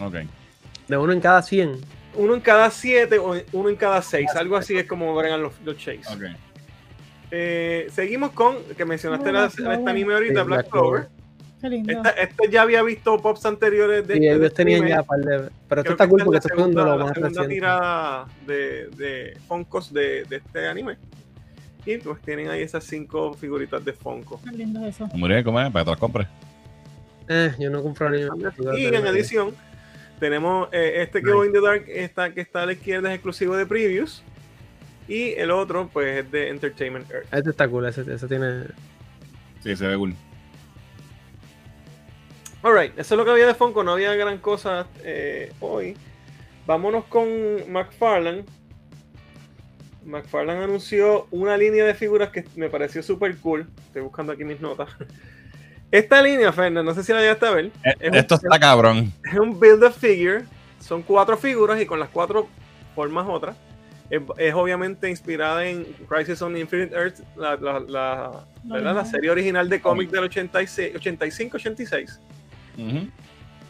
[0.00, 0.16] Ok.
[0.88, 1.80] De uno en cada 100.
[2.16, 5.52] Uno en cada siete o uno en cada seis, algo así es como bregan los,
[5.64, 6.00] los chase.
[7.30, 11.08] Eh, seguimos con, que mencionaste Black la- este anime ahorita, Sí, Black Black Clover.
[11.60, 11.92] Qué lindo.
[11.92, 14.90] Esta, esta ya había visto pops anteriores de ellos tenían anime.
[14.96, 15.48] ya par de.
[15.68, 19.92] Pero esto está cool porque es esto segunda- los la segunda tirada de, de Funkos
[19.92, 20.98] de, de este anime.
[21.86, 24.40] Y pues tienen ahí esas cinco figuritas de Funko.
[24.42, 25.06] Qué lindo eso.
[25.14, 25.70] Muriel, ¿cómo es?
[25.72, 26.28] Para que te las compres.
[27.28, 28.20] Eh, yo no compro ni
[28.76, 29.54] Y en adición,
[30.24, 31.34] tenemos eh, este que Nice.
[31.34, 34.22] voy in the Dark, está, que está a la izquierda, es exclusivo de previews.
[35.06, 37.26] Y el otro, pues, es de Entertainment Earth.
[37.30, 38.68] Este está cool, ese, ese tiene.
[39.62, 40.14] Sí, se ve cool.
[42.62, 45.94] Alright, eso es lo que había de Funko, no había gran cosa eh, hoy.
[46.66, 47.28] Vámonos con
[47.70, 48.46] McFarlane.
[50.06, 53.68] McFarlane anunció una línea de figuras que me pareció súper cool.
[53.88, 54.88] Estoy buscando aquí mis notas.
[55.96, 57.66] Esta línea, Fernando, no sé si la llegaste a ver.
[57.84, 59.12] Eh, Es un- Esto está cabrón.
[59.24, 60.44] Es un build a figure.
[60.80, 62.48] Son cuatro figuras y con las cuatro
[62.94, 63.56] formas otras.
[64.10, 68.94] Es, es obviamente inspirada en Crisis on Infinite Earth, la, la, la- ¿verdad?
[68.96, 72.18] la serie original de cómic del 86 85-86.
[72.76, 73.08] Ujú.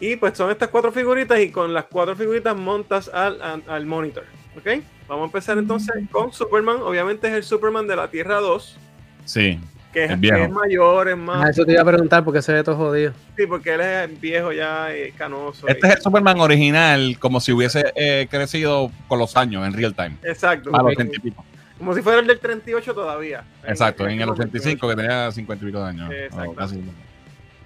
[0.00, 3.86] Y pues son estas cuatro figuritas y con las cuatro figuritas montas al, al, al
[3.86, 4.24] monitor.
[4.56, 4.82] ¿Ok?
[5.08, 6.78] Vamos a empezar entonces con Superman.
[6.82, 8.76] Obviamente es el Superman de la Tierra 2.
[9.26, 9.60] Sí.
[9.94, 10.36] Que es, Es viejo.
[10.36, 11.50] que es mayor, es Ah, más.
[11.50, 13.12] eso te iba a preguntar porque se ve todo jodido.
[13.36, 15.66] Sí, porque él es viejo ya, eh, canoso.
[15.68, 19.72] Este y- es el Superman original, como si hubiese eh, crecido con los años en
[19.72, 20.16] real time.
[20.24, 20.70] Exacto.
[20.70, 21.44] A los como- 80 y pico.
[21.78, 23.44] Como si fuera el del 38 todavía.
[23.66, 24.42] Exacto, en el momento.
[24.42, 26.12] 85 que tenía 50 y pico de años.
[26.12, 26.54] Exacto.
[26.54, 26.82] casi.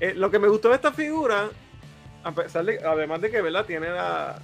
[0.01, 1.49] Eh, lo que me gustó de esta figura,
[2.25, 3.65] a pesar de, además de que, ¿verdad?
[3.65, 4.39] Tiene la.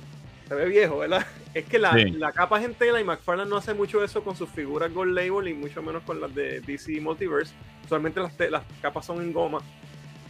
[0.49, 1.25] Se ve viejo, ¿verdad?
[1.55, 2.11] Es que la, Sí.
[2.11, 5.15] la capa es en tela y McFarlane no hace mucho eso con sus figuras Gold
[5.15, 7.55] Label y mucho menos con las de DC Multiverse.
[7.85, 9.61] Usualmente las, te- las capas son en goma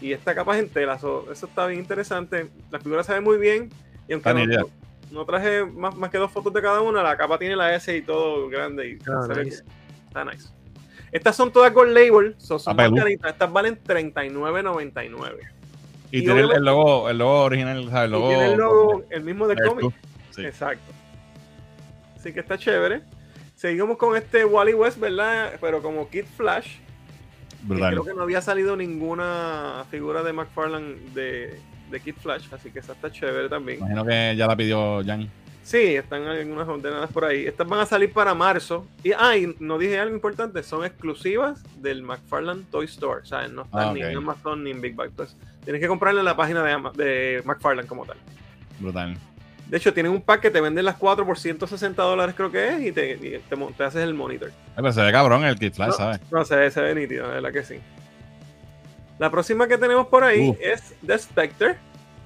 [0.03, 0.99] y esta capa es en tela.
[0.99, 2.51] so- eso está bien interesante.
[2.71, 3.71] La figura se ve muy bien
[4.07, 4.69] y aunque no, no-
[5.11, 7.97] no traje más, más que dos fotos de cada una, la capa tiene la S
[7.97, 9.63] y todo grande y Ah, se ve nice.
[9.63, 9.73] cool.
[10.09, 10.49] Está nice.
[11.11, 13.31] Estas son todas Gold Label, so son Ah, más caritas.
[13.33, 15.39] Estas valen 39.99.
[16.15, 18.05] Y, Y tiene el, logo, el logo original, ¿sabes?
[18.05, 19.93] El Y logo, tiene el logo, el mismo de cómic.
[20.31, 20.45] Sí.
[20.47, 20.93] Exacto.
[22.17, 23.03] Así que está chévere.
[23.57, 25.55] Seguimos con este Wally West, ¿verdad?
[25.61, 26.77] Pero como Kid Flash.
[27.63, 27.95] Brutal.
[27.95, 31.59] creo que no había salido ninguna figura de McFarlane de,
[31.91, 33.79] de Kid Flash, así que esa está chévere también.
[33.79, 35.29] Imagino que ya la pidió Jan.
[35.65, 37.47] Sí, están algunas ordenadas por ahí.
[37.47, 38.87] Estas van a salir para marzo.
[39.03, 43.23] Y, ah, y no dije algo importante, son exclusivas del McFarlane Toy Store.
[43.23, 45.09] O sea, no están Ah, ni en Amazon ni en Big Bag.
[45.09, 45.35] Entonces,
[45.65, 48.17] tienes que comprarla en la página de, de McFarlane como tal.
[48.79, 49.17] Brutal.
[49.69, 52.69] De hecho, tienen un pack que te venden las 4 por 160 dólares, creo que
[52.69, 54.51] es, y te, y te, haces el monitor.
[54.69, 55.95] Ay, pero se ve cabrón el Kid Flash, No.
[55.97, 56.21] ¿sabes?
[56.31, 57.77] No, se ve, se ve nítido, de verdad que sí.
[59.19, 60.57] La próxima que tenemos por ahí Uh.
[60.61, 61.77] es The Spectre,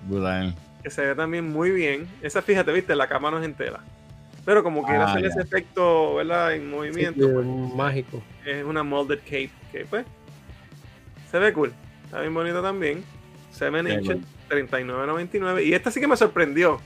[0.08, 0.54] Brutal.
[0.82, 2.08] que se ve también muy bien.
[2.22, 3.80] Esa, fíjate, viste, la cama no es en tela.
[4.44, 5.28] Pero como quiere Ah, hacer ya.
[5.28, 6.54] ese efecto, ¿verdad?
[6.54, 7.46] En movimiento, Sí, pues,
[7.76, 8.22] mágico.
[8.46, 10.06] es una molded cape, que pues
[11.30, 11.72] se ve cool.
[12.04, 13.04] Está bien bonito también.
[13.58, 14.16] 7 Qué inches,
[14.48, 14.58] cool.
[14.58, 15.66] 39.99.
[15.66, 16.80] Y esta sí que me sorprendió,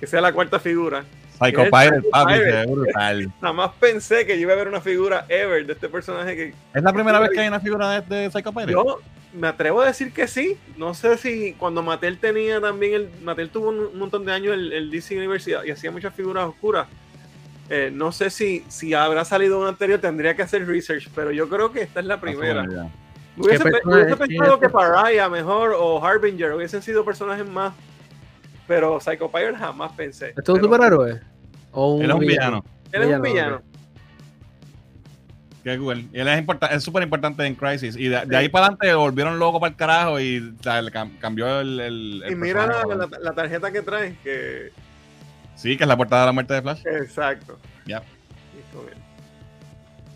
[0.00, 1.04] que sea la cuarta figura.
[1.38, 2.34] Psycho Pirate, papi,
[2.66, 3.32] brutal.
[3.40, 6.82] Jamás pensé que yo iba a ver una figura ever de este personaje que ¿Es
[6.82, 8.72] la primera vez que hay una figura de, de Psycho Pirate?
[8.72, 9.00] yo
[9.34, 10.56] me atrevo a decir que sí.
[10.78, 13.10] No sé si cuando Mattel tenía también el.
[13.22, 16.46] Mattel tuvo un, un montón de años el, el DC Universidad y hacía muchas figuras
[16.46, 16.86] oscuras.
[17.68, 21.48] Eh, no sé si, si habrá salido una anterior, tendría que hacer research, pero yo
[21.48, 22.64] creo que esta es la primera.
[23.36, 24.78] Hubiese, ¿Qué pe- personaje hubiese tiene pensado que este?
[24.78, 27.74] Pariah mejor o Harbinger hubiesen sido personajes más.
[28.66, 30.28] Pero Psycho Pirate jamás pensé.
[30.36, 31.20] ¿Esto es un superhéroe?
[31.72, 32.64] ¿O un Él es un villano.
[32.92, 33.62] Él es un villano.
[35.62, 36.04] Qué cool.
[36.12, 37.96] Él es importa- súper importante en Crisis.
[37.96, 41.18] Y de, ahí para adelante volvieron loco para el carajo y o sea, le cam-
[41.18, 41.80] cambió el.
[41.80, 43.10] el- el Y mira la, personaje.
[43.12, 44.70] la- la tarjeta que trae, que.
[45.56, 46.82] Sí, que es la portada de la muerte de Flash.
[46.86, 47.58] Exacto.
[47.86, 48.98] Ya, bien.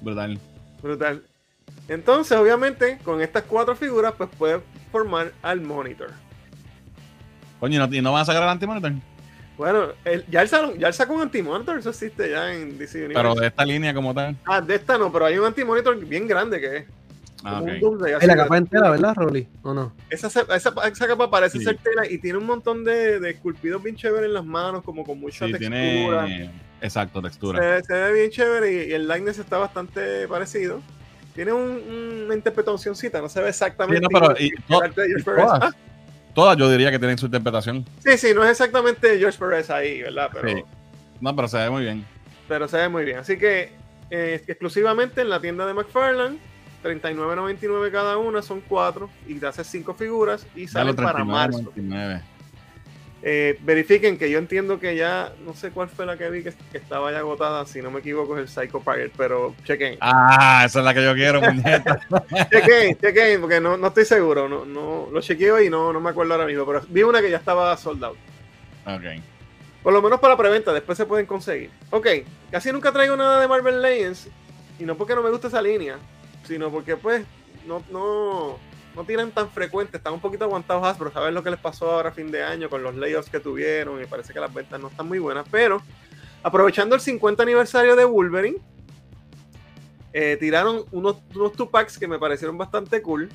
[0.03, 0.39] brutal.
[0.83, 1.23] Brutal.
[1.89, 4.61] Entonces, obviamente, con estas cuatro figuras, pues puede
[4.93, 6.11] formar al monitor.
[7.59, 8.93] Coño, ¿y no, van a sacar el anti-monitor?
[9.59, 12.99] Bueno, el- ya, el salón, ya él sacó un anti-monitor, eso existe ya en DC
[13.05, 13.23] Universe.
[13.23, 14.37] Pero de esta línea como tal.
[14.47, 16.85] Ah, de esta no, pero hay un anti-monitor bien grande que es.
[17.45, 17.71] Ah, como ok.
[17.73, 19.49] un Doomsday, Ay, así la capa entera, ¿verdad, Rolly?
[19.63, 19.95] ¿O no?
[20.11, 21.65] Esa, esa, esa capa parece Sí.
[21.65, 25.05] ser tela y tiene un montón de, de esculpidos bien chéveres en las manos, como
[25.05, 26.27] con mucha Sí, textura.
[26.27, 26.51] tiene.
[26.83, 27.81] Exacto, textura.
[27.81, 30.81] Se, se ve bien chévere y, y el likeness está bastante parecido.
[31.41, 35.71] Tiene un- una interpretacióncita, no se ve exactamente Sí, no, pero y y todas, Ah,
[36.35, 37.83] todas yo diría que tienen su interpretación.
[38.05, 40.29] sí, sí, no es exactamente George Perez ahí, ¿verdad?
[40.35, 40.63] Pero, Sí.
[41.19, 42.05] No, pero se ve muy bien.
[42.47, 43.17] pero se ve muy bien.
[43.21, 43.73] Así que
[44.11, 46.37] eh, exclusivamente en la tienda de McFarlane,
[46.83, 51.63] 39.99 cada una, son cuatro y te hace cinco figuras y los para 39, marzo.
[51.63, 52.23] 99.
[53.23, 56.55] Eh, verifiquen que yo entiendo que ya, no sé cuál fue la que vi que,
[56.73, 59.99] que estaba ya agotada, si no me equivoco es el Psycho Pirate, pero chequen.
[60.01, 62.01] Ah, esa es la que yo quiero, muñeca.
[62.51, 66.11] chequen, chequen, porque no, no estoy seguro, no, no, lo chequeo y no, no me
[66.11, 68.17] acuerdo ahora mismo, pero vi una que ya estaba sold out.
[68.87, 69.23] ok.
[69.83, 71.71] Por lo menos para preventa, después se pueden conseguir.
[71.91, 72.07] Ok,
[72.51, 74.29] casi nunca traigo nada de Marvel Legends,
[74.79, 75.99] y no porque no me gusta esa línea,
[76.45, 77.25] sino porque pues
[77.67, 78.59] no, no,
[78.95, 82.11] no tiran tan frecuente, están un poquito aguantados Hasbro, sabes lo que les pasó ahora
[82.11, 84.89] a fin de año con los layoffs que tuvieron y parece que las ventas no
[84.89, 85.83] están muy buenas, pero
[86.43, 88.59] aprovechando el 50 aniversario de Wolverine,
[90.13, 93.29] eh, tiraron unos, unos two packs que me parecieron bastante cool.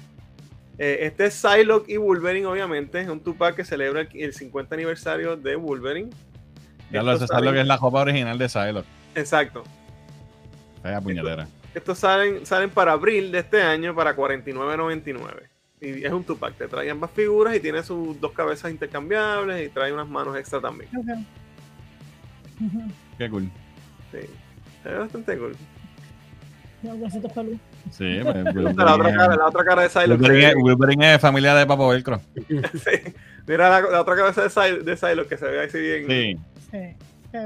[0.77, 4.33] Eh, este es Psylocke y Wolverine, obviamente, es un two pack que celebra el, el
[4.33, 6.09] 50 aniversario de Wolverine.
[6.91, 8.87] Ya lo que es la copa original de Psylocke.
[9.15, 9.63] Exacto.
[10.83, 11.47] Fea puñetera.
[11.75, 15.43] Estos salen, salen para abril de este año para 49.99.
[15.81, 19.69] Y es un Tupac, te trae ambas figuras y tiene sus dos cabezas intercambiables y
[19.69, 20.89] trae unas manos extra también.
[23.17, 23.49] Qué cool.
[24.11, 24.19] Sí.
[24.83, 25.55] Se ve bastante cool.
[27.91, 30.21] Sí, pues, La otra cara, la otra cara de Psylocke.
[30.21, 32.21] Wolverine, se es, ve- Wolverine es familia de Papo Velcro.
[32.35, 33.13] sí.
[33.47, 36.07] Mira la, la otra cabeza de, Psy- de Psylocke que se ve así bien.
[36.07, 36.39] Sí.
[36.71, 36.95] Sí,
[37.31, 37.37] qué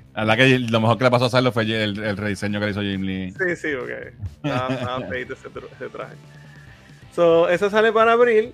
[0.00, 0.10] feo.
[0.14, 2.66] La verdad que lo mejor que le pasó a hacerlo fue el, el rediseño que
[2.66, 3.30] le hizo Jim Lee.
[3.32, 4.12] Sí, sí, porque
[4.42, 6.14] estaba, estaba ese, tr- ese traje.
[7.14, 8.52] So, eso sale para abril.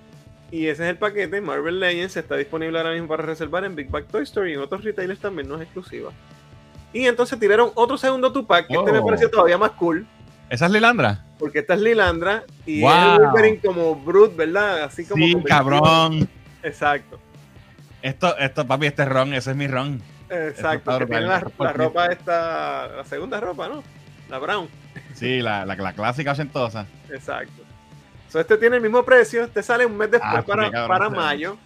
[0.51, 1.41] Y ese es el paquete.
[1.41, 4.59] Marvel Legends está disponible ahora mismo para reservar en Big Bag Toy Story y en
[4.59, 6.11] otros retailers también, no es exclusiva.
[6.93, 9.05] Y entonces tiraron otro segundo Tupac, que este me Oh.
[9.05, 10.05] pareció todavía más cool.
[10.51, 11.25] ¿Esa es Lilandra?
[11.39, 13.13] Porque esta es Lilandra y es Wow.
[13.15, 14.83] el Wolverine como Brute, ¿verdad?
[14.83, 15.25] Así como.
[15.25, 16.29] Sí, cabrón.
[16.61, 17.19] Exacto.
[18.03, 20.01] Esto, esto, papi, este es ron, ese es mi ron.
[20.33, 20.99] Exacto.
[20.99, 22.87] Que tiene la, la ropa esta.
[22.97, 23.83] La segunda ropa, ¿no?
[24.29, 24.67] La Brown.
[25.13, 26.85] Sí, la, la, la clásica ochentosa.
[27.09, 27.61] Exacto.
[28.29, 29.43] So, este tiene el mismo precio.
[29.43, 31.15] Este sale un mes después Ah, para, cabrón para ve.
[31.15, 31.57] mayo.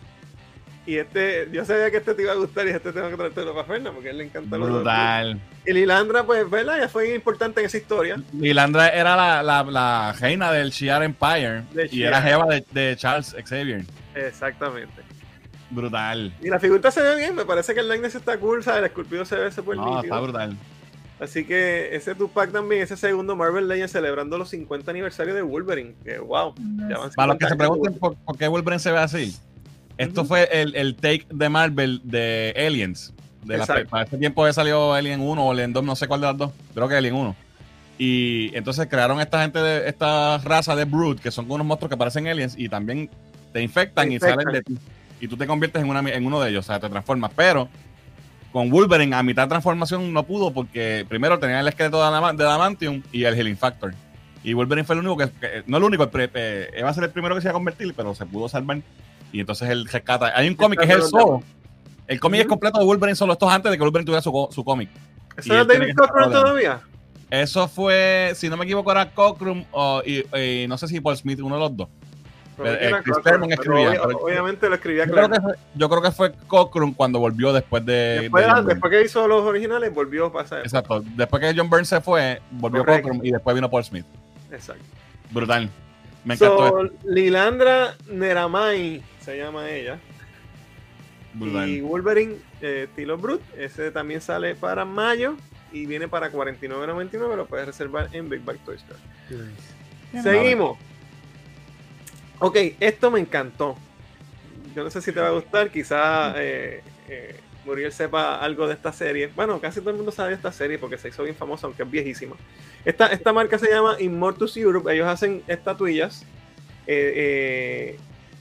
[0.86, 3.54] Y este, yo sabía que este te iba a gustar y este tengo que traértelo
[3.54, 5.38] para Fernan porque a él le encanta los Brutal.
[5.66, 6.80] Y Lilandra, pues, ¿verdad?
[6.80, 8.16] Ya fue importante en esa historia.
[8.32, 12.08] Lilandra era la, la, la reina del Shi'ar Empire De y Shi'ar.
[12.08, 13.84] era jeva de, de Charles Xavier.
[14.16, 15.02] Exactamente.
[15.70, 16.34] Brutal.
[16.42, 18.80] Y la figurita se ve bien, me parece que el likeness está cool, ¿sabes?
[18.80, 20.56] El esculpido se ve súper No, está brutal.
[21.20, 25.96] Así que ese Tupac también, ese segundo Marvel Legends celebrando los 50 aniversario de Wolverine.
[26.04, 26.54] Que wow.
[26.90, 29.36] ya van Para los que 50 se pregunten por, por qué Wolverine se ve así,
[29.98, 33.14] esto fue el, el take de Marvel de Aliens.
[33.44, 33.90] De la, Exacto.
[33.90, 36.38] para ese tiempo había salido Alien 1 o Alien 2, no sé cuál de las
[36.38, 36.52] dos.
[36.74, 37.36] Creo que Alien 1.
[37.98, 41.98] Y entonces crearon esta gente de esta raza de Brood, que son unos monstruos que
[41.98, 43.10] parecen aliens y también
[43.54, 44.54] te infectan, Te y salen infectan.
[44.54, 44.78] de ti.
[45.20, 47.32] Y tú te conviertes en, una, en uno de ellos, o sea, te transformas.
[47.36, 47.68] Pero
[48.52, 52.34] con Wolverine a mitad de transformación no pudo porque primero tenía el esqueleto de, adama-
[52.34, 53.94] de Adamantium y el Healing Factor.
[54.44, 56.94] Y Wolverine fue el único que, que- no el único, el pre- eh, iba a
[56.94, 58.80] ser el primero que se iba a convertir, pero se pudo salvar.
[59.32, 60.32] Y entonces él rescata.
[60.36, 61.44] Hay un cómic que es el solo.
[62.08, 63.34] El cómic es completo de Wolverine solo.
[63.34, 64.90] Esto es antes de que Wolverine tuviera su, cómic.
[65.36, 66.80] ¿Eso era David Cochran todavía?
[67.30, 71.18] Eso fue, si no me equivoco, era Cockrum o, y, y no sé si Paul
[71.18, 71.90] Smith, uno de los dos.
[72.58, 75.30] Pero Eh, era Chris Cochran, Claremont pero escribía, obvia- pero- obviamente lo escribía Yo creo,
[75.30, 76.34] que fue, yo creo que fue
[76.96, 78.20] cuando volvió después de.
[78.22, 80.60] Después, de que hizo los originales, volvió a pasar.
[80.62, 81.04] Exacto.
[81.16, 83.10] Después que John Byrne se fue, volvió Correcto.
[83.10, 84.06] Cockrum y después vino Paul Smith.
[84.52, 84.84] Exacto.
[85.30, 85.70] Brutal.
[86.26, 86.68] Me encantó.
[86.70, 86.90] So.
[87.06, 90.00] Lilandra Neramai se llama ella.
[91.34, 91.70] Brutal.
[91.70, 95.36] Y Wolverine eh, Tilo Brute, ese también sale para mayo
[95.72, 99.00] y viene para 49.99, lo puedes reservar en Big Bag Toy Store.
[100.24, 100.78] Seguimos.
[102.40, 103.76] Ok, esto me encantó.
[104.76, 108.74] Yo no sé si te va a gustar, quizá eh, eh, Muriel sepa algo de
[108.76, 109.28] esta serie.
[109.36, 111.84] Bueno, casi todo el mundo sabe de esta serie porque se hizo bien famosa, aunque
[111.84, 112.36] es viejísima.
[112.86, 114.94] Esta, esta marca se llama Immortus Europe.
[114.94, 116.24] Ellos hacen estatuillas.
[116.86, 118.00] eh, eh,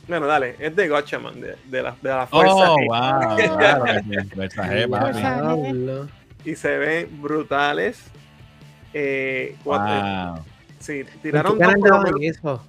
[0.08, 2.72] bueno, dale, es de Gotchaman, de, de la, de la fuerza.
[2.72, 2.86] Oh, G.
[2.86, 3.56] wow.
[3.58, 3.84] Claro.
[4.34, 6.08] Fuerza G.
[6.44, 8.04] Y se ven brutales.
[8.94, 10.44] Eh, Wow.
[10.78, 12.36] sí, ¿En tiraron qué dos canal por lo daban menos.
[12.36, 12.64] eso?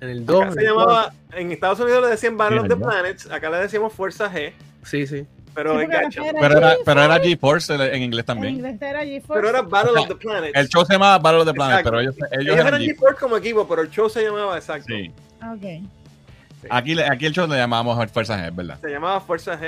[0.00, 0.42] En el 2.
[0.42, 2.76] Acá se llamaba, en Estados Unidos le decían Battle of the.
[2.76, 4.52] Planets, acá le decíamos Fuerza G,
[4.84, 5.26] Sí, sí.
[5.54, 5.86] pero Sí,
[6.40, 8.54] Pero era, pero era GeForce en inglés En también.
[8.54, 9.34] inglés era GeForce.
[9.42, 10.52] Pero era Battle O sea, of the Planets.
[10.56, 11.90] El show se llamaba Battle of the Planet, Exacto.
[11.90, 12.94] pero ellos, ellos, Ellos eran eran GeForce.
[12.94, 14.86] GeForce como equipo, pero el show se llamaba exacto.
[14.86, 15.10] Sí.
[15.42, 15.84] Ok.
[16.70, 18.78] Aquí, aquí el show le llamábamos Fuerza G, ¿verdad?
[18.80, 19.62] Se llamaba Fuerza G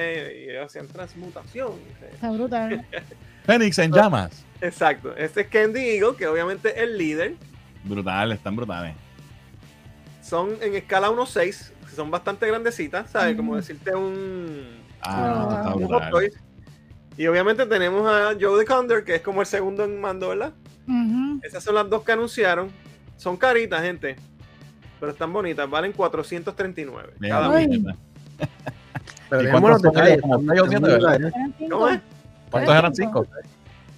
[0.47, 1.73] y ellos hacían transmutación.
[2.13, 2.85] Está brutal.
[3.47, 4.45] Fénix en llamas.
[4.61, 5.15] Exacto.
[5.17, 7.35] Este es Candy Eagle, que obviamente es el líder.
[7.85, 8.95] Brutales, están brutales.
[10.23, 13.37] Son en escala 1-6, son bastante grandecitas, ¿sabes?
[13.37, 13.57] Como Mm.
[13.57, 16.01] decirte un, Ah, Ah, está un brutal.
[16.03, 16.39] Hot Toys.
[17.17, 20.53] Y obviamente tenemos a Joe the Condor, que es como el segundo en mando, ¿verdad?
[21.43, 22.69] Esas son las dos que anunciaron.
[23.17, 24.17] Son caritas, gente.
[24.99, 25.69] Pero están bonitas.
[25.71, 27.15] Valen 439.
[27.19, 27.67] Bien, cada Ay.
[27.79, 27.97] una.
[29.31, 29.47] Pero ¿Y.
[32.51, 33.27] ¿Cuántos eran cinco?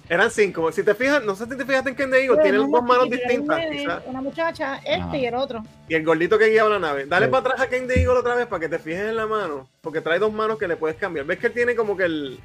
[0.09, 0.69] Eran cinco.
[0.71, 3.59] Si te fijas, no sé si te fijaste en Candy Eagle, tienen dos manos distintas.
[3.71, 4.03] quizás.
[4.05, 5.17] Una muchacha, este Ajá.
[5.17, 5.63] y el otro.
[5.87, 7.05] Y el gordito que guiaba la nave.
[7.05, 7.31] Dale Sí.
[7.31, 9.67] para atrás a Candy Eagle otra vez para que te fijes en la mano.
[9.81, 11.25] Porque trae dos manos que le puedes cambiar.
[11.25, 12.39] ¿Ves que él tiene como que el.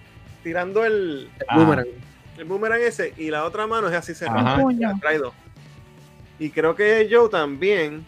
[0.45, 1.87] tirando el, Ah, Boomerang.
[2.39, 4.63] el boomerang ese y la otra mano es así cerrada?
[5.01, 5.35] Trae dos.
[6.39, 8.07] Y creo que Joe también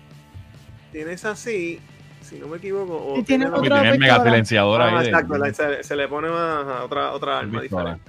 [0.93, 1.81] tienes así,
[2.23, 2.97] si no me equivoco.
[2.97, 3.97] o Y tiene tiene el pistola.
[3.97, 5.09] mega silenciador Ah, ahí.
[5.09, 8.01] exacto, se, se le pone más a otra, otra arma diferente.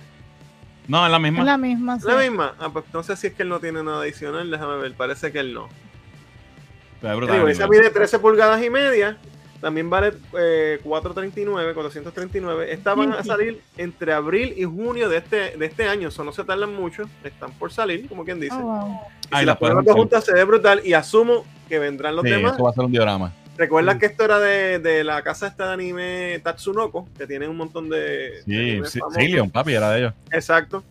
[0.87, 1.43] No, es la Es misma.
[1.43, 1.99] la misma.
[1.99, 2.05] sí.
[2.07, 2.53] ¿La misma?
[2.59, 5.31] Ah, pues no sé si es que él no tiene nada adicional, déjame ver, parece
[5.31, 5.69] que él no.
[7.01, 9.17] Brutal, Digo, esa mide 13 pulgadas y media,
[9.59, 12.71] también vale eh, 439, 439.
[12.73, 16.31] Esta van a salir entre abril y junio de este, de este año, eso no
[16.31, 18.55] se tardan mucho, están por salir, como quien dice.
[18.55, 18.91] Oh, wow.
[19.23, 19.93] Y Ay, si la las hacer.
[19.93, 22.53] juntas se ve brutal y asumo que vendrán los Sí, demás.
[22.53, 23.31] eso va a ser un diorama.
[23.57, 27.57] Recuerda que esto era de, de la casa esta de anime Tatsunoko, que tiene un
[27.57, 28.41] montón de.
[28.45, 28.81] Sí.
[29.13, 30.13] Zillion, papi, era de ellos.
[30.31, 30.83] Exacto.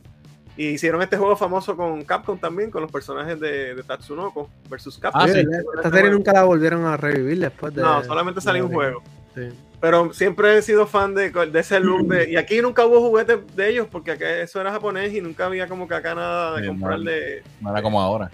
[0.56, 4.98] Y hicieron este juego famoso con Capcom también, con los personajes de, de Tatsunoko versus
[4.98, 5.22] Capcom.
[5.22, 5.42] Ah, sí.
[5.76, 7.82] Esta serie nunca la volvieron a revivir después de.
[7.82, 9.02] No, solamente salió un juego.
[9.34, 9.48] Sí.
[9.80, 12.06] Pero siempre he sido fan de, de ese look.
[12.08, 15.46] De, y aquí nunca hubo juguetes de ellos porque acá eso era japonés y nunca
[15.46, 17.04] había como que acá nada de Sí, comprar no.
[17.10, 17.42] de.
[17.62, 18.30] Nada como ahora.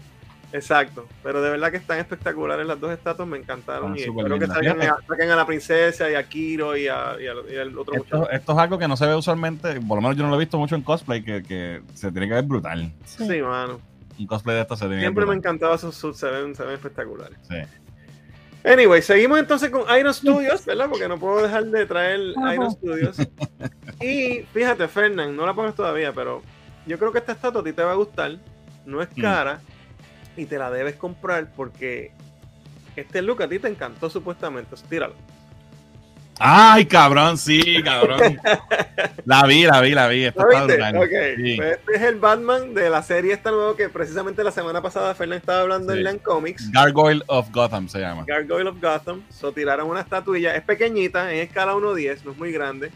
[0.52, 1.06] Exacto.
[1.22, 3.96] Pero de verdad que están espectaculares las dos estatuas, me encantaron.
[3.96, 4.86] Están y espero que saquen, Fíjate.
[4.88, 7.94] a, saquen a la princesa y a Kiro y, a, y, a- y al otro
[7.96, 8.30] muchacho.
[8.30, 10.38] Esto, es algo que no se ve usualmente, por lo menos yo no lo he
[10.40, 12.92] visto mucho en cosplay, que, que se tiene que ver brutal.
[13.04, 13.26] Sí.
[13.26, 13.80] Sí, mano.
[14.18, 15.50] Un cosplay de esto se tiene Siempre que me ver brutal.
[15.54, 17.36] encantaba esos suits, se ven, se ven espectaculares.
[17.42, 17.56] Sí.
[18.64, 20.88] Anyway, seguimos entonces con Iron Studios, ¿verdad?
[20.88, 22.54] Porque no puedo dejar de traer Ajá.
[22.54, 23.16] Iron Studios.
[24.00, 26.42] Y fíjate, Fernán, no la pongas todavía, pero
[26.86, 28.36] yo creo que esta estatua a ti te va a gustar.
[28.84, 29.20] No es Mm.
[30.36, 32.12] Y te la debes comprar porque
[32.96, 34.76] este look a ti te encantó supuestamente.
[34.88, 35.14] Tíralo.
[36.38, 38.38] Ay, cabrón, sí, cabrón.
[39.24, 40.30] la vi, la vi, la vi.
[40.32, 45.14] Pues Este es el Batman de la serie esta nueva que precisamente la semana pasada
[45.14, 45.98] Fernán estaba hablando Sí.
[45.98, 46.70] en Land Comics.
[46.72, 48.24] Gargoyle of Gotham se llama.
[48.26, 49.22] Gargoyle of Gotham.
[49.30, 50.54] So tiraron una estatuilla.
[50.54, 52.90] Es pequeñita, en escala 1.10, no es muy grande.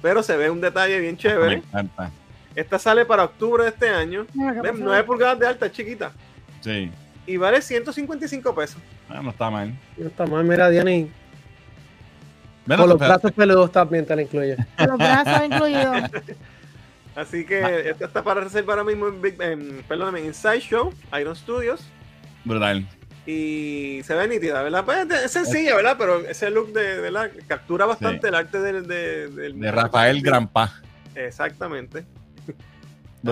[0.00, 1.54] Pero se ve un detalle bien Me chévere.
[1.56, 2.10] encanta.
[2.54, 4.26] Esta sale para octubre de este año.
[4.32, 4.84] Mira, ¿qué Ven, pasó?
[4.84, 6.12] 9 pulgadas de alta, es chiquita.
[6.66, 6.90] Sí.
[7.28, 8.78] Y vale 155 pesos.
[9.08, 9.72] Ah, no está mal.
[9.96, 10.68] No está mal, mira.
[12.66, 14.56] Bueno, Con los brazos peludos también te la incluye.
[14.78, 16.10] Los brazos incluidos.
[17.14, 17.70] Así que Ah.
[17.78, 21.80] esta está para reservar ahora mismo en, Big, en, perdóname, en Sideshow, Iron Studios.
[22.44, 22.84] brutal.
[23.24, 24.84] Y se ve nítida, ¿verdad?
[24.84, 25.96] Pues es sencilla, ¿verdad?
[25.98, 27.30] Pero ese look de, ¿verdad?
[27.48, 28.26] captura bastante Sí.
[28.28, 30.72] el arte del, de, del- De Rafael Granpa.
[31.14, 32.04] Exactamente.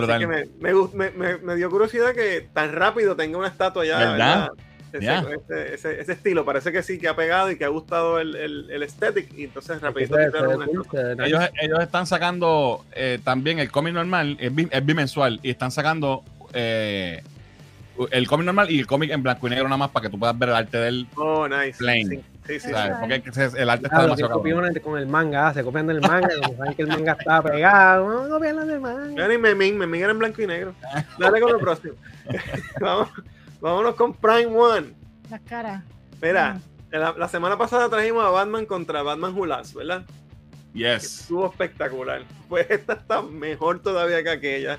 [0.01, 0.17] Brutal.
[0.17, 3.85] Así que me, me, gust- me- me- dio curiosidad que tan rápido tenga una estatua
[3.85, 3.99] ya.
[3.99, 4.49] ¿Verdad?
[4.93, 5.21] Ese, Ya.
[5.49, 8.37] ese- ese- ese estilo, parece que sí, que ha pegado y que ha gustado el,
[8.37, 9.33] el, el aesthetic.
[9.37, 11.25] Y entonces rapidito ve nice.
[11.27, 15.73] Ellos, ellos están sacando eh, también el cómic normal, es, bi- es bimensual, y están
[15.73, 16.23] sacando
[16.53, 17.23] eh,
[18.13, 20.19] el cómic normal y el cómic en blanco y negro nada más para que tú
[20.19, 21.79] puedas ver el arte del Oh, nice.
[21.79, 22.09] Plain.
[22.11, 22.71] Sí, sí, sí.
[22.71, 22.97] ¿sabes?
[23.01, 26.57] Porque el arte está Claro, que demasiado con el manga, se copian del manga, como
[26.57, 29.35] saben que el manga está pegado, vamos a copiarlo del manga.
[29.35, 30.75] Y Memín, Memín era en blanco y negro.
[31.19, 31.95] Dale con lo próximo.
[32.81, 33.09] Vamos,
[33.61, 34.95] vámonos con Prime One.
[35.31, 35.83] Las caras.
[36.23, 36.59] Mira,
[36.91, 40.05] la, la semana pasada trajimos a Batman contra Batman Hulas, ¿verdad?
[40.73, 41.21] Yes.
[41.21, 42.23] Estuvo espectacular.
[42.49, 44.79] Pues esta está mejor todavía que aquella.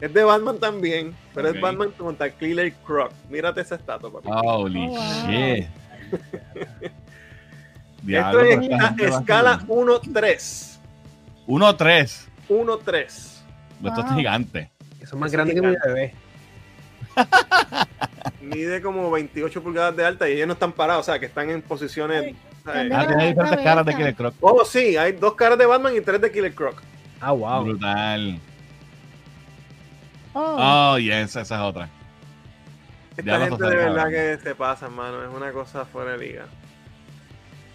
[0.00, 3.12] Es de Batman también, pero es Batman contra Killer Croc.
[3.28, 4.28] Mírate esa estatua, papi.
[4.30, 5.00] Holy Oh, wow.
[5.26, 5.66] shit.
[7.98, 10.78] Esto Diablo, es gente va a escala hacer- 1-3.
[11.46, 12.26] 1-3.
[12.48, 13.04] 1-3.
[13.84, 14.70] Esto es gigante.
[15.00, 16.14] Eso es más Eso grande es que mi bebé.
[18.40, 21.50] Mide como 28 pulgadas de alta y ellos no están parados, o sea, que están
[21.50, 22.34] en posiciones.
[22.64, 23.94] Ah, tiene diferentes caras de.
[23.94, 24.34] Killer Croc.
[24.40, 26.80] Oh, sí, hay dos caras de Batman y tres de Killer Croc.
[27.20, 27.64] Ah, wow.
[27.64, 28.38] Brutal.
[30.34, 30.56] Oh,
[30.94, 31.88] Oh, yes, esa es otra.
[33.18, 34.12] Esta Ya no gente te de verdad cabrón.
[34.12, 35.22] que se pasa, hermano.
[35.22, 36.46] Es una cosa fuera de liga.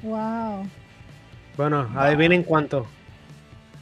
[0.02, 0.68] wow.
[1.56, 2.88] Bueno, adivinen cuánto.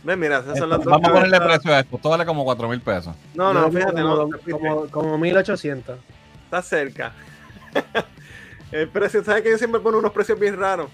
[0.04, 0.88] Ven, mira, esas son las dos.
[0.88, 1.96] Vamos a ponerle precio a esto.
[1.96, 3.16] Esto vale como 4 mil pesos.
[3.36, 4.18] No, no, fíjate, no.
[4.18, 4.52] como, fuiste.
[4.52, 5.98] como, como 1800.
[6.46, 7.14] Está cerca.
[8.72, 10.90] El precio, ¿sabes que yo siempre pongo unos precios bien raros?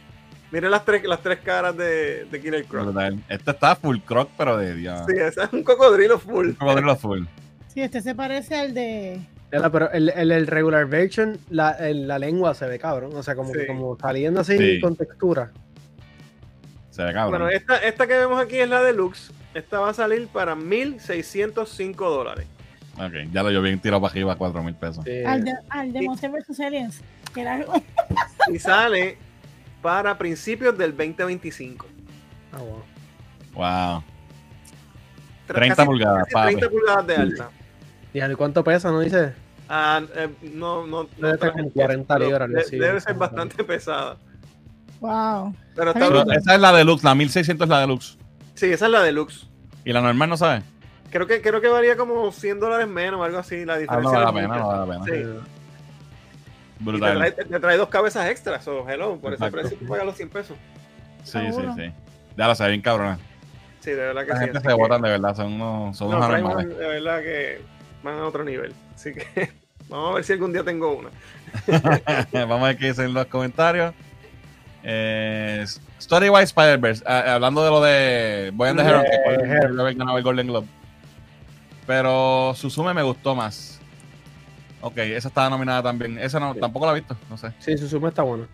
[0.52, 2.96] Miren las tres, las tres caras de, de Killer Croc.
[3.28, 5.02] Este está full croc, pero de Dios.
[5.08, 6.48] Sí, ese es un cocodrilo full.
[6.50, 7.24] Un cocodrilo full.
[7.68, 9.20] Sí, este se parece al de.
[9.50, 13.12] Pero el, el, el regular version, la, el- la lengua se ve cabrón.
[13.16, 13.60] O sea, como, Sí.
[13.68, 14.82] como saliendo así Sí.
[14.82, 15.52] con textura.
[16.90, 17.40] Se ve cabrón.
[17.42, 19.32] Bueno, esta, esta que vemos aquí es la deluxe.
[19.54, 22.46] Esta va a salir para 1.605 dólares.
[23.00, 25.04] Ok, ya lo yo bien tirado para arriba, 4 mil pesos.
[25.06, 25.24] Sí.
[25.24, 26.60] Al de, al de Monster vs.
[26.60, 27.02] Aliens.
[27.34, 27.74] Que era algo.
[28.52, 29.18] Y sale
[29.82, 31.86] para principios del 2025.
[32.54, 32.84] Ah, wow.
[33.54, 34.04] Wow.
[35.48, 36.48] Tra- 30 pulgadas, casi papi.
[36.56, 37.50] 30 pulgadas de alta.
[38.14, 38.92] ¿Y cuánto pesa?
[38.92, 39.34] ¿No dice?
[39.70, 43.16] Ah, eh, no, no, no Debe como el peso, 40 pero libras, de- Debe ser
[43.16, 44.18] bastante pesada.
[45.00, 45.54] Wow.
[45.76, 46.38] Pero está Pero brutal.
[46.38, 48.18] esa es la deluxe, la 1600 es la deluxe.
[48.56, 49.48] Sí, esa es la deluxe.
[49.86, 50.64] Y la normal no sabe.
[51.12, 53.64] Creo que, creo que varía como 100 dólares menos o algo así.
[53.66, 55.06] La Ah, diferencia no vale la pena, no vale la pena.
[55.06, 55.44] Sí.
[56.80, 57.18] Y te Brutal.
[57.18, 60.30] trae, te trae dos cabezas extras, so, hello, por ese precio tú pagas los 100
[60.30, 60.58] pesos.
[61.24, 61.92] Sí, sí, sí.
[62.38, 63.18] Ya lo sé, bien cabrona.
[63.80, 64.44] Sí, de verdad que La sí.
[64.46, 66.56] gente se que- botan de verdad, son unos, son No, unos.
[66.56, 67.62] One, de verdad que
[68.04, 68.74] van a otro nivel.
[68.96, 69.52] Así que
[69.90, 71.10] vamos a ver si algún día tengo una.
[72.34, 73.94] Vamos a ver qué dicen en los comentarios.
[74.84, 75.66] Eh,
[76.00, 77.04] Storywise Spider-Verse.
[77.06, 80.68] ah, hablando de lo de and the Heron, que fue el- Golden Globe.
[81.86, 83.80] Pero Suzume me gustó más.
[84.82, 86.20] Ok, esa estaba nominada también.
[86.20, 87.52] Esa no, tampoco la he visto, no sé.
[87.60, 88.46] Sí, su suma está buena.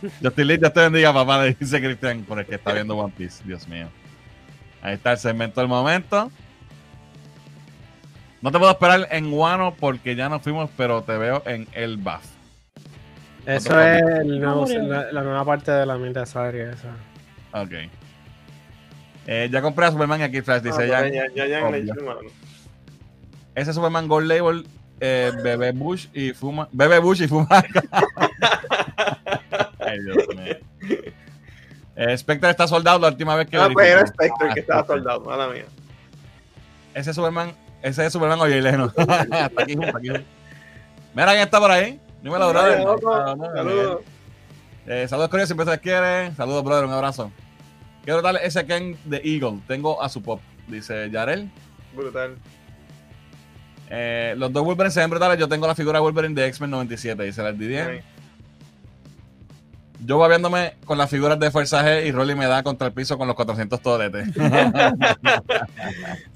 [0.22, 3.12] Justin Lee, Dios te bendiga, papá, le dice Cristian, por el que está viendo One
[3.16, 3.42] Piece.
[3.44, 3.88] Dios mío.
[4.82, 6.30] Ahí está el segmento del momento.
[8.42, 11.96] No te puedo esperar en Guano porque ya nos fuimos, pero te veo en el
[11.98, 12.24] buff.
[13.46, 14.82] Eso Otro es el nuevo- murió.
[14.82, 16.70] la, la nueva parte de la mitad de serie.
[16.70, 16.94] Esa.
[17.52, 17.72] Ok.
[19.26, 20.98] Eh, ya compré a Superman y aquí Flash, dice Ah, ya.
[21.00, 22.20] pues ya, ya, ya, mano.
[23.54, 24.66] Ese Superman Gold Label,
[25.00, 26.68] eh, bebe Bush y fuma.
[26.72, 27.46] Bebe Bush y fuma.
[29.80, 30.56] Ay, Dios mío.
[31.96, 34.06] Eh, Spectre está soldado la última vez que Ah, pues era.
[34.06, 34.96] Spectre Ah, que estaba Spectre.
[35.02, 35.64] soldado, mala mía.
[36.94, 38.86] Ese Superman, ese es Superman oye lejano.
[38.96, 40.08] está aquí, está aquí.
[41.14, 42.00] Mira quién está por ahí.
[42.22, 42.80] Dímelo, brother.
[42.80, 44.00] Ah, no, Saludos.
[44.86, 46.34] Eh, saludos, Corea, siempre se les quiere.
[46.34, 47.30] Saludos, brother, un abrazo.
[48.04, 49.60] Quiero darle ese Ken de Eagle.
[49.66, 51.50] Tengo a su pop, dice Yarel.
[51.94, 52.36] Brutal.
[53.88, 55.38] Eh, los dos Wolverine se ven brutales.
[55.38, 58.02] Yo tengo la figura de Wolverine de X-Men 97, dice la Didier.
[60.04, 62.92] Yo voy viéndome con las figuras de Fuerza G y Rolly me da contra el
[62.92, 64.28] piso con los 400 toletes.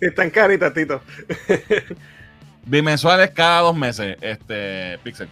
[0.01, 1.01] Sí, están caritas, Tito.
[2.67, 5.29] Bimensuales cada dos meses, este Pixel.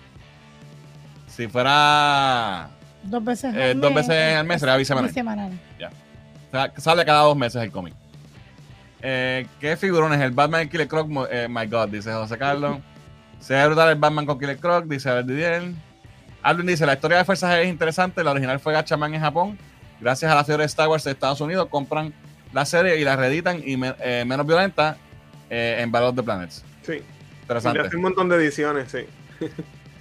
[1.27, 2.69] Si fuera
[3.05, 5.09] Dos veces eh, al dos mes, veces al mes, sería bisemanal.
[5.11, 5.53] bisemanal.
[5.53, 7.95] O sea, sale cada dos meses el cómic.
[9.01, 10.21] Eh, ¿Qué figurones?
[10.21, 12.79] El Batman y Killer Croc, mo- eh, my God, dice José Carlos.
[13.41, 15.63] Se ve brutal el Batman con Killer Croc, dice Abel Didier.
[16.43, 19.59] Alvin dice, la historia de Fuerza G es interesante, la original fue Gatchaman en Japón.
[20.01, 22.13] Gracias a la fiebre de Star Wars de Estados Unidos, compran
[22.53, 24.97] la serie y la reeditan y me- eh, menos violenta
[25.49, 26.65] eh, en Battle of the Planets.
[26.83, 26.95] Sí.
[26.95, 27.03] Y
[27.43, 27.81] Interesante.
[27.81, 29.07] hace un montón de ediciones, sí.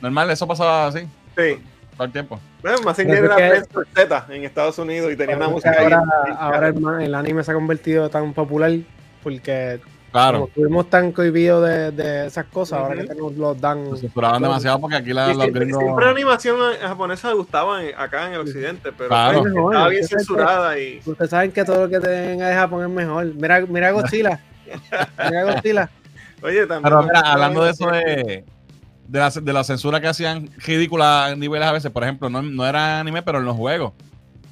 [0.01, 1.01] Normal, eso pasaba así,
[1.38, 1.61] Sí.
[1.95, 2.39] todo el tiempo.
[2.61, 3.61] Bueno, más es era que-
[3.95, 5.84] Z en Estados Unidos y tenía una música ahí.
[5.85, 6.03] ahora,
[6.39, 8.72] ahora el, ma- el anime se ha convertido tan popular
[9.23, 9.80] porque
[10.11, 13.89] Claro, como estuvimos tan cohibidos de, de esas cosas, ahora que nos los dan.
[13.91, 15.81] lo censuraban demasiado porque aquí la, Y los siempre, gringos...
[15.83, 19.43] siempre la animación japonesa gustaba en- acá en el occidente, pero Claro.
[19.43, 22.89] Mejor, estaba bien censurada y Ustedes saben que todo lo que tenga de Japón es
[22.89, 23.25] mejor.
[23.35, 24.39] Mira, mira Godzilla.
[25.29, 25.89] mira Godzilla.
[26.43, 28.43] oye también Pero mira, hablando de eso de,
[29.07, 32.41] de, la, de la censura que hacían ridícula a niveles a veces, por ejemplo, no,
[32.41, 33.93] no era anime, pero en los juegos.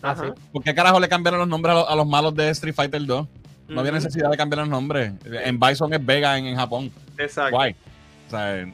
[0.02, 0.24] Ajá.
[0.24, 0.32] Así.
[0.54, 3.06] ¿Por qué carajo le cambiaron los nombres a, los- a los malos de Street Fighter
[3.06, 3.28] 2?
[3.70, 5.14] No había necesidad de cambiar los nombres.
[5.26, 6.92] En Bison es Vega en, en Japón.
[7.18, 7.56] Exacto.
[7.56, 7.76] Guay.
[8.28, 8.66] O sea,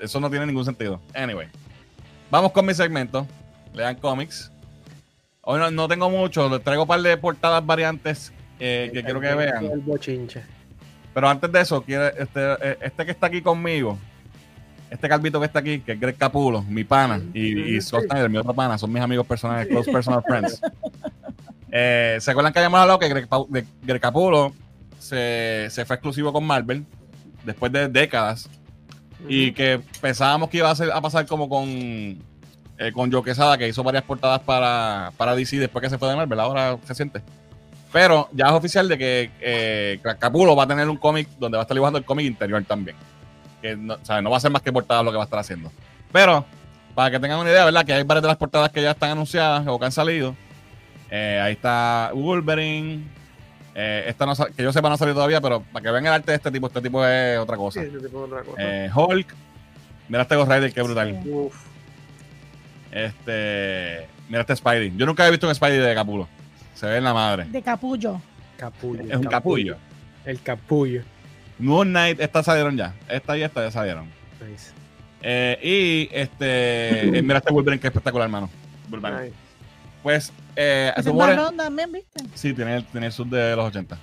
[0.00, 1.00] eso no tiene ningún sentido.
[1.14, 1.48] Anyway,
[2.30, 3.26] vamos con mi segmento.
[3.74, 4.50] Lean cómics.
[5.42, 9.20] Hoy no, no tengo mucho, les traigo un par de portadas variantes eh, que quiero
[9.20, 9.64] que vean.
[9.64, 10.42] El bochinche.
[11.14, 13.98] Pero antes de eso, quiero, este, eh, este que está aquí conmigo,
[14.90, 18.28] este calvito que está aquí, que es Greg Capulo, mi pana, y, y Scott Snyder,
[18.28, 20.60] mi otro pana, son mis amigos personales, close personal friends.
[21.70, 23.66] Eh, ¿Se acuerdan que habíamos hablado que Greg, de-
[24.98, 26.84] se, se fue exclusivo con Marvel
[27.44, 28.48] después de décadas
[29.28, 33.58] y que pensábamos que iba a, ser- a pasar como con, eh, con Joe Quesada,
[33.58, 36.94] que hizo varias portadas para, para DC después que se fue de Marvel, ahora se
[36.94, 37.22] siente.
[37.92, 41.62] Pero ya es oficial de que eh, Capulo va a tener un cómic donde va
[41.62, 42.96] a estar dibujando el cómic interior también.
[43.62, 45.24] Que no, o sea, no va a ser más que portadas lo que va a
[45.24, 45.72] estar haciendo.
[46.12, 46.44] Pero,
[46.94, 47.84] para que tengan una idea, ¿verdad?
[47.86, 50.36] Que hay varias de las portadas que ya están anunciadas o que han salido.
[51.10, 53.02] Eh, ahí está Wolverine.
[53.74, 56.12] Eh, esta no, que yo sepa no ha salido todavía, pero para que vean el
[56.12, 57.80] arte de este tipo, este tipo es otra cosa.
[57.80, 58.56] Sí, ese tipo de otra cosa.
[58.58, 59.34] Eh, Hulk.
[60.08, 61.20] Mira este Ghost Rider, qué brutal.
[61.22, 61.30] Sí.
[61.30, 61.54] Uf.
[62.90, 64.08] Este.
[64.28, 64.92] Mira este Spidey.
[64.96, 66.28] Yo nunca he visto un Spidey de Capulo.
[66.74, 67.44] Se ve en la madre.
[67.44, 68.20] De capullo.
[68.56, 69.02] Capullo.
[69.02, 69.76] Es un capullo.
[70.24, 71.02] El capullo.
[71.58, 72.94] Moon Knight, estas salieron ya.
[73.08, 74.06] Esta y esta ya salieron.
[74.40, 74.72] Nice.
[75.22, 77.22] Eh, y este.
[77.22, 78.48] mira este Wolverine que es espectacular, hermano.
[78.90, 79.32] Nice.
[80.02, 81.36] Pues, eh, Ese es rumores.
[81.36, 82.24] marrón también, ¿viste?
[82.34, 83.96] Sí, tiene el, tiene el sub de los 80.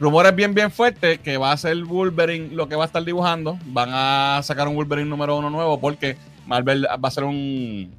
[0.00, 3.58] Rumores bien, bien fuertes que va a ser Wolverine lo que va a estar dibujando.
[3.66, 6.16] Van a sacar un Wolverine número uno nuevo porque
[6.46, 7.92] Marvel va a hacer un,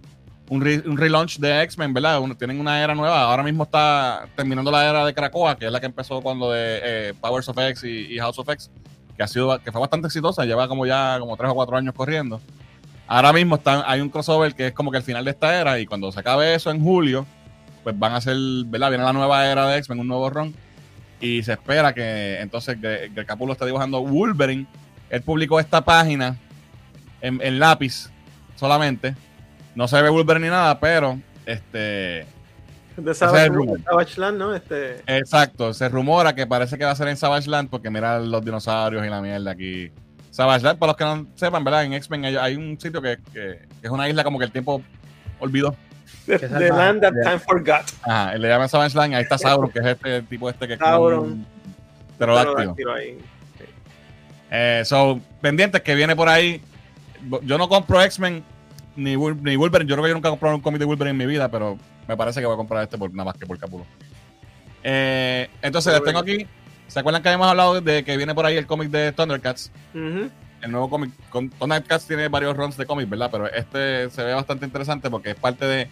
[0.49, 2.21] un, re- un relaunch de X-Men, ¿verdad?
[2.21, 3.23] Un- tienen una era nueva.
[3.23, 6.79] Ahora mismo está terminando la era de Krakoa, que es la que empezó cuando de
[6.83, 8.71] eh, Powers of X y, y House of X,
[9.17, 10.45] que ha sido que fue bastante exitosa.
[10.45, 12.39] Lleva como ya como tres o cuatro años corriendo.
[13.07, 15.79] Ahora mismo están, hay un crossover que es como que el final de esta era
[15.79, 17.25] y cuando se acabe eso en julio,
[17.91, 18.35] pues van a hacer,
[18.65, 18.89] ¿verdad?
[18.89, 20.53] Viene la nueva era de X-Men, un nuevo run.
[21.21, 24.65] Y se espera que entonces Gre- Greg Capullo está dibujando Wolverine.
[25.09, 26.37] Él publicó esta página
[27.21, 28.09] en, en lápiz
[28.55, 29.15] solamente.
[29.75, 32.25] No se ve Wolverine ni nada, pero este
[32.97, 33.77] De Savage, rumor.
[33.79, 34.55] de Savage Land, ¿no?
[34.55, 38.19] Este, exacto, se rumora que parece que va a ser en Savage Land porque mira
[38.19, 39.91] los dinosaurios y la mierda aquí.
[40.31, 41.83] Savage Land, para los que no sepan, ¿verdad?
[41.83, 44.51] En X-Men hay, hay un sitio que, que- que es una isla como que el
[44.51, 44.81] tiempo
[45.39, 45.75] olvidó.
[46.26, 46.69] The salvaje.
[46.69, 47.86] Land That Time Forgot.
[48.03, 50.80] Ajá, le llaman Savage Land, ahí está Sauron, que es este tipo este que es
[50.80, 51.45] Sauron.
[52.18, 52.94] pterodáctilo.
[52.94, 53.18] Ahí.
[54.52, 56.61] Eh, so, pendientes que viene por ahí.
[57.44, 58.44] Yo no compro X-Men
[58.95, 59.90] ni, ni Wolverine.
[59.90, 61.77] Yo creo que yo nunca he comprado un cómic de Wolverine en mi vida, pero
[62.07, 63.86] me parece que voy a comprar este por nada más que por Capulo.
[64.84, 66.48] Eh, entonces, les tengo aquí.
[66.88, 69.72] ¿Se acuerdan que habíamos hablado de que viene por ahí el cómic de Thundercats?
[69.94, 70.30] Ujú.
[70.61, 71.11] El nuevo cómic.
[71.30, 73.30] con- Thundercats tiene varios runs de cómics, ¿verdad?
[73.31, 75.90] Pero este se ve bastante interesante porque es parte de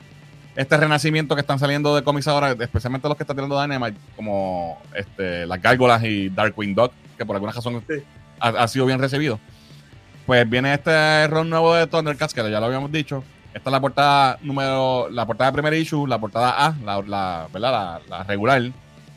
[0.56, 4.82] este renacimiento que están saliendo de cómics ahora, especialmente los que está tirando Dynamite, como
[4.96, 7.96] este, las Gárgolas y Darkwing Duck, que por alguna razón Sí.
[8.40, 9.40] ha, ha sido bien recibido.
[10.26, 13.24] Pues viene este run nuevo de Thundercats, que ya lo habíamos dicho.
[13.54, 17.48] Esta es la portada número, la portada de primer issue, la portada A, la, la,
[17.54, 18.02] ¿verdad?
[18.10, 18.62] la, la regular,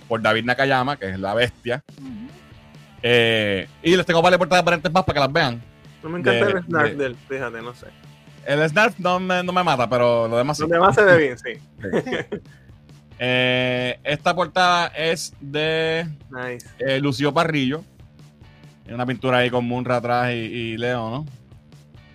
[0.08, 1.82] por David Nakayama, que es la bestia.
[3.02, 5.62] Eh, y les tengo varias portadas aparentes más para que las vean.
[6.02, 7.86] No me encanta de- el snark de- del, fíjate, no sé.
[8.46, 10.62] El Snarf no me, no me mata, pero lo demás sí.
[10.62, 11.50] Donde más se ve bien, sí.
[13.22, 16.66] Eh, esta portada es de Nice.
[16.78, 17.84] eh, Lucio Parrillo.
[18.88, 21.26] Hay una pintura ahí con Munra atrás y, y Leo, ¿no?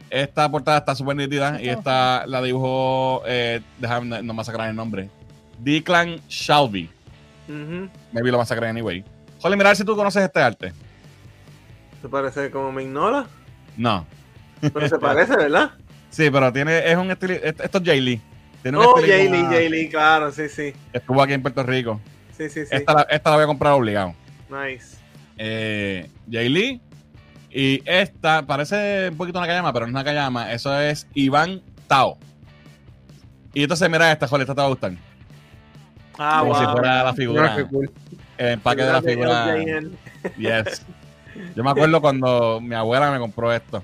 [0.10, 5.10] Esta portada está súper nítida y esta la dibujó, eh, déjame no masacrar el nombre,
[5.60, 6.90] Declan Shelby.
[7.48, 7.88] Ujú.
[8.12, 9.04] Maybe lo masacré anyway.
[9.46, 10.74] Jole, mirar si tú conoces este arte.
[12.02, 13.28] Se parece como Mignola,
[13.78, 14.08] No.
[14.74, 15.72] pero se parece, ¿verdad?
[16.10, 18.22] Sí, pero tiene, es un estilo, esto es Jay Lee.
[18.64, 20.74] Tiene Oh, Jay Lee, Jay Lee, claro, sí, sí.
[20.92, 22.02] Estuvo aquí en Puerto Rico.
[22.36, 22.70] Sí, sí, sí.
[22.72, 24.16] Esta, la, esta la voy a comprar obligado.
[24.50, 24.98] Nice.
[25.38, 26.82] eh, Jay Lee.
[27.52, 30.52] Y esta parece un poquito una Nakayama, pero no es Nakayama.
[30.54, 32.18] Eso es Iván Tao.
[33.54, 34.94] Y entonces, mira esta, joder, esta te va a gustar.
[36.18, 36.60] Ah, Como wow.
[36.60, 37.92] si fuera la Mira figura, qué cool.
[38.38, 39.56] El empaque de la figura.
[40.38, 40.86] Yes.
[41.56, 43.84] Yo me acuerdo cuando mi abuela me compró esto.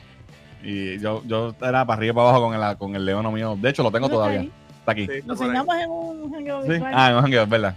[0.64, 3.57] Y yo, yo era para arriba y para abajo con el, con el león mío.
[3.60, 4.41] De hecho, lo tengo todavía.
[4.80, 5.06] Está aquí.
[5.07, 5.18] Sí, Sí.
[5.19, 5.49] está Lo por ahí.
[5.52, 6.57] enseñamos en un jangueo.
[6.94, 7.76] Ah, es verdad.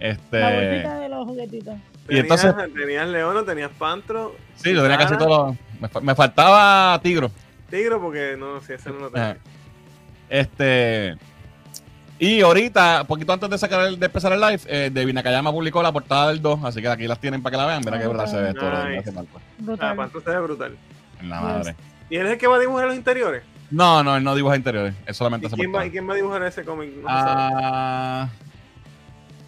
[0.00, 0.40] La Este.
[0.42, 1.74] bolsita de los juguetitos.
[2.08, 5.28] Y entonces- Tenías, tenías Leono, tenías Pantro, Sí, yo tenía casi todo.
[5.28, 7.30] lo- Me, me faltaba Tigro.
[7.70, 9.36] Tigro, porque no, si ese no lo tenía.
[10.28, 11.16] Este.
[12.24, 15.82] Y ahorita, poquito antes de sacar el, de empezar el live, eh, David Nakayama publicó
[15.82, 17.82] la portada del 2, así que aquí las tienen para que la vean.
[17.84, 18.70] Mira Ah, qué brutal se ve esto.
[18.88, 19.12] nice.
[19.16, 19.22] Ah,
[19.58, 19.96] Brutal.
[19.96, 20.76] Pantro se ve brutal.
[21.20, 21.74] En la madre.
[22.08, 23.42] ¿Y él es el que va a dibujar los interiores?
[23.72, 24.94] No, no, él no dibuja interiores.
[25.04, 25.84] Es solamente ¿Y quién, va.
[25.84, 26.90] ¿Y quién va a dibujar ese cómic?
[26.94, 27.06] No.
[27.08, 28.28] Ah,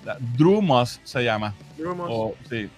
[0.05, 1.55] la- Drew Moss se llama.
[1.79, 2.09] Drew Moss.
[2.11, 2.69] O, sí.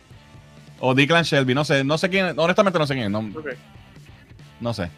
[0.78, 1.54] O Declan Shelby.
[1.54, 2.38] No sé, no sé quién.
[2.38, 3.10] Honestamente no sé quién.
[3.10, 3.48] No, Ok.
[4.60, 4.90] no sé.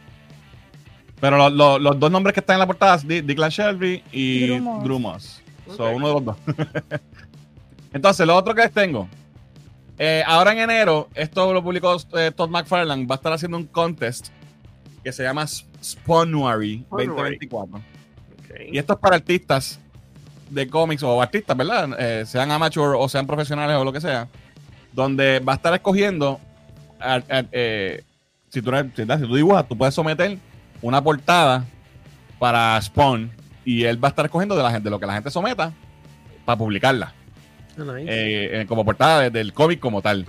[1.20, 4.03] Pero lo- lo- los dos nombres que están en la portada es Di- Declan Shelby
[4.12, 4.85] y Drew Moss.
[4.85, 5.43] Drew Moss.
[5.77, 5.97] So, Ok.
[5.97, 6.36] uno de los dos.
[7.93, 9.09] Entonces, lo otro que les tengo.
[9.99, 13.66] Eh, ahora en enero, esto lo publicó eh, Todd McFarlane, va a estar haciendo un
[13.66, 14.28] contest
[15.03, 17.07] que se llama Spawnuary Spawnuary.
[17.49, 17.77] 2024.
[17.78, 18.61] Ok.
[18.73, 19.81] Y esto es para artistas
[20.51, 21.89] de cómics o artistas, ¿verdad?
[21.99, 24.28] Eh, sean amateur o sean profesionales o lo que sea.
[24.93, 26.40] Donde va a estar escogiendo.
[27.01, 28.03] a- a- eh,
[28.49, 30.36] si, tú, eres- si, si tú dibujas, tú puedes someter
[30.83, 31.65] una portada
[32.39, 33.31] para Spawn.
[33.65, 35.73] Y él va a estar escogiendo de, la gente, de lo que la gente someta
[36.45, 37.13] para publicarla.
[37.79, 38.07] Ah, nice.
[38.09, 40.27] eh, como portada de- del cómic como tal.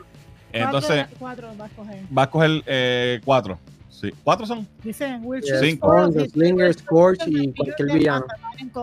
[0.51, 2.03] Entonces, Cuatro, cuatro va a escoger.
[2.17, 3.59] va a escoger eh, cuatro.
[3.89, 4.11] Sí.
[4.23, 4.67] ¿Cuatro son?
[4.83, 5.87] Dice Will Yeah, Cinco.
[5.87, 8.25] Spawn, Gunslinger, Scorch y cualquier villano.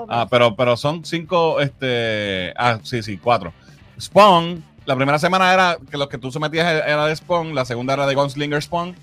[0.08, 3.52] Ah, pero, pero son cinco, este, ah, sí, sí, cuatro.
[4.00, 7.94] Spawn, la primera semana era que lo que tú sometías era de Spawn, la segunda
[7.94, 8.94] era de Gunslinger Spawn,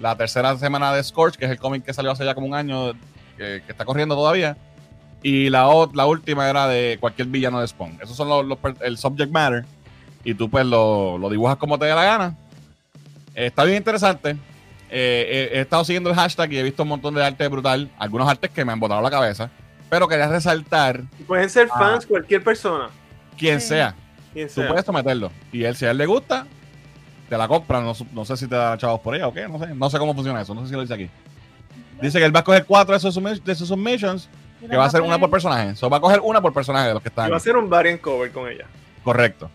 [0.00, 2.54] la tercera semana de Scorch, que es el cómic que salió hace ya como un
[2.54, 2.92] año,
[3.36, 4.56] que, que está corriendo todavía,
[5.22, 7.98] y la, la última era de cualquier villano de Spawn.
[8.02, 9.64] Esos son los, el subject matter,
[10.24, 12.36] y tú pues lo, lo dibujas como te dé la gana.
[13.34, 14.36] Eh, está bien interesante.
[14.90, 17.90] Eh, he, he estado siguiendo el hashtag y he visto un montón de arte brutal,
[17.98, 19.50] algunos artes que me han botado la cabeza.
[19.90, 22.88] Pero quería resaltar Pueden ser fans cualquier persona.
[23.38, 23.68] quien Sí.
[23.68, 23.94] sea.
[24.32, 24.68] Quien Tú sea.
[24.68, 25.30] puedes someterlo.
[25.52, 26.46] Y él, si a él le gusta,
[27.28, 27.80] te la compra.
[27.80, 29.48] No, no sé si te da chavos por ella o qué.
[29.48, 29.74] No sé.
[29.74, 30.54] No sé cómo funciona eso.
[30.54, 31.10] No sé si lo dice aquí.
[32.00, 34.28] Dice que él va a coger cuatro de sus, de sus submissions,
[34.68, 35.74] que va a ser una por persona.
[35.74, 37.32] So, va a coger una por personaje de los que Y están.
[37.32, 38.66] va a ser un variant cover con ella.
[39.02, 39.50] Correcto.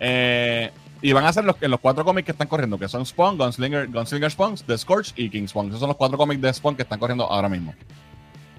[0.00, 0.70] Eh,
[1.02, 3.38] y van a ser los, en los cuatro cómics que están corriendo, que son Spawn,
[3.38, 5.68] Gunslinger, Gunslinger Spawn, The Scorch y King Spawn.
[5.68, 7.74] Esos son los cuatro cómics de Spawn que están corriendo ahora mismo.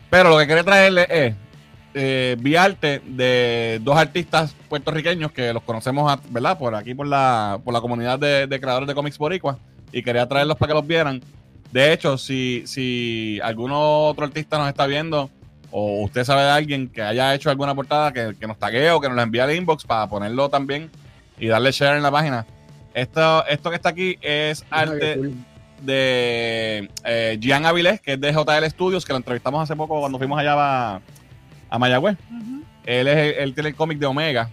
[0.10, 1.36] Pero lo que quería traerle es,
[1.98, 6.58] eh, vi arte de dos artistas puertorriqueños que los conocemos, ¿verdad?
[6.58, 9.58] Por aquí, por la, por la comunidad de, de creadores de cómics boricua,
[9.92, 11.22] y quería traerlos para que los vieran.
[11.72, 15.30] De hecho, si, si algún otro artista nos está viendo,
[15.72, 19.02] o usted sabe de alguien que haya hecho alguna portada, que, que nos taguee o
[19.02, 20.90] que nos la envíe al inbox para ponerlo también
[21.40, 22.46] y darle share en la página.
[22.94, 25.20] Esto, esto que está aquí es arte
[25.82, 30.18] de eh, Gian Avilés, que es de JL Studios, que lo entrevistamos hace poco cuando
[30.18, 31.02] fuimos allá a,
[31.70, 32.18] a Mayagüez.
[32.86, 34.50] Él, es, él tiene el cómic de Omega.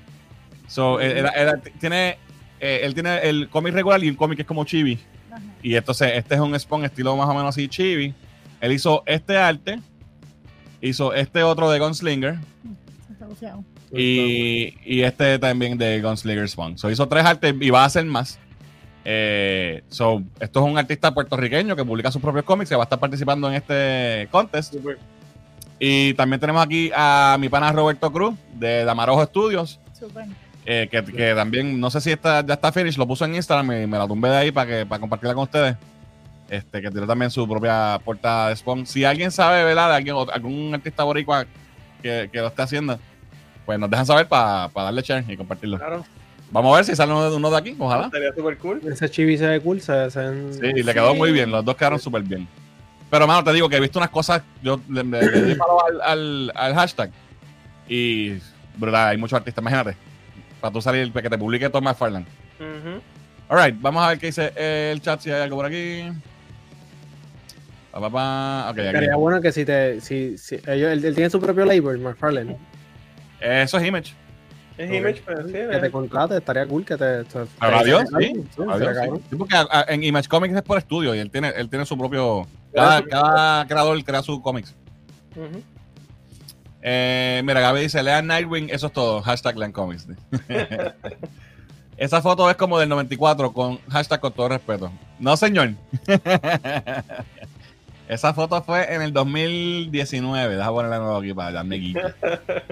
[0.66, 2.18] So, él, él- él tiene,
[2.60, 4.98] eh, él tiene el cómic regular y un cómic que es como chibi.
[5.30, 5.42] Ajá.
[5.62, 8.14] Y entonces este es un Spawn estilo más o menos así chibi.
[8.60, 9.78] Él hizo este arte,
[10.80, 12.36] hizo este otro de Gunslinger
[13.92, 16.78] y, y este también de Gunslinger Spawn.
[16.78, 18.38] So, hizo tres artes y va a hacer más.
[19.04, 22.86] Eh, so, esto es un artista puertorriqueño que publica sus propios cómics que va a
[22.86, 24.74] estar participando en este contest.
[25.74, 25.86] Super.
[25.88, 30.26] Y también tenemos aquí a mi pana Roberto Cruz de Damarojo Studios, Súper.
[30.66, 33.82] eh, que, que también, no sé si está, ya está finish, lo puso en Instagram
[33.82, 35.76] y me la tumbé de ahí para, que, para compartirla con ustedes.
[36.48, 38.86] Este, que tiene también su propia portada de Spawn.
[38.86, 39.88] Si alguien sabe, ¿verdad?
[39.90, 41.46] De alguien, o- algún artista boricua
[42.02, 42.98] que, que lo esté haciendo,
[43.66, 45.78] pues nos dejan saber para darle share y compartirlo.
[45.78, 46.04] Claro.
[46.50, 48.04] Vamos a ver si sale uno de, uno de aquí, ojalá.
[48.06, 48.80] Estaría súper cool.
[48.86, 51.18] Ese chibi se ve cool, se, se Sí, le quedó Sí.
[51.18, 52.46] muy bien, los dos quedaron súper bien.
[53.10, 55.78] Pero, mano, te digo que he visto unas cosas, yo le, le- le di follow
[55.86, 57.10] al, al- al hashtag
[57.88, 58.32] y,
[58.76, 59.96] verdad, hay muchos artistas, imagínate,
[60.60, 62.26] para tú salir, para que te publique Tom McFarlane.
[62.58, 63.00] Ujú.
[63.48, 64.52] Alright, vamos a ver qué dice
[64.90, 66.04] el chat, si hay algo por aquí.
[67.92, 68.66] Pa, pa, pa.
[68.70, 68.86] Ok, aquí.
[68.88, 70.00] Estaría bueno que si te.
[70.00, 72.56] Si, si, ellos, él, él tiene su propio label, McFarlane.
[73.40, 74.14] Eso es Image.
[74.76, 74.90] Es.
[74.92, 75.52] Image, pero sí.
[75.52, 77.22] Que te contrate, estaría cool que te.
[77.24, 78.44] te- Pero adiós, te- sí.
[78.68, 79.22] Adiós, sí.
[79.30, 81.86] Sí, porque a- a- en Image Comics es por estudio y él tiene, él tiene
[81.86, 82.46] su propio.
[82.74, 84.74] Cada, cada creador crea su cómics.
[86.82, 89.22] Eh, mira, Gaby dice, lean Nightwing, eso es todo.
[89.22, 90.06] Hashtag lean comics.
[91.96, 94.90] Esa foto es como del 94 con hashtag con todo respeto.
[95.18, 95.70] No, señor.
[98.08, 100.56] Esa foto fue en el 2019.
[100.56, 102.14] Deja ponerla nuevo aquí para darme guilla.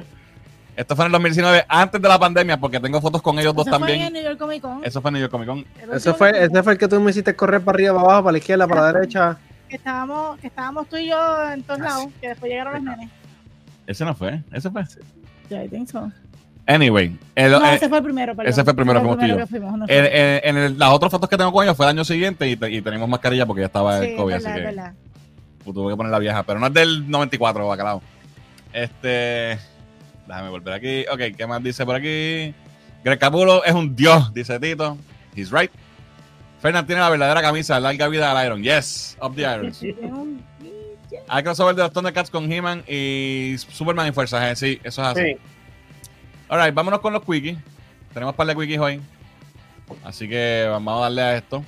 [0.77, 3.67] Esto fue en el 2019, antes de la pandemia, porque tengo fotos con ellos dos
[3.67, 4.07] Eso fue en también.
[4.09, 4.85] el New York Comic Con.
[4.85, 5.59] Eso fue en New York Comic Con.
[5.93, 8.23] Último fue, que- ese fue el que tú me hiciste correr para arriba, para abajo,
[8.25, 9.39] para la izquierda, para la derecha.
[9.73, 12.83] Que estábamos, que estábamos tú y yo en todos Ah, lados, que después llegaron los
[12.83, 13.11] nenes.
[13.87, 14.85] Ese no fue, ese fue.
[15.49, 16.13] Yeah, I think so.
[16.67, 18.51] Anyway, el- No, eh, ese fue el primero, perdón.
[18.53, 19.39] ese fue el primero que fuimos tú y yo.
[19.41, 19.59] en, fue.
[20.39, 22.53] en- en el- las otras fotos que tengo con ellos fue el año siguiente y,
[22.53, 24.93] y tenemos mascarilla porque ya estaba Sí, el COVID, verdad, así que verdad.
[25.65, 28.03] pues, tuve que poner la vieja, pero no es del 94, bacalao.
[28.73, 29.59] Este,
[30.29, 31.05] déjame volver aquí.
[31.11, 32.55] Ok, ¿qué más dice por aquí?
[33.05, 34.97] Greg Capulo es un dios, dice Tito.
[35.35, 35.71] He's right.
[36.63, 38.63] Fernan tiene la verdadera camisa, larga vida al Iron.
[38.63, 39.83] Yes, of the Irons.
[41.29, 44.55] Hay crossover de los Thundercats con He-Man y Superman y Fuerza G.
[44.55, 45.23] Sí, eso es así.
[45.23, 45.37] Sí.
[46.49, 47.59] Alright, vámonos con los quickies.
[48.15, 49.01] Tenemos un par de quickies hoy.
[50.05, 51.65] Así que vamos a darle a esto.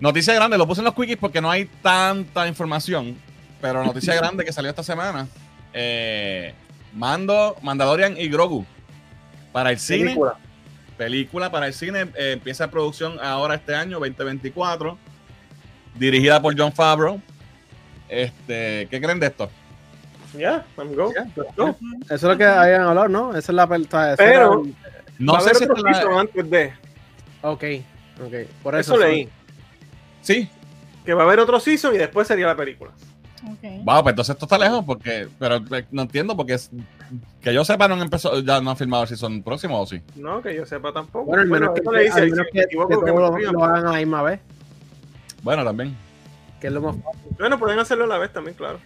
[0.00, 3.16] Noticia grande, lo puse en los quickies porque no hay tanta información.
[3.60, 5.28] Pero noticia grande que salió esta semana.
[5.72, 6.52] Eh,
[6.94, 8.66] Mando, Mandalorian y Grogu.
[9.52, 10.06] Para el cine.
[10.06, 10.36] Película.
[11.04, 12.02] Película para el cine.
[12.14, 14.98] eh, empieza producción ahora este año, 2024.
[15.94, 17.22] Dirigida por John Favreau.
[18.06, 19.48] Este, ¿Qué creen de esto?
[20.36, 21.10] Ya, I'm go.
[21.10, 21.74] Let's go.
[22.04, 23.30] Eso es lo que habían hablado, ¿no?
[23.30, 23.64] Esa es la.
[23.64, 24.74] esa Pero- era-
[25.18, 26.72] No Va sé si la- antes de.
[27.40, 27.64] Ok,
[28.22, 28.34] ok.
[28.62, 28.94] Por eso.
[28.94, 29.26] Eso leí.
[30.20, 30.50] Sí,
[31.06, 32.90] Que va a haber otro season y después sería la película.
[33.42, 33.84] Ok.
[33.84, 36.70] Wow, pues entonces esto está lejos porque, pero eh, no entiendo porque es-
[37.40, 40.02] que yo sepa no han empezado, ya no han filmado si son próximos o sí.
[40.16, 41.24] No, que yo sepa tampoco.
[41.24, 43.02] Bueno, al menos que, leí, al si- menos que, que que todos
[43.52, 44.40] lo, hagan a la misma vez.
[45.42, 45.96] Bueno, también.
[46.60, 47.30] Que es lo más fácil.
[47.38, 48.78] Bueno, pueden hacerlo a la vez también, claro.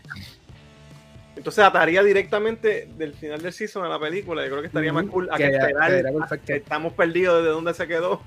[1.36, 4.43] Entonces ataría directamente del final del season a la película.
[4.44, 5.90] Yo creo que estaría más cool a que, Que- esperar.
[5.90, 6.47] perfecto.
[6.47, 8.20] que estamos perdidos desde dónde se quedó.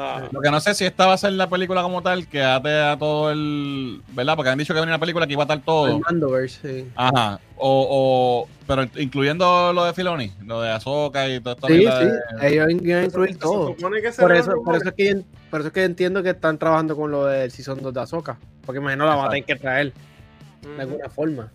[0.00, 2.40] Ah, Lo que no sé si esta va a ser la película como tal que
[2.40, 4.36] ate a todo el, ¿verdad?
[4.36, 5.96] Porque han dicho que venía una película que iba a estar todo.
[5.96, 6.88] El Mandoverse, sí.
[6.94, 7.40] Ajá.
[7.56, 11.66] O, o pero incluyendo lo de Filoni, lo de Ahsoka y todo esto.
[11.66, 12.46] Sí, sí.
[12.46, 13.74] Ellos iban a incluir se todo.
[13.74, 17.10] Por eso, por, eso es que, por eso es que entiendo que están trabajando con
[17.10, 18.38] lo del Season 2 de Azoka.
[18.64, 19.92] Porque imagino la van a tener que traer
[20.76, 21.50] de alguna forma.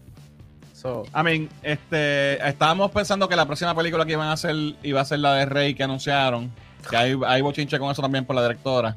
[0.73, 4.99] So, I mean, este, estábamos pensando que la próxima película que iban a hacer iba
[4.99, 6.51] a ser la de Rey que anunciaron.
[6.89, 8.95] Que hay, hay bochinche con eso también por la directora.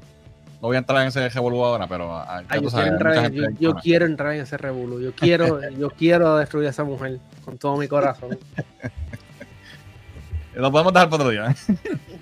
[0.60, 3.58] No voy a entrar en ese revolú ahora, pero ah, ay, yo, sabes, quiero en-
[3.58, 5.00] yo, quiero entrar en ese revuelo.
[5.00, 8.38] Yo quiero, yo quiero destruir a esa mujer con todo mi corazón.
[10.54, 11.54] Lo podemos dejar para otro día.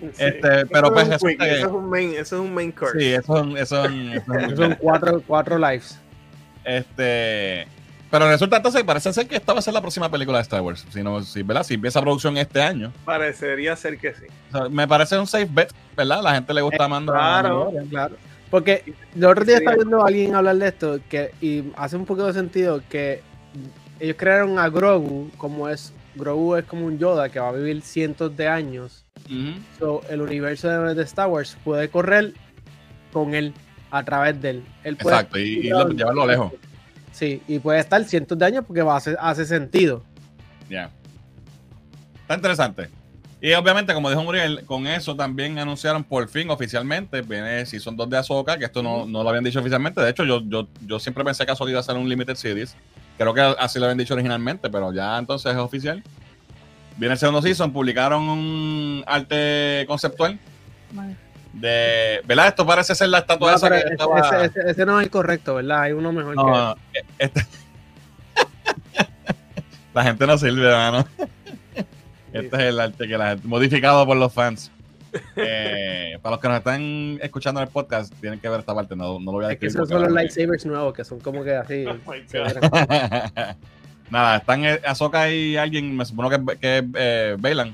[0.05, 0.11] Sí.
[0.19, 2.73] Este, pero pues eso, es quick, que- eso es un main, eso es un main
[2.73, 2.99] course.
[3.01, 5.99] Sí, eso es un- eso es eso es Son cuatro, cuatro lives.
[6.63, 7.67] Este,
[8.19, 10.43] pero resulta entonces que parece ser que esta va a ser la próxima película de
[10.43, 10.87] Star Wars.
[10.91, 11.65] Si, no, si, ¿verdad?
[11.65, 12.93] si empieza producción este año.
[13.05, 14.25] Parecería ser que sí.
[14.53, 16.23] O sea, me parece un safe bet, ¿verdad?
[16.23, 17.13] La gente le gusta Mando.
[17.13, 17.73] claro.
[17.91, 18.17] Claro.
[18.51, 19.63] Porque el otro día Sí.
[19.65, 23.21] estaba viendo a alguien hablar de esto que, y hace un poquito de sentido que
[23.99, 25.93] ellos crearon a Grogu como es.
[26.15, 29.05] Grogu es como un Yoda que va a vivir cientos de años.
[29.27, 29.59] Ujú.
[29.81, 32.33] So, el universo de, de Star Wars puede correr
[33.13, 33.53] con él,
[33.91, 34.65] a través de él.
[34.85, 36.53] Él puede- Exacto, y, y lo- llevarlo lejos.
[37.15, 40.03] Sí, y puede estar cientos de años porque va a hacer, hace sentido.
[40.69, 40.91] Ya.
[42.23, 42.89] Está interesante.
[43.41, 48.11] Y obviamente, como dijo Muriel, con eso también anunciaron por fin oficialmente, viene Season 2
[48.11, 50.01] de Ahsoka, que esto no, no lo habían dicho oficialmente.
[50.01, 52.75] De hecho, yo, yo, yo siempre pensé que Ahsoka iba a ser un Limited Series.
[53.17, 56.03] Creo que así lo habían dicho originalmente, pero ya entonces es oficial.
[56.97, 60.39] Viene el segundo season, publicaron un arte conceptual
[60.93, 61.17] Vale.
[61.55, 62.21] De.
[62.27, 62.49] ¿Verdad?
[62.49, 64.21] Esto parece ser la estatua No, esa que ese, estaba.
[64.21, 65.83] ese- ese- ese no es el correcto, ¿verdad?
[65.83, 67.47] Hay uno mejor No, que no, eh, este-
[69.95, 71.07] la gente no sirve, hermano.
[72.33, 74.71] Este es el arte que la gente, modificado por los fans.
[75.37, 78.97] Eh, para los que nos están escuchando en el podcast, tienen que ver esta parte,
[78.97, 79.85] no, no lo voy a Es que describir.
[79.85, 81.85] esos son los lightsabers nuevos, que son como que así.
[82.35, 83.55] Oh.
[84.11, 87.73] Nada, están eh, Ahsoka y alguien, me supongo que, que es eh, Bailan.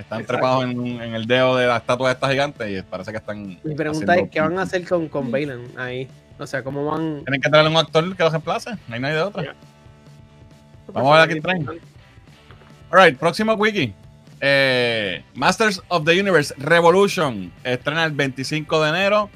[0.00, 0.32] Están Exacto.
[0.32, 3.58] trepados en, el dedo de la estatua de esta gigante y parece que están.
[3.62, 6.08] Mi pregunta es: ¿qué van a hacer con, con Balen ahí?
[6.38, 7.22] O sea, ¿cómo van?
[7.24, 9.54] Tienen que traerle un actor que los reemplace, no hay nadie de otra.
[10.92, 11.66] Vamos a ver a quién traen.
[12.90, 13.92] Alright, próximo wiki.
[14.40, 19.30] Eh, Masters of the Universe Revolution estrena el 25 de enero.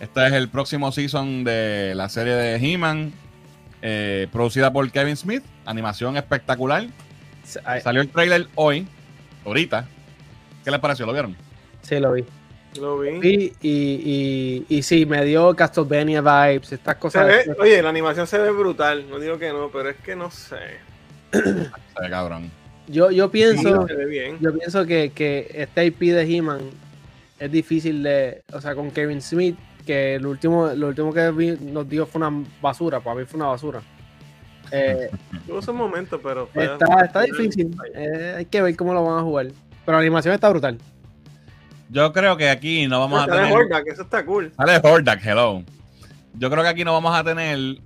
[0.00, 3.12] Este es el próximo season de la serie de He-Man,
[3.82, 5.44] eh, producida por Kevin Smith.
[5.66, 6.86] Animación espectacular.
[7.44, 8.88] Salió el trailer hoy,
[9.44, 9.86] ahorita.
[10.66, 11.06] ¿Qué les pareció?
[11.06, 11.36] ¿Lo vieron?
[11.82, 12.24] Sí, lo vi.
[12.80, 13.20] Lo vi.
[13.20, 13.70] Vi y,
[14.68, 17.24] y, y sí, me dio Castlevania vibes, estas cosas.
[17.24, 19.08] ve- oye, la animación se ve brutal.
[19.08, 20.56] No digo que no, pero es que no sé.
[21.32, 22.50] Se ve cabrón.
[22.88, 24.38] Yo, yo pienso, se ve bien.
[24.40, 26.62] yo pienso que, que este IP de He-Man
[27.38, 28.42] es difícil de.
[28.52, 29.56] O sea, con Kevin Smith,
[29.86, 32.98] que el último, lo último que vi- nos dio fue una basura.
[32.98, 33.80] Para mí fue una basura.
[34.72, 35.10] Eh,
[35.46, 36.48] Tuvo esos momentos, pero.
[36.52, 37.72] está, está difícil.
[37.94, 39.46] Eh, hay que ver cómo lo van a jugar.
[39.86, 40.78] Pero la animación está brutal.
[41.88, 43.52] Yo creo que aquí no vamos a Sale tener.
[43.56, 44.52] Hordak, eso está cool.
[44.56, 45.62] Sale Hordak, hello.
[46.34, 47.78] Yo creo que aquí no vamos a tener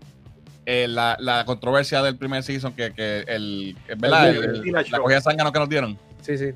[0.67, 4.31] eh, la, la controversia del primer season que, que el, ¿verdad?
[4.31, 5.99] El- El- el el- Tila la cogida de zángano que nos dieron.
[6.23, 6.53] Sí, sí.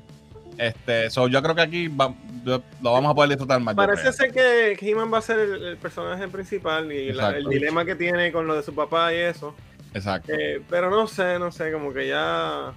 [0.57, 2.13] Este, so yo creo que aquí va-
[2.43, 3.75] yo- lo vamos a poder disfrutar más.
[3.75, 7.85] Parece ser que He-Man va a ser el, el personaje principal y la- el dilema
[7.85, 9.55] que tiene con lo de su papá y eso.
[9.93, 10.31] Exacto.
[10.33, 12.73] Eh, pero no sé, no sé, como que ya.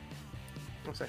[0.86, 1.06] No sé.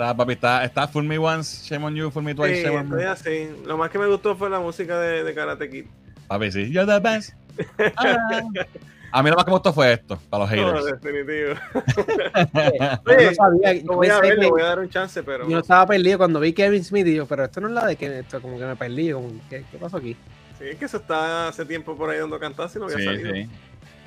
[0.00, 2.76] Está, papi, está, está Fool Me Once, Shame on You, Fool Me Twice, Sí, Shame
[2.78, 3.04] on Me.
[3.04, 3.50] así.
[3.66, 5.84] Lo más que me gustó fue la música de, de Karate Kid.
[6.26, 6.70] Papi, sí.
[6.72, 7.34] You're the best.
[7.96, 9.18] Ah.
[9.18, 11.00] A mí lo más que me gustó fue esto, para los No, haters.
[11.02, 11.54] definitivo.
[13.04, 13.74] Yo Oye, no sabía.
[13.84, 15.46] Lo voy a pensé ver, que- le voy a dar un chance, pero.
[15.50, 17.96] Yo estaba perdido cuando vi Kevin Smith y yo, pero esto no es la de
[17.96, 20.16] que esto como que me perdí, como, ¿qué, qué pasó aquí?
[20.58, 23.04] Sí, es que eso está hace tiempo por ahí dando cantar, si no había Sí,
[23.04, 23.34] salido.
[23.34, 23.48] sí.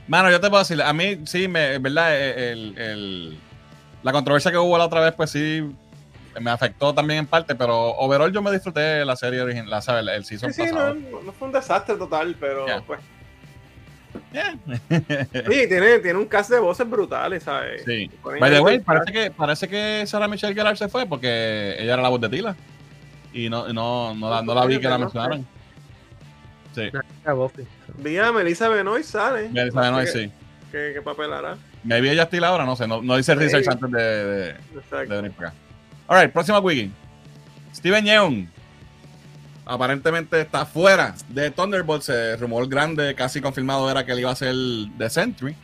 [0.08, 2.20] Mano, yo te puedo decir, a mí sí, me, ¿verdad?
[2.20, 3.38] El, el-
[4.04, 5.70] la controversia que hubo la otra vez, pues sí,
[6.40, 10.06] me afectó también en parte, pero overall yo me disfruté la serie original, la, ¿sabes?
[10.08, 10.96] El season Sí, sí, pasado.
[10.96, 13.00] no, no fue un desastre total, pero pues.
[14.32, 14.56] Yeah.
[15.48, 17.84] Oye, tiene, tiene un cast de voces brutales, ¿sabes?
[17.84, 18.10] sí.
[18.24, 21.94] By the way, el parece que, parece que Sarah Michelle Gellar se fue porque ella
[21.94, 22.56] era la voz de Tila.
[23.34, 25.46] Y no, no, no, la, no la vi que la mencionaron.
[26.76, 26.92] Sí.
[27.98, 29.50] Vi a Melissa Benoist, sale.
[29.50, 30.32] No, sé sí.
[30.72, 31.58] ¿Qué, qué papel hará?
[31.84, 32.88] Maybe ella está ahora, no sé.
[32.88, 33.40] No, no hice Sí.
[33.40, 34.54] research antes de, de,
[35.08, 35.58] de venir para acá.
[36.08, 36.92] Alright, próxima wiki.
[37.74, 38.50] Steven Yeun.
[39.66, 42.10] Aparentemente está fuera de Thunderbolts.
[42.10, 44.54] El rumor grande, casi confirmado, era que él iba a ser
[44.98, 45.56] The Sentry.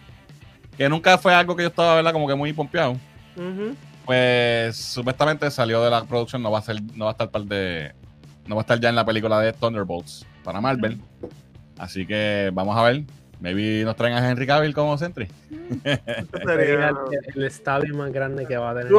[0.77, 2.13] Que nunca fue algo que yo estaba, ¿verdad?
[2.13, 2.95] Como que muy pompeado.
[4.05, 7.43] Pues supuestamente salió de la producción, no va a ser, no va a estar par
[7.43, 7.93] de.
[8.47, 10.99] No va a estar ya en la película de Thunderbolts para Marvel.
[11.77, 13.03] Así que vamos a ver.
[13.41, 15.27] Maybe nos traen a Henry Cavill como Sentry.
[15.83, 16.95] Sería el,
[17.35, 18.89] el estadio más grande que va a tener.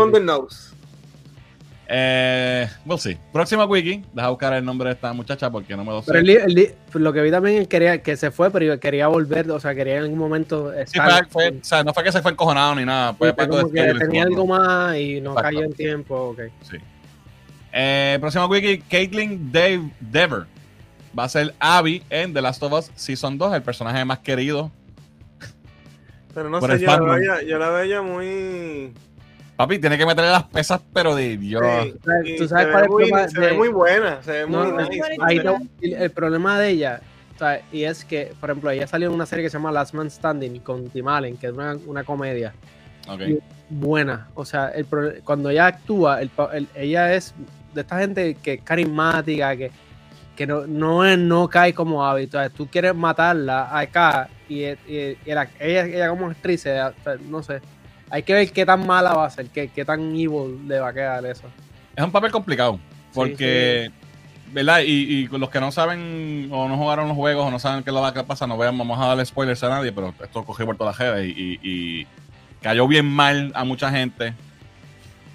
[1.93, 3.19] Eh, we'll see.
[3.33, 4.05] Próxima wiki.
[4.13, 6.13] Deja buscar el nombre de esta muchacha porque no me lo sé.
[6.13, 9.59] Pero el li- lo que vi también quería que se fue, pero quería volver, o
[9.59, 11.27] sea, quería en algún momento Sí, estar.
[11.29, 13.13] fue, fue- o sea, no fue que se fue encojonado ni nada.
[13.15, 14.29] Fue Sí, de que tenía ¿no?
[14.31, 15.43] algo más y no Exacto.
[15.43, 16.15] cayó en tiempo.
[16.31, 16.41] ok.
[16.63, 16.77] Sí.
[17.73, 18.79] Eh, próxima wiki.
[18.83, 20.47] Caitlyn Dave Dever.
[21.19, 24.71] Va a ser Abby en The Last of Us Season 2, el personaje más querido.
[26.33, 28.93] Pero no sé, yo la, veía, yo la veía muy.
[29.61, 31.63] Papi, tiene que meterle las pesas, pero de Dios.
[32.25, 34.31] Sí, tú sabes se cuál ve es el muy, problema se ve muy buena, se
[34.33, 35.03] ve No, muy no, nice.
[35.21, 35.37] Ahí
[35.83, 37.01] el, el problema de ella,
[37.37, 39.71] o sea, y es que, por ejemplo, ella salió en una serie que se llama
[39.71, 42.55] Last Man Standing con Tim Allen, que es una, una comedia
[43.69, 44.29] buena.
[44.35, 44.87] O sea, el
[45.25, 46.31] cuando ella actúa, el
[46.75, 47.35] ella es
[47.75, 49.71] de esta gente que es carismática, que,
[50.37, 52.39] que no, no, es- no cae como hábito.
[52.39, 56.95] O sea, tú quieres matarla acá y, y- y la- ella, ella como actriz, ella,
[56.99, 57.61] o sea, no sé.
[58.11, 60.89] Hay que ver qué tan mala va a ser, qué, qué tan evil le va
[60.89, 61.45] a quedar eso.
[61.95, 62.79] Es un papel complicado.
[63.15, 63.91] Porque,
[64.53, 64.81] ¿verdad?
[64.81, 67.91] Y, y los que no saben o no jugaron los juegos o no saben qué
[67.91, 70.67] es lo que pasa, no vean, vamos a darle spoilers a nadie, pero esto cogió
[70.67, 72.07] por todas las redes y, y- y
[72.63, 74.35] cayó bien mal a mucha gente.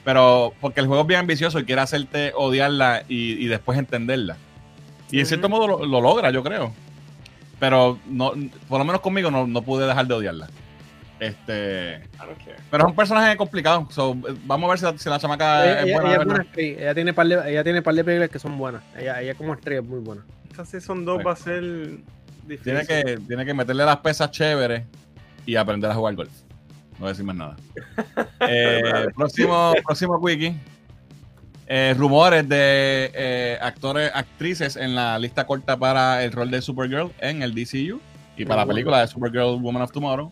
[0.04, 4.38] Pero porque el juego es bien ambicioso y quiere hacerte odiarla y, y después entenderla.
[5.12, 6.72] Y en cierto modo lo, lo logra, yo creo.
[7.60, 8.34] Pero no,
[8.68, 10.48] por lo menos conmigo no, no pude dejar de odiarla.
[11.20, 12.02] Este,
[12.70, 13.88] pero es un personaje complicado.
[13.90, 16.10] so, vamos a ver si la, si la chamaca ella, es buena.
[16.10, 16.78] ella es buena actriz.
[16.78, 18.84] Ella tiene par de, ella tiene par de películas que son buenas.
[18.98, 20.26] Ella, ella como estrella es muy buena.
[20.50, 21.64] Esta Season 2 va a ser
[22.46, 22.64] difícil.
[22.64, 24.84] Tiene que, tiene que meterle las pesas chéveres
[25.46, 26.32] y aprender a jugar golf.
[26.94, 27.56] No voy a decir más nada.
[28.48, 30.56] Eh, próximo, próximo wiki.
[31.68, 37.12] Eh, rumores de eh, actores, actrices en la lista corta para el rol de Supergirl
[37.20, 38.00] en el DCU
[38.38, 40.32] y para la película de Supergirl Woman of Tomorrow.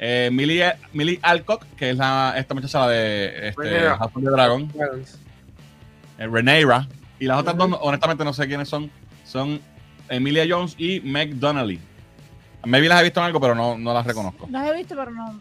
[0.00, 3.80] Eh, Millie, Millie Alcock, que es la, esta muchacha la de este.
[3.80, 4.72] House of the Dragon,
[6.18, 6.86] eh, Rhaenyra.
[7.18, 8.90] Y las otras dos, honestamente, no sé quiénes son.
[9.24, 9.60] Son
[10.08, 11.80] Emilia Jones y Meg Donnelly.
[12.64, 14.46] Maybe las he visto en algo, pero no, no las reconozco.
[14.50, 15.40] Las he visto, pero no.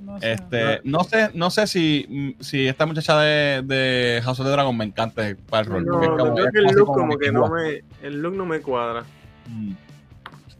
[0.00, 0.32] no sé.
[0.32, 4.76] Este, no sé, no sé si, si esta muchacha de, de House of the Dragon
[4.76, 5.84] me encanta para el rol.
[5.84, 6.00] No,
[6.34, 9.04] creo que look como como que no me, el look no me cuadra.
[9.46, 9.72] Mm,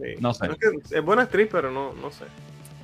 [0.00, 0.14] Sí.
[0.18, 0.46] No sé.
[0.46, 2.24] Es, que es buena actriz, pero no, no sé.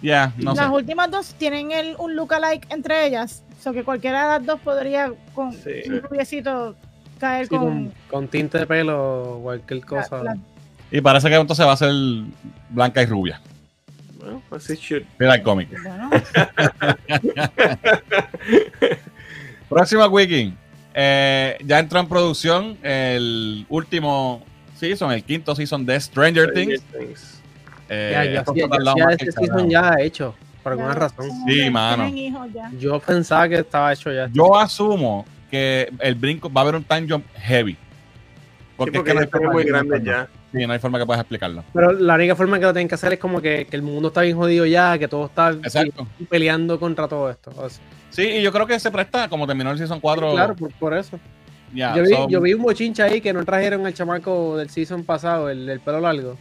[0.06, 0.60] Yeah, no sé.
[0.62, 3.42] las últimas dos tienen el, un lookalike entre ellas.
[3.58, 5.70] O sea que cualquiera de las dos podría con Sí.
[5.88, 6.76] un rubiecito
[7.18, 7.92] caer Sí, con, con.
[8.08, 10.22] con tinte de pelo o cualquier cosa.
[10.22, 10.36] la-
[10.92, 11.90] Y parece que entonces va a ser
[12.70, 13.40] blanca y rubia.
[14.20, 15.02] Bueno, pues sí, shoot.
[15.18, 15.68] Mira el cómic.
[15.82, 16.10] bueno,
[19.68, 20.54] Próxima wiki.
[20.94, 24.42] Eh, ya entró en producción el último
[24.78, 26.80] season, el quinto season de Stranger Things.
[26.96, 27.35] Things.
[27.88, 28.54] Eh, ya, ya, esto
[28.96, 31.30] ya, este season ya hecho, por alguna ya, razón.
[31.46, 32.10] Sí, mano.
[32.78, 34.28] Yo pensaba que estaba hecho ya.
[34.32, 37.76] Yo asumo que el brinco va a haber un time jump heavy.
[38.76, 40.28] Porque, sí, porque es que no hay muy de- grandes ya.
[40.52, 41.64] Sí, no hay forma que puedas explicarlo.
[41.72, 44.08] Pero la única forma que lo tienen que hacer es como que, que el mundo
[44.08, 46.06] está bien jodido ya, que todo está Exacto.
[46.28, 47.52] peleando contra todo esto.
[47.56, 50.32] O sea, Sí, y yo creo que se presta, como terminó el Season 4.
[50.32, 51.18] claro, por, por eso.
[51.74, 55.04] yo, vi, so- yo vi un bochincha ahí que no trajeron el chamaco del season
[55.04, 56.36] pasado, el, el pelo largo.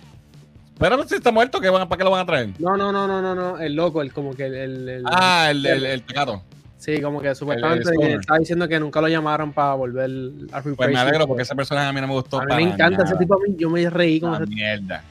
[0.78, 2.50] Pero si está muerto, ¿qué van, ¿para qué lo van a traer?
[2.60, 5.48] No, no, no, no, no, no, el loco, el como que el, el- el- Ah,
[5.50, 6.44] el, el, el tecato.
[6.78, 10.10] sí, como que supuestamente estaba diciendo que nunca lo llamaron para volver
[10.52, 12.40] a Pues me alegro porque ese personaje a mí no me gustó.
[12.40, 13.04] a mí para me encanta nada.
[13.06, 15.02] ese tipo, a mí- yo me reí con Ah, ese mierda.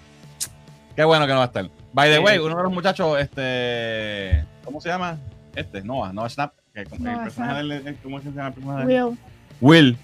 [0.95, 1.69] Qué bueno que no va a estar.
[1.93, 2.23] By the Sí.
[2.23, 4.45] way, uno de los muchachos, este.
[4.65, 5.19] ¿Cómo se llama?
[5.57, 6.53] Este, Noah, Noah Snap.
[6.74, 8.86] Que, como el personaje del- el- ¿Cómo se llama el personaje?
[8.86, 9.19] Will.
[9.61, 9.97] Will.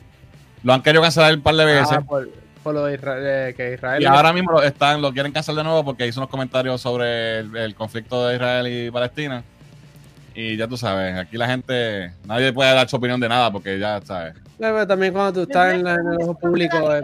[0.62, 1.92] Lo han querido cancelar un par de veces.
[1.92, 2.28] Ah, por,
[2.62, 5.58] por lo de Israel, eh, que Israel y ahora mismo lo, están, lo quieren cancelar
[5.58, 9.42] de nuevo porque hizo unos comentarios sobre el, el conflicto de Israel y Palestina.
[10.34, 13.78] Y ya tú sabes, aquí la gente, nadie puede dar su opinión de nada porque
[13.78, 14.34] ya sabes.
[14.58, 17.02] Pero también cuando tú estás en, la- en el ojo público, eh,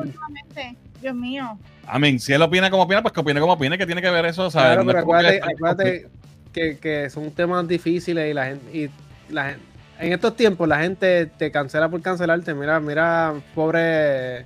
[1.00, 1.58] Dios mío.
[1.94, 4.10] I mean, si él opina como opina, pues que opine como opine, que tiene que
[4.10, 4.76] ver eso, ¿sabes?
[4.76, 6.08] Claro, No pero que acuérdate, en acuérdate
[6.52, 8.90] que, que son temas difíciles y la gente, y
[9.32, 9.60] la gente,
[10.00, 12.54] en estos tiempos la gente te cancela por cancelarte.
[12.54, 14.44] Mira, mira, pobre,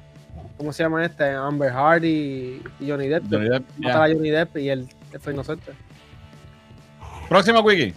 [0.61, 1.25] ¿cómo se llama este?
[1.31, 3.25] Amber Heard y, y Johnny Depp.
[3.31, 3.65] Johnny Depp.
[3.79, 4.87] Matar a Johnny Depp y él
[5.19, 5.73] fue inocente.
[7.31, 7.95] Próximo wiki.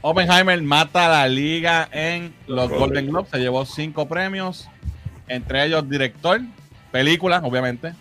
[0.00, 3.30] Oppenheimer mata a la liga en los Golden Golden Globes.
[3.30, 4.68] Se llevó cinco premios,
[5.28, 6.40] entre ellos director,
[6.90, 7.92] película, obviamente,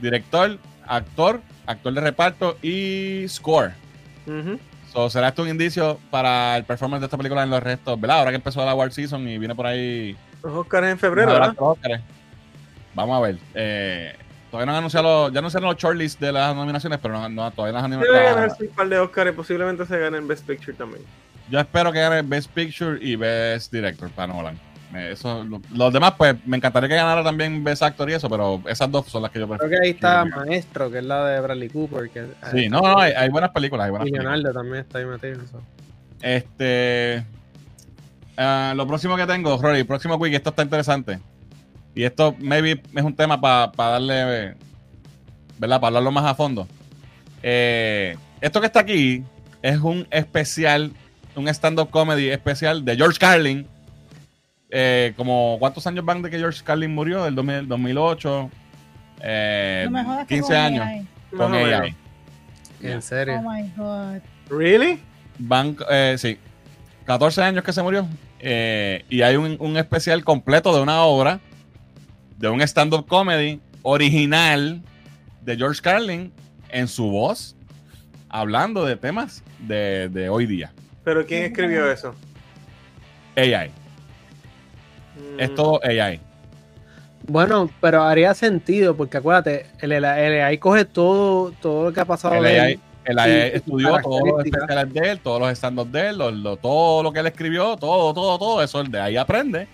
[0.00, 0.56] director,
[0.86, 3.72] actor, actor de reparto y score.
[4.28, 4.60] Ujú.
[4.92, 8.20] So, será esto un indicio para el performance de esta película en los restos, ¿verdad?
[8.20, 10.16] Ahora que empezó la Award Season y viene por ahí.
[10.40, 11.48] Los Oscars en febrero, ¿verdad?
[11.48, 12.00] los Óscares.
[12.94, 13.38] Vamos a ver.
[13.54, 14.14] Eh,
[14.50, 17.78] todavía no han anunciado, ya anunciaron los shortlists de las nominaciones, pero no, no- todavía
[17.80, 18.34] no han Debe anunciado.
[18.36, 21.02] ganarse un par de Oscars y posiblemente se gane en Best Picture también.
[21.50, 24.58] Yo espero que gane Best Picture y Best Director para Nolan.
[24.94, 28.30] Eh, Eso, lo- los demás, pues, me encantaría que ganara también Best Actor y eso,
[28.30, 29.80] pero esas dos son las que yo Creo prefiero.
[29.82, 30.24] que ahí está.
[30.24, 32.08] Maestro, que es la de Bradley Cooper.
[32.10, 34.38] Que, Sí, no, no, hay, hay buenas películas, hay buenas Y películas.
[34.38, 35.34] Leonardo también está ahí metido.
[35.34, 35.60] en eso.
[36.22, 37.24] Este.
[38.36, 41.18] ah, lo próximo que tengo, Rory, próximo week, esto está interesante.
[41.94, 44.54] Y esto, maybe, es un tema para darle.
[45.58, 45.80] ¿Verdad?
[45.80, 46.66] Para hablarlo más a fondo.
[47.42, 49.22] Eh, esto que está aquí
[49.62, 50.92] es un especial,
[51.36, 53.66] un stand-up comedy especial de George Carlin.
[54.70, 57.24] Eh, como, ¿cuántos años van de que George Carlin murió?
[57.24, 58.50] Del 2000 2008.
[59.20, 61.06] Eh, No me jodas que 15 con años AI.
[61.36, 61.88] con menos.
[62.82, 63.40] En serio.
[63.42, 64.20] Oh my God.
[64.50, 65.00] ¿Really?
[65.38, 66.38] Van, eh, sí,
[67.06, 68.06] 14 años que se murió.
[68.40, 71.40] Eh, y hay un, un especial completo de una obra,
[72.38, 74.80] de un stand-up comedy original
[75.42, 76.32] de George Carlin
[76.70, 77.54] en su voz,
[78.28, 80.72] hablando de temas de, de hoy día.
[81.04, 82.14] ¿Pero quién escribió eso?
[83.36, 83.68] AI.
[85.16, 86.20] Mm, Es todo AI.
[87.26, 92.00] Bueno, pero haría sentido, porque acuérdate, el, el, el AI coge todo, todo lo que
[92.00, 92.80] ha pasado El de AI, él.
[93.06, 96.30] el AI y- estudió todos los especiales de él, todos los stand-up de él, lo-
[96.30, 99.68] lo- todo lo que él escribió, todo, todo, todo eso, él de ahí aprende.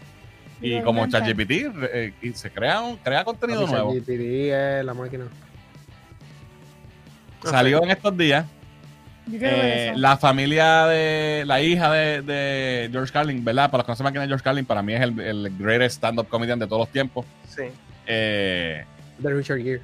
[0.61, 1.07] Y como.
[1.09, 1.51] ChatGPT,
[1.93, 3.95] eh, y se crea, un, crea contenido Papi, nuevo.
[3.95, 5.24] ChatGPT es la máquina.
[7.45, 8.45] Salió en estos días
[9.32, 13.70] Eh, la familia de la hija de, de George Carlin, ¿verdad?
[13.70, 15.97] Para los que no sepan quién es George Carlin, para mí es el, el greatest
[15.97, 17.24] stand-up comedian de todos los tiempos.
[17.49, 17.62] Sí.
[18.07, 18.85] Eh,
[19.19, 19.81] De Richard Gere.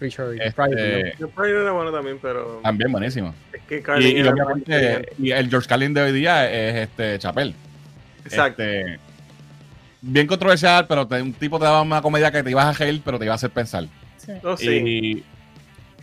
[0.00, 3.34] Richard este, Yo Pryor era bueno también, pero también buenísimo.
[3.52, 7.18] es que Y, Carlin y obviamente, y el George Carlin de hoy día es este
[7.18, 7.54] Chapel.
[8.24, 8.62] Exacto.
[8.62, 8.98] Este,
[10.02, 13.02] bien controversial, pero te- un tipo te daba una comedia que te ibas a reír,
[13.04, 13.86] pero te iba a hacer pensar.
[14.16, 14.32] Sí.
[14.58, 14.68] Sí.
[14.70, 15.24] Y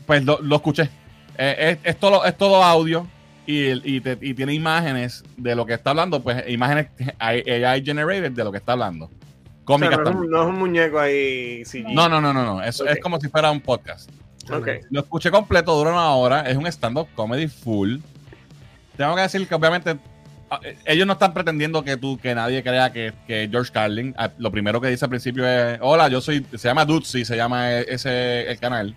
[0.05, 0.89] pues lo, lo escuché.
[1.37, 3.05] Eh, es, es todo, es todo audio
[3.45, 6.87] y, y, te- y tiene imágenes de lo que está hablando, pues imágenes
[7.19, 9.05] AI generated de lo que está hablando.
[9.05, 10.31] O sea, Cómicas no, es un, también.
[10.31, 11.65] no es un muñeco ahí.
[11.65, 11.87] CG.
[11.93, 12.63] No, no, no, no, no.
[12.63, 14.09] Es, es como si fuera un podcast.
[14.89, 16.41] Lo escuché completo, dura una hora.
[16.49, 17.97] Es un stand-up comedy full.
[18.95, 19.97] Tengo que decir que obviamente
[20.85, 24.51] ellos no están pretendiendo que tú, que nadie crea que, que George Carlin, ah, lo
[24.51, 27.85] primero que dice al principio es, hola, yo soy, se llama Dutzy, se llama e-
[27.89, 28.95] ese el canal.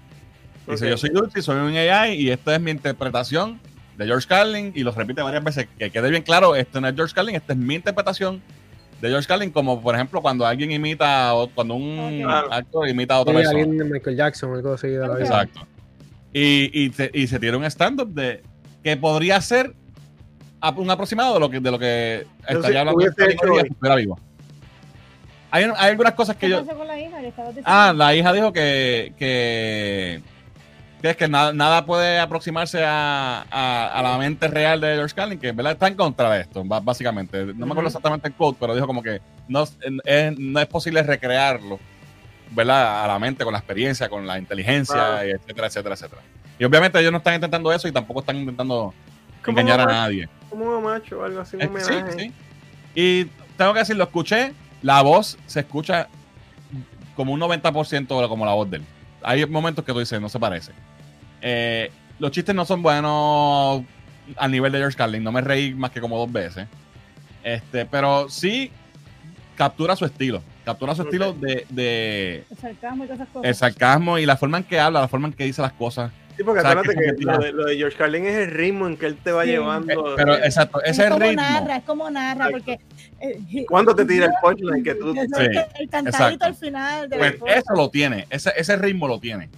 [0.69, 3.59] Dice, yo soy Dutzy, soy un AI y esta es mi interpretación
[3.97, 5.67] de George Carlin y lo repite varias veces.
[5.79, 8.41] Que quede bien claro, esto no es George Carlin, esta es mi interpretación
[9.01, 13.21] de George Carlin, como por ejemplo cuando alguien imita, o cuando un actor imita a
[13.21, 13.59] otra Sí, persona.
[13.59, 15.17] alguien de Michael Jackson algo así de la Ok.
[15.17, 15.25] vida.
[15.25, 15.67] Exacto.
[16.33, 18.43] Y, y, se, y se tira un stand-up de
[18.85, 19.75] que podría ser
[20.77, 24.19] un aproximado de lo que, de lo que estaría hablando estuviera vivo.
[25.53, 26.65] Hay, hay algunas cosas que ¿Qué yo.
[26.65, 27.21] pasó con la hija?
[27.21, 27.71] Le estabas diciendo.
[27.73, 30.23] Ah, la hija dijo que, que,
[31.03, 35.15] que es que nada, nada puede aproximarse a, a- a la mente real de George
[35.15, 37.47] Carlin, que verdad está en contra de esto, básicamente.
[37.47, 41.03] No me acuerdo exactamente el quote, pero dijo como que no, es, no es posible
[41.03, 41.81] recrearlo,
[42.53, 43.05] ¿verdad?
[43.05, 46.23] A la mente con la experiencia, con la inteligencia, etcétera, etcétera, etcétera.
[46.61, 48.95] Y obviamente ellos no están intentando eso y tampoco están intentando
[49.47, 50.29] engañar a un nadie.
[50.49, 52.33] Como un macho o algo así, un Eh, sí, sí.
[52.95, 53.25] Y
[53.57, 54.53] tengo que decir, lo escuché,
[54.83, 56.09] la voz se escucha
[57.15, 58.85] como un 90% como la voz de él.
[59.23, 60.73] Hay momentos que tú dices, no se parece.
[61.43, 63.83] Eh, los chistes no son buenos
[64.37, 66.67] al nivel de George Carlin, no me reí más que como dos veces.
[67.43, 68.71] Este, pero sí
[69.57, 70.43] captura su estilo.
[70.65, 73.49] Captura su estilo de, de El sarcasmo y todas esas cosas.
[73.49, 76.13] el sarcasmo y la forma en que habla, la forma en que dice las cosas.
[76.41, 78.25] Sí, porque O sea, acuérdate que que como que lo de, lo de George Carlin
[78.25, 79.51] es el ritmo en que él te va Sí.
[79.51, 80.15] Eh, llevando.
[80.17, 81.43] pero exacto, es como ritmo.
[81.43, 82.53] narra, es como narra, Exacto.
[82.65, 82.81] porque.
[83.21, 86.45] eh, ¿Cuándo te tira el punchline que tú- Sí, el cantadito exacto.
[86.47, 89.51] al final de Pues eso lo tiene, ese, ese ritmo lo tiene.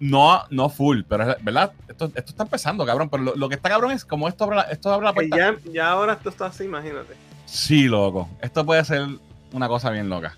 [0.00, 3.08] No, no full, pero es verdad, esto, esto está empezando, cabrón.
[3.10, 5.28] Pero lo, lo que está cabrón es como esto abre la, esto abre la que
[5.28, 5.36] puerta.
[5.36, 7.14] ya, ya ahora esto está así, imagínate.
[7.46, 8.28] Sí, loco.
[8.40, 9.06] Esto puede ser
[9.52, 10.36] una cosa bien loca.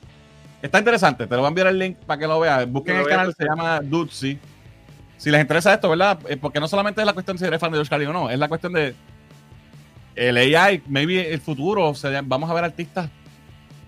[0.62, 2.68] Está interesante, te lo voy a enviar el link para que lo veas.
[2.70, 4.38] Busquen el canal, se llama Dutzy.
[5.22, 6.18] Si les interesa esto, ¿verdad?
[6.28, 8.12] Eh, Porque no solamente es la cuestión de si eres fan de George Carlin o
[8.12, 8.94] no, es la cuestión de
[10.16, 11.90] el AI, maybe el futuro.
[11.90, 13.08] O sea, vamos a ver artistas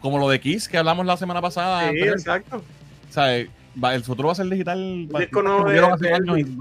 [0.00, 1.90] como lo de Kiss que hablamos la semana pasada.
[1.90, 2.58] Sí, exacto.
[2.58, 3.44] O sea,
[3.82, 5.08] va- el futuro va a ser digital.
[5.08, 6.58] disco nuevo de- hace de años y-.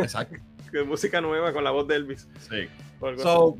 [0.00, 0.36] Exacto.
[0.86, 2.26] Música nueva con la voz de Elvis.
[2.48, 2.68] Sí.
[3.22, 3.56] So,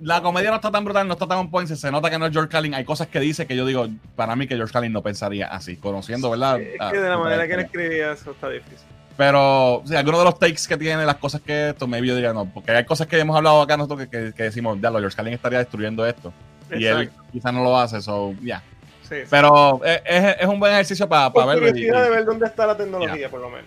[0.00, 1.68] la comedia no está tan brutal, no está tan on point.
[1.68, 2.74] Se nota que no es George Carlin.
[2.74, 5.76] Hay cosas que dice que yo digo, para mí que George Carlin no pensaría así,
[5.76, 6.60] conociendo, ¿verdad?
[6.60, 8.86] Es Ah, que de la manera que él escribía eso está difícil.
[9.20, 12.14] Pero, o sea, algunos de los takes que tiene, las cosas que esto, maybe yo
[12.14, 12.46] diría no.
[12.46, 15.14] Porque hay cosas que hemos hablado acá nosotros que, que, que decimos, ya, lo George
[15.14, 16.32] Carlin estaría destruyendo esto.
[16.74, 18.62] Y él quizás no lo hace, so, ya.
[19.02, 19.26] Sí, sí.
[19.28, 21.68] Pero es, es- es un buen ejercicio para Por verlo.
[21.68, 23.66] y- de ver dónde está la tecnología, por lo menos.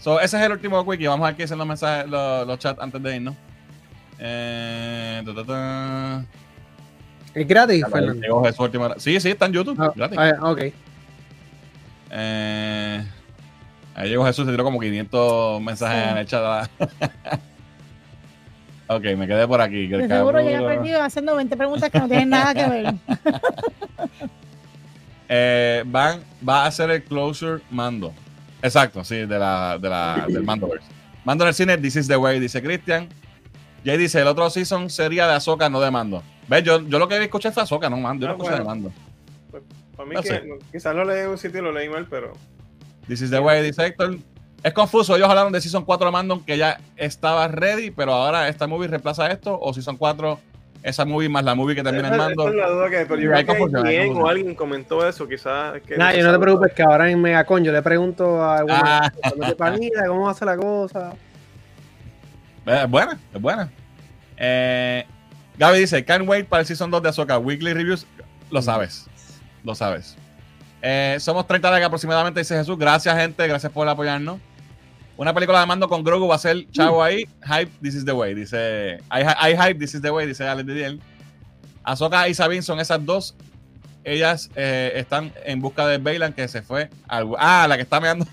[0.00, 1.06] So, ese es el último wiki.
[1.06, 3.34] Vamos a ver qué dicen los mensajes, los, los chats antes de irnos.
[4.18, 6.24] Eh, ta, ta, ta.
[7.32, 8.44] Es gratis, Fernando.
[8.98, 9.92] Sí, sí, está en YouTube.
[9.96, 10.18] Gratis.
[10.18, 10.60] ah, ok.
[12.10, 13.04] Eh,
[13.96, 16.10] ahí llegó Jesús, se tiró como 500 mensajes Sí.
[16.10, 16.70] en el chat.
[18.88, 19.88] ok, me quedé por aquí.
[19.88, 22.94] que De el seguro llega perdido haciendo 20 preguntas que no tienen nada que ver.
[25.28, 28.12] Eh, van, va a hacer el closure mando.
[28.62, 30.86] Exacto, sí, de la, de la, del Mandoverse.
[31.24, 33.08] Mando en el cine, This is the way, dice Christian.
[33.84, 36.22] Jay dice, el otro season sería de Azoka, no de Mando.
[36.46, 36.62] ¿Ves?
[36.62, 38.24] Yo, yo lo que escuché fue Azoka, no Mando.
[38.26, 38.82] Yo Ah, no escuché de bueno.
[38.90, 38.92] Mando.
[39.96, 42.06] Para mí No que no, quizás lo leí en un sitio y lo leí mal,
[42.08, 42.34] pero
[43.08, 44.16] This is the way, dice Héctor.
[44.62, 48.48] Es confuso, ellos hablaron de Season 4 de Mando que ya estaba ready, pero ahora
[48.48, 50.40] esta movie reemplaza esto, o Season 4,
[50.82, 52.42] esa movie más la movie que termina en esa, Mando.
[52.48, 55.80] esa es la duda que pero yo creo que alguien o alguien comentó eso, quizás.
[55.82, 58.58] que Nah, se yo no te preocupes que ahora en Megacon yo le pregunto a
[58.58, 59.12] algunos Ah.
[60.08, 61.12] cómo hace la cosa.
[62.66, 63.70] Eh, Es buena, es buena.
[64.36, 65.04] Eh,
[65.58, 67.38] Gaby dice, can't wait para el Season 2 de Azoka.
[67.38, 68.04] Weekly Reviews,
[68.50, 69.06] lo sabes.
[69.62, 70.16] Lo sabes.
[70.88, 72.78] Eh, somos 30 likes aproximadamente, dice Jesús.
[72.78, 73.44] Gracias, gente.
[73.48, 74.38] Gracias por apoyarnos.
[75.16, 77.26] Una película de mando con Grogu va a ser Chavo ahí.
[77.42, 78.34] Hype, this is the way.
[78.34, 80.98] Dice, I, hype, this is the way, dice Alex Didier.
[81.82, 83.34] Azoka y Sabine son esas dos.
[84.04, 86.88] Ellas eh, están en busca de Bailan que se fue.
[87.08, 88.24] Ah, la que está meando.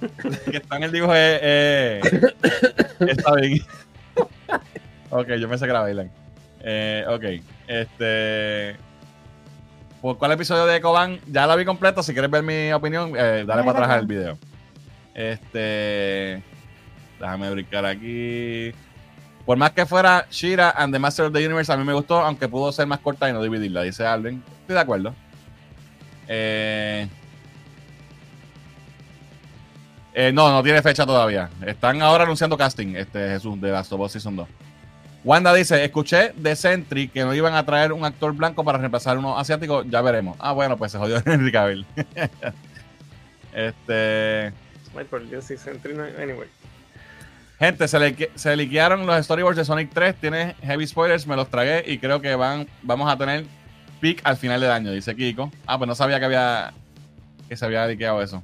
[0.50, 1.40] que está en el dibujo es.
[1.42, 2.00] eh,
[3.00, 3.60] está bien.
[5.10, 6.10] ok, yo pensé que era Bailan.
[6.60, 8.93] Eh, ok, este.
[10.04, 11.18] ¿Por cuál episodio de Ecoban?
[11.28, 12.02] Ya la vi completo.
[12.02, 14.36] Si quieres ver mi opinión, eh, dale para atrás al video.
[15.14, 16.42] Este.
[17.18, 18.74] Déjame brincar aquí.
[19.46, 22.20] Por más que fuera Shira and the Master of the Universe, a mí me gustó,
[22.20, 24.42] aunque pudo ser más corta y no dividirla, dice Alden.
[24.60, 25.14] Estoy de acuerdo.
[26.28, 27.08] Eh,
[30.12, 31.48] eh, no, no tiene fecha todavía.
[31.64, 34.46] Están ahora anunciando casting, este Jesús, de Last of Us Season 2.
[35.24, 39.16] Wanda dice, escuché de Sentry que no iban a traer un actor blanco para reemplazar
[39.16, 40.36] uno asiático, ya veremos.
[40.38, 41.86] Ah, bueno, pues se jodió Henry Cavill.
[43.54, 44.52] este...
[44.96, 46.48] Ay, por Dios, sí, Sentry no- Anyway.
[47.58, 50.16] Gente, se, le, se liquearon los storyboards de Sonic 3.
[50.16, 53.44] Tiene heavy spoilers, me los tragué y creo que van, vamos a tener
[54.00, 55.50] peak al final del año, dice Kiko.
[55.66, 56.72] Ah, pues no sabía que había
[57.48, 58.42] que se había liqueado eso.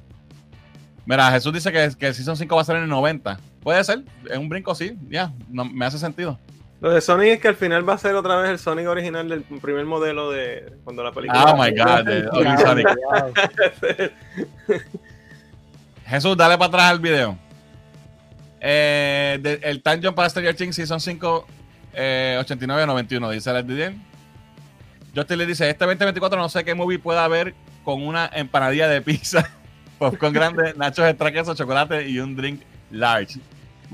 [1.05, 3.39] Mira, Jesús dice que, que el Season 5 va a ser en el 90.
[3.61, 6.39] Puede ser, es un brinco, sí, ya, no, me hace sentido.
[6.81, 9.29] Lo de Sonic es que al final va a ser otra vez el Sonic original
[9.29, 11.45] del primer modelo de cuando la película.
[11.45, 12.87] Oh my god, de Ugly Sonic.
[16.07, 17.37] Jesús, dale para atrás al video.
[18.59, 21.47] Eh, de- el time jump para Stranger Things Season 5,
[21.93, 23.93] eh, 89-91, dice Alex Didier.
[25.15, 27.53] Justin le dice: Este 2024 no sé qué movie pueda haber
[27.83, 29.49] con una empanadilla de pizza,
[29.99, 33.39] popcorn grande, nachos extra queso, chocolate y un drink large.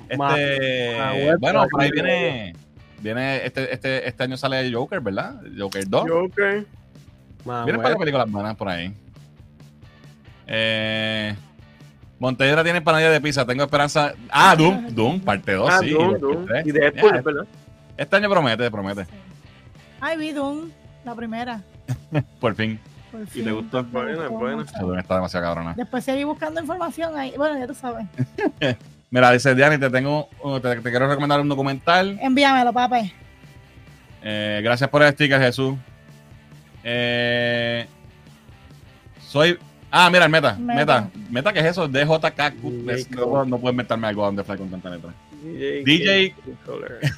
[0.10, 2.56] Este, bueno, por ahí ma- viene.
[3.00, 5.42] Viene este, este, este año sale Joker, ¿verdad?
[5.58, 6.10] Joker 2.
[6.10, 6.66] Joker.
[7.46, 7.98] Vienen para web.
[8.00, 8.94] películas buenas por ahí.
[10.48, 11.36] Eh,
[12.20, 13.46] Montevideo tiene empanadilla de pizza.
[13.46, 14.14] Tengo esperanza.
[14.30, 15.70] Ah, Doom, Doom, parte 2.
[15.72, 16.46] Ah, sí, Doom, y Doom.
[16.46, 16.68] tres.
[16.68, 17.48] Y Ya, ¿verdad?
[17.96, 19.06] Este año promete, promete.
[20.00, 20.72] Ay, vi Doom,
[21.06, 21.62] la primera.
[22.40, 22.80] Por fin.
[23.12, 23.84] Por ¿Y te gustó?
[23.84, 24.64] Buena, buena.
[24.80, 25.74] Doom está demasiado cabrona.
[25.76, 27.34] Después seguí buscando información ahí.
[27.38, 28.08] Bueno, ya tú sabes.
[29.10, 32.18] Mira, dice Diani, te tengo, uh, te, te quiero recomendar un documental.
[32.22, 33.14] Envíamelo, papi.
[34.22, 35.76] Eh, gracias por el sticker, Jesús.
[36.84, 37.88] Eh,
[39.22, 39.58] soy.
[39.90, 40.56] Ah, mira, el meta.
[40.60, 40.76] Meta.
[40.76, 41.10] Meta.
[41.30, 41.88] Meta, ¿qué es eso?
[41.88, 42.52] DJK.
[42.62, 45.14] DJ Es- No, no puedo inventarme algo donde fly con tanta letra.
[45.42, 45.84] DJ.
[45.86, 46.36] DJ.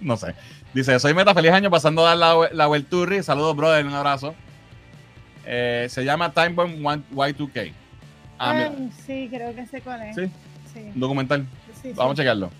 [0.00, 0.32] No sé.
[0.72, 3.22] Dice, soy Meta, feliz año pasando a dar la, la Welturri.
[3.22, 4.32] Saludos, brother, un abrazo.
[5.44, 7.72] Eh, se llama Time Bomb One- Y2K.
[8.38, 10.14] Ah, mira, Ay, sí, creo que sé cuál es.
[10.16, 10.30] Sí.
[10.72, 10.80] Sí.
[10.94, 11.46] un documental.
[11.74, 11.92] sí, sí.
[11.96, 12.50] Vamos a checarlo.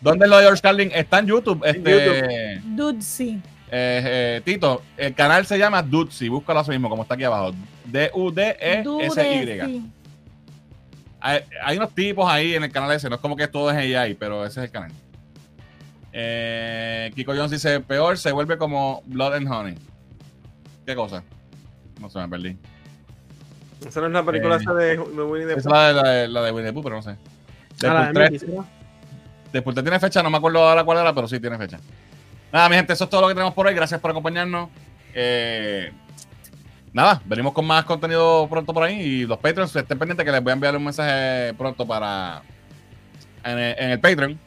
[0.00, 0.90] ¿Dónde es lo de George Carlin?
[0.94, 1.62] Está en YouTube.
[1.64, 3.40] Este, Dude, sí.
[3.70, 6.28] eh, eh, Tito, el canal se llama Dudsi.
[6.28, 7.50] Búscalo así mismo, como está aquí abajo.
[7.50, 7.54] E
[7.86, 9.82] D-U-D-E-S-Y.
[11.20, 13.08] Hay, hay unos tipos ahí en el canal ese.
[13.08, 14.90] No es como que todo es AI, pero ese es el canal.
[16.12, 19.74] Eh, Kiko Jones dice: Peor se vuelve como Blood and Honey.
[20.84, 21.22] ¿Qué cosa?
[22.00, 22.56] No sé, me perdí.
[23.86, 25.72] Esa no es la película Eh, esa de, de Winnie the Esa es Pooh.
[25.72, 27.16] la de, la de, Winnie the Pooh, pero no sé.
[27.84, 28.46] Ah, la Deadpool de 3, Mickey, ¿sí?
[29.52, 31.78] Deadpool 3 tiene fecha, no me acuerdo ahora cuál era, pero sí tiene fecha.
[32.52, 33.74] Nada, mi gente, eso es todo lo que tenemos por hoy.
[33.74, 34.68] Gracias por acompañarnos.
[35.14, 35.92] Eh,
[36.92, 39.00] nada, venimos con más contenido pronto por ahí.
[39.00, 42.42] Y los Patreons, estén pendientes que les voy a enviar un mensaje pronto para
[43.44, 44.38] en el, en el Patreon.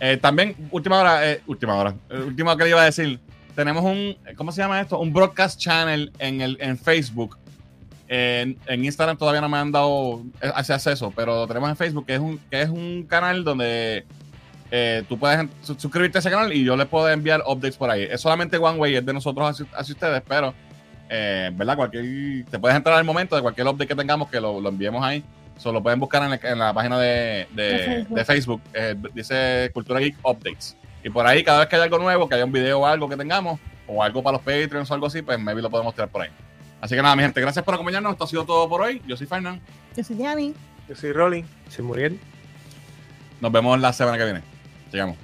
[0.00, 3.18] Eh, también, última hora, eh, última hora, eh, última que le iba a decir.
[3.56, 5.00] Tenemos un, ¿cómo se llama esto?
[5.00, 7.36] Un broadcast channel en, el, en Facebook.
[8.08, 11.76] En, en Instagram todavía no me han dado eh, ese acceso, pero lo tenemos en
[11.76, 14.06] Facebook, que es un, que es un canal donde
[14.70, 18.02] eh, tú puedes suscribirte a ese canal y yo le puedo enviar updates por ahí.
[18.10, 20.54] Es solamente One Way, es de nosotros hacia, hacia ustedes, pero,
[21.10, 21.76] eh, ¿verdad?
[21.76, 25.04] Cualquier, te puedes entrar al momento de cualquier update que tengamos que lo, lo enviemos
[25.04, 25.22] ahí.
[25.58, 28.16] Solo pueden buscar en, la- en la página de, de- De Facebook.
[28.16, 28.60] de Facebook.
[28.74, 30.76] eh, dice Cultura Geek Updates.
[31.04, 33.08] Y por ahí, cada vez que haya algo nuevo, que haya un video o algo
[33.08, 36.08] que tengamos, o algo para los Patreons o algo así, pues maybe lo podemos tirar
[36.08, 36.30] por ahí.
[36.80, 38.12] Así que nada, mi gente, gracias por acompañarnos.
[38.12, 39.02] Esto ha sido todo por hoy.
[39.06, 39.60] Yo soy Fernán.
[39.96, 40.54] Yo soy Yanni.
[40.88, 41.44] Yo soy Rolly.
[41.68, 42.18] Sí, Muriel.
[43.40, 44.42] Nos vemos la semana que viene.
[44.92, 45.16] Llegamos.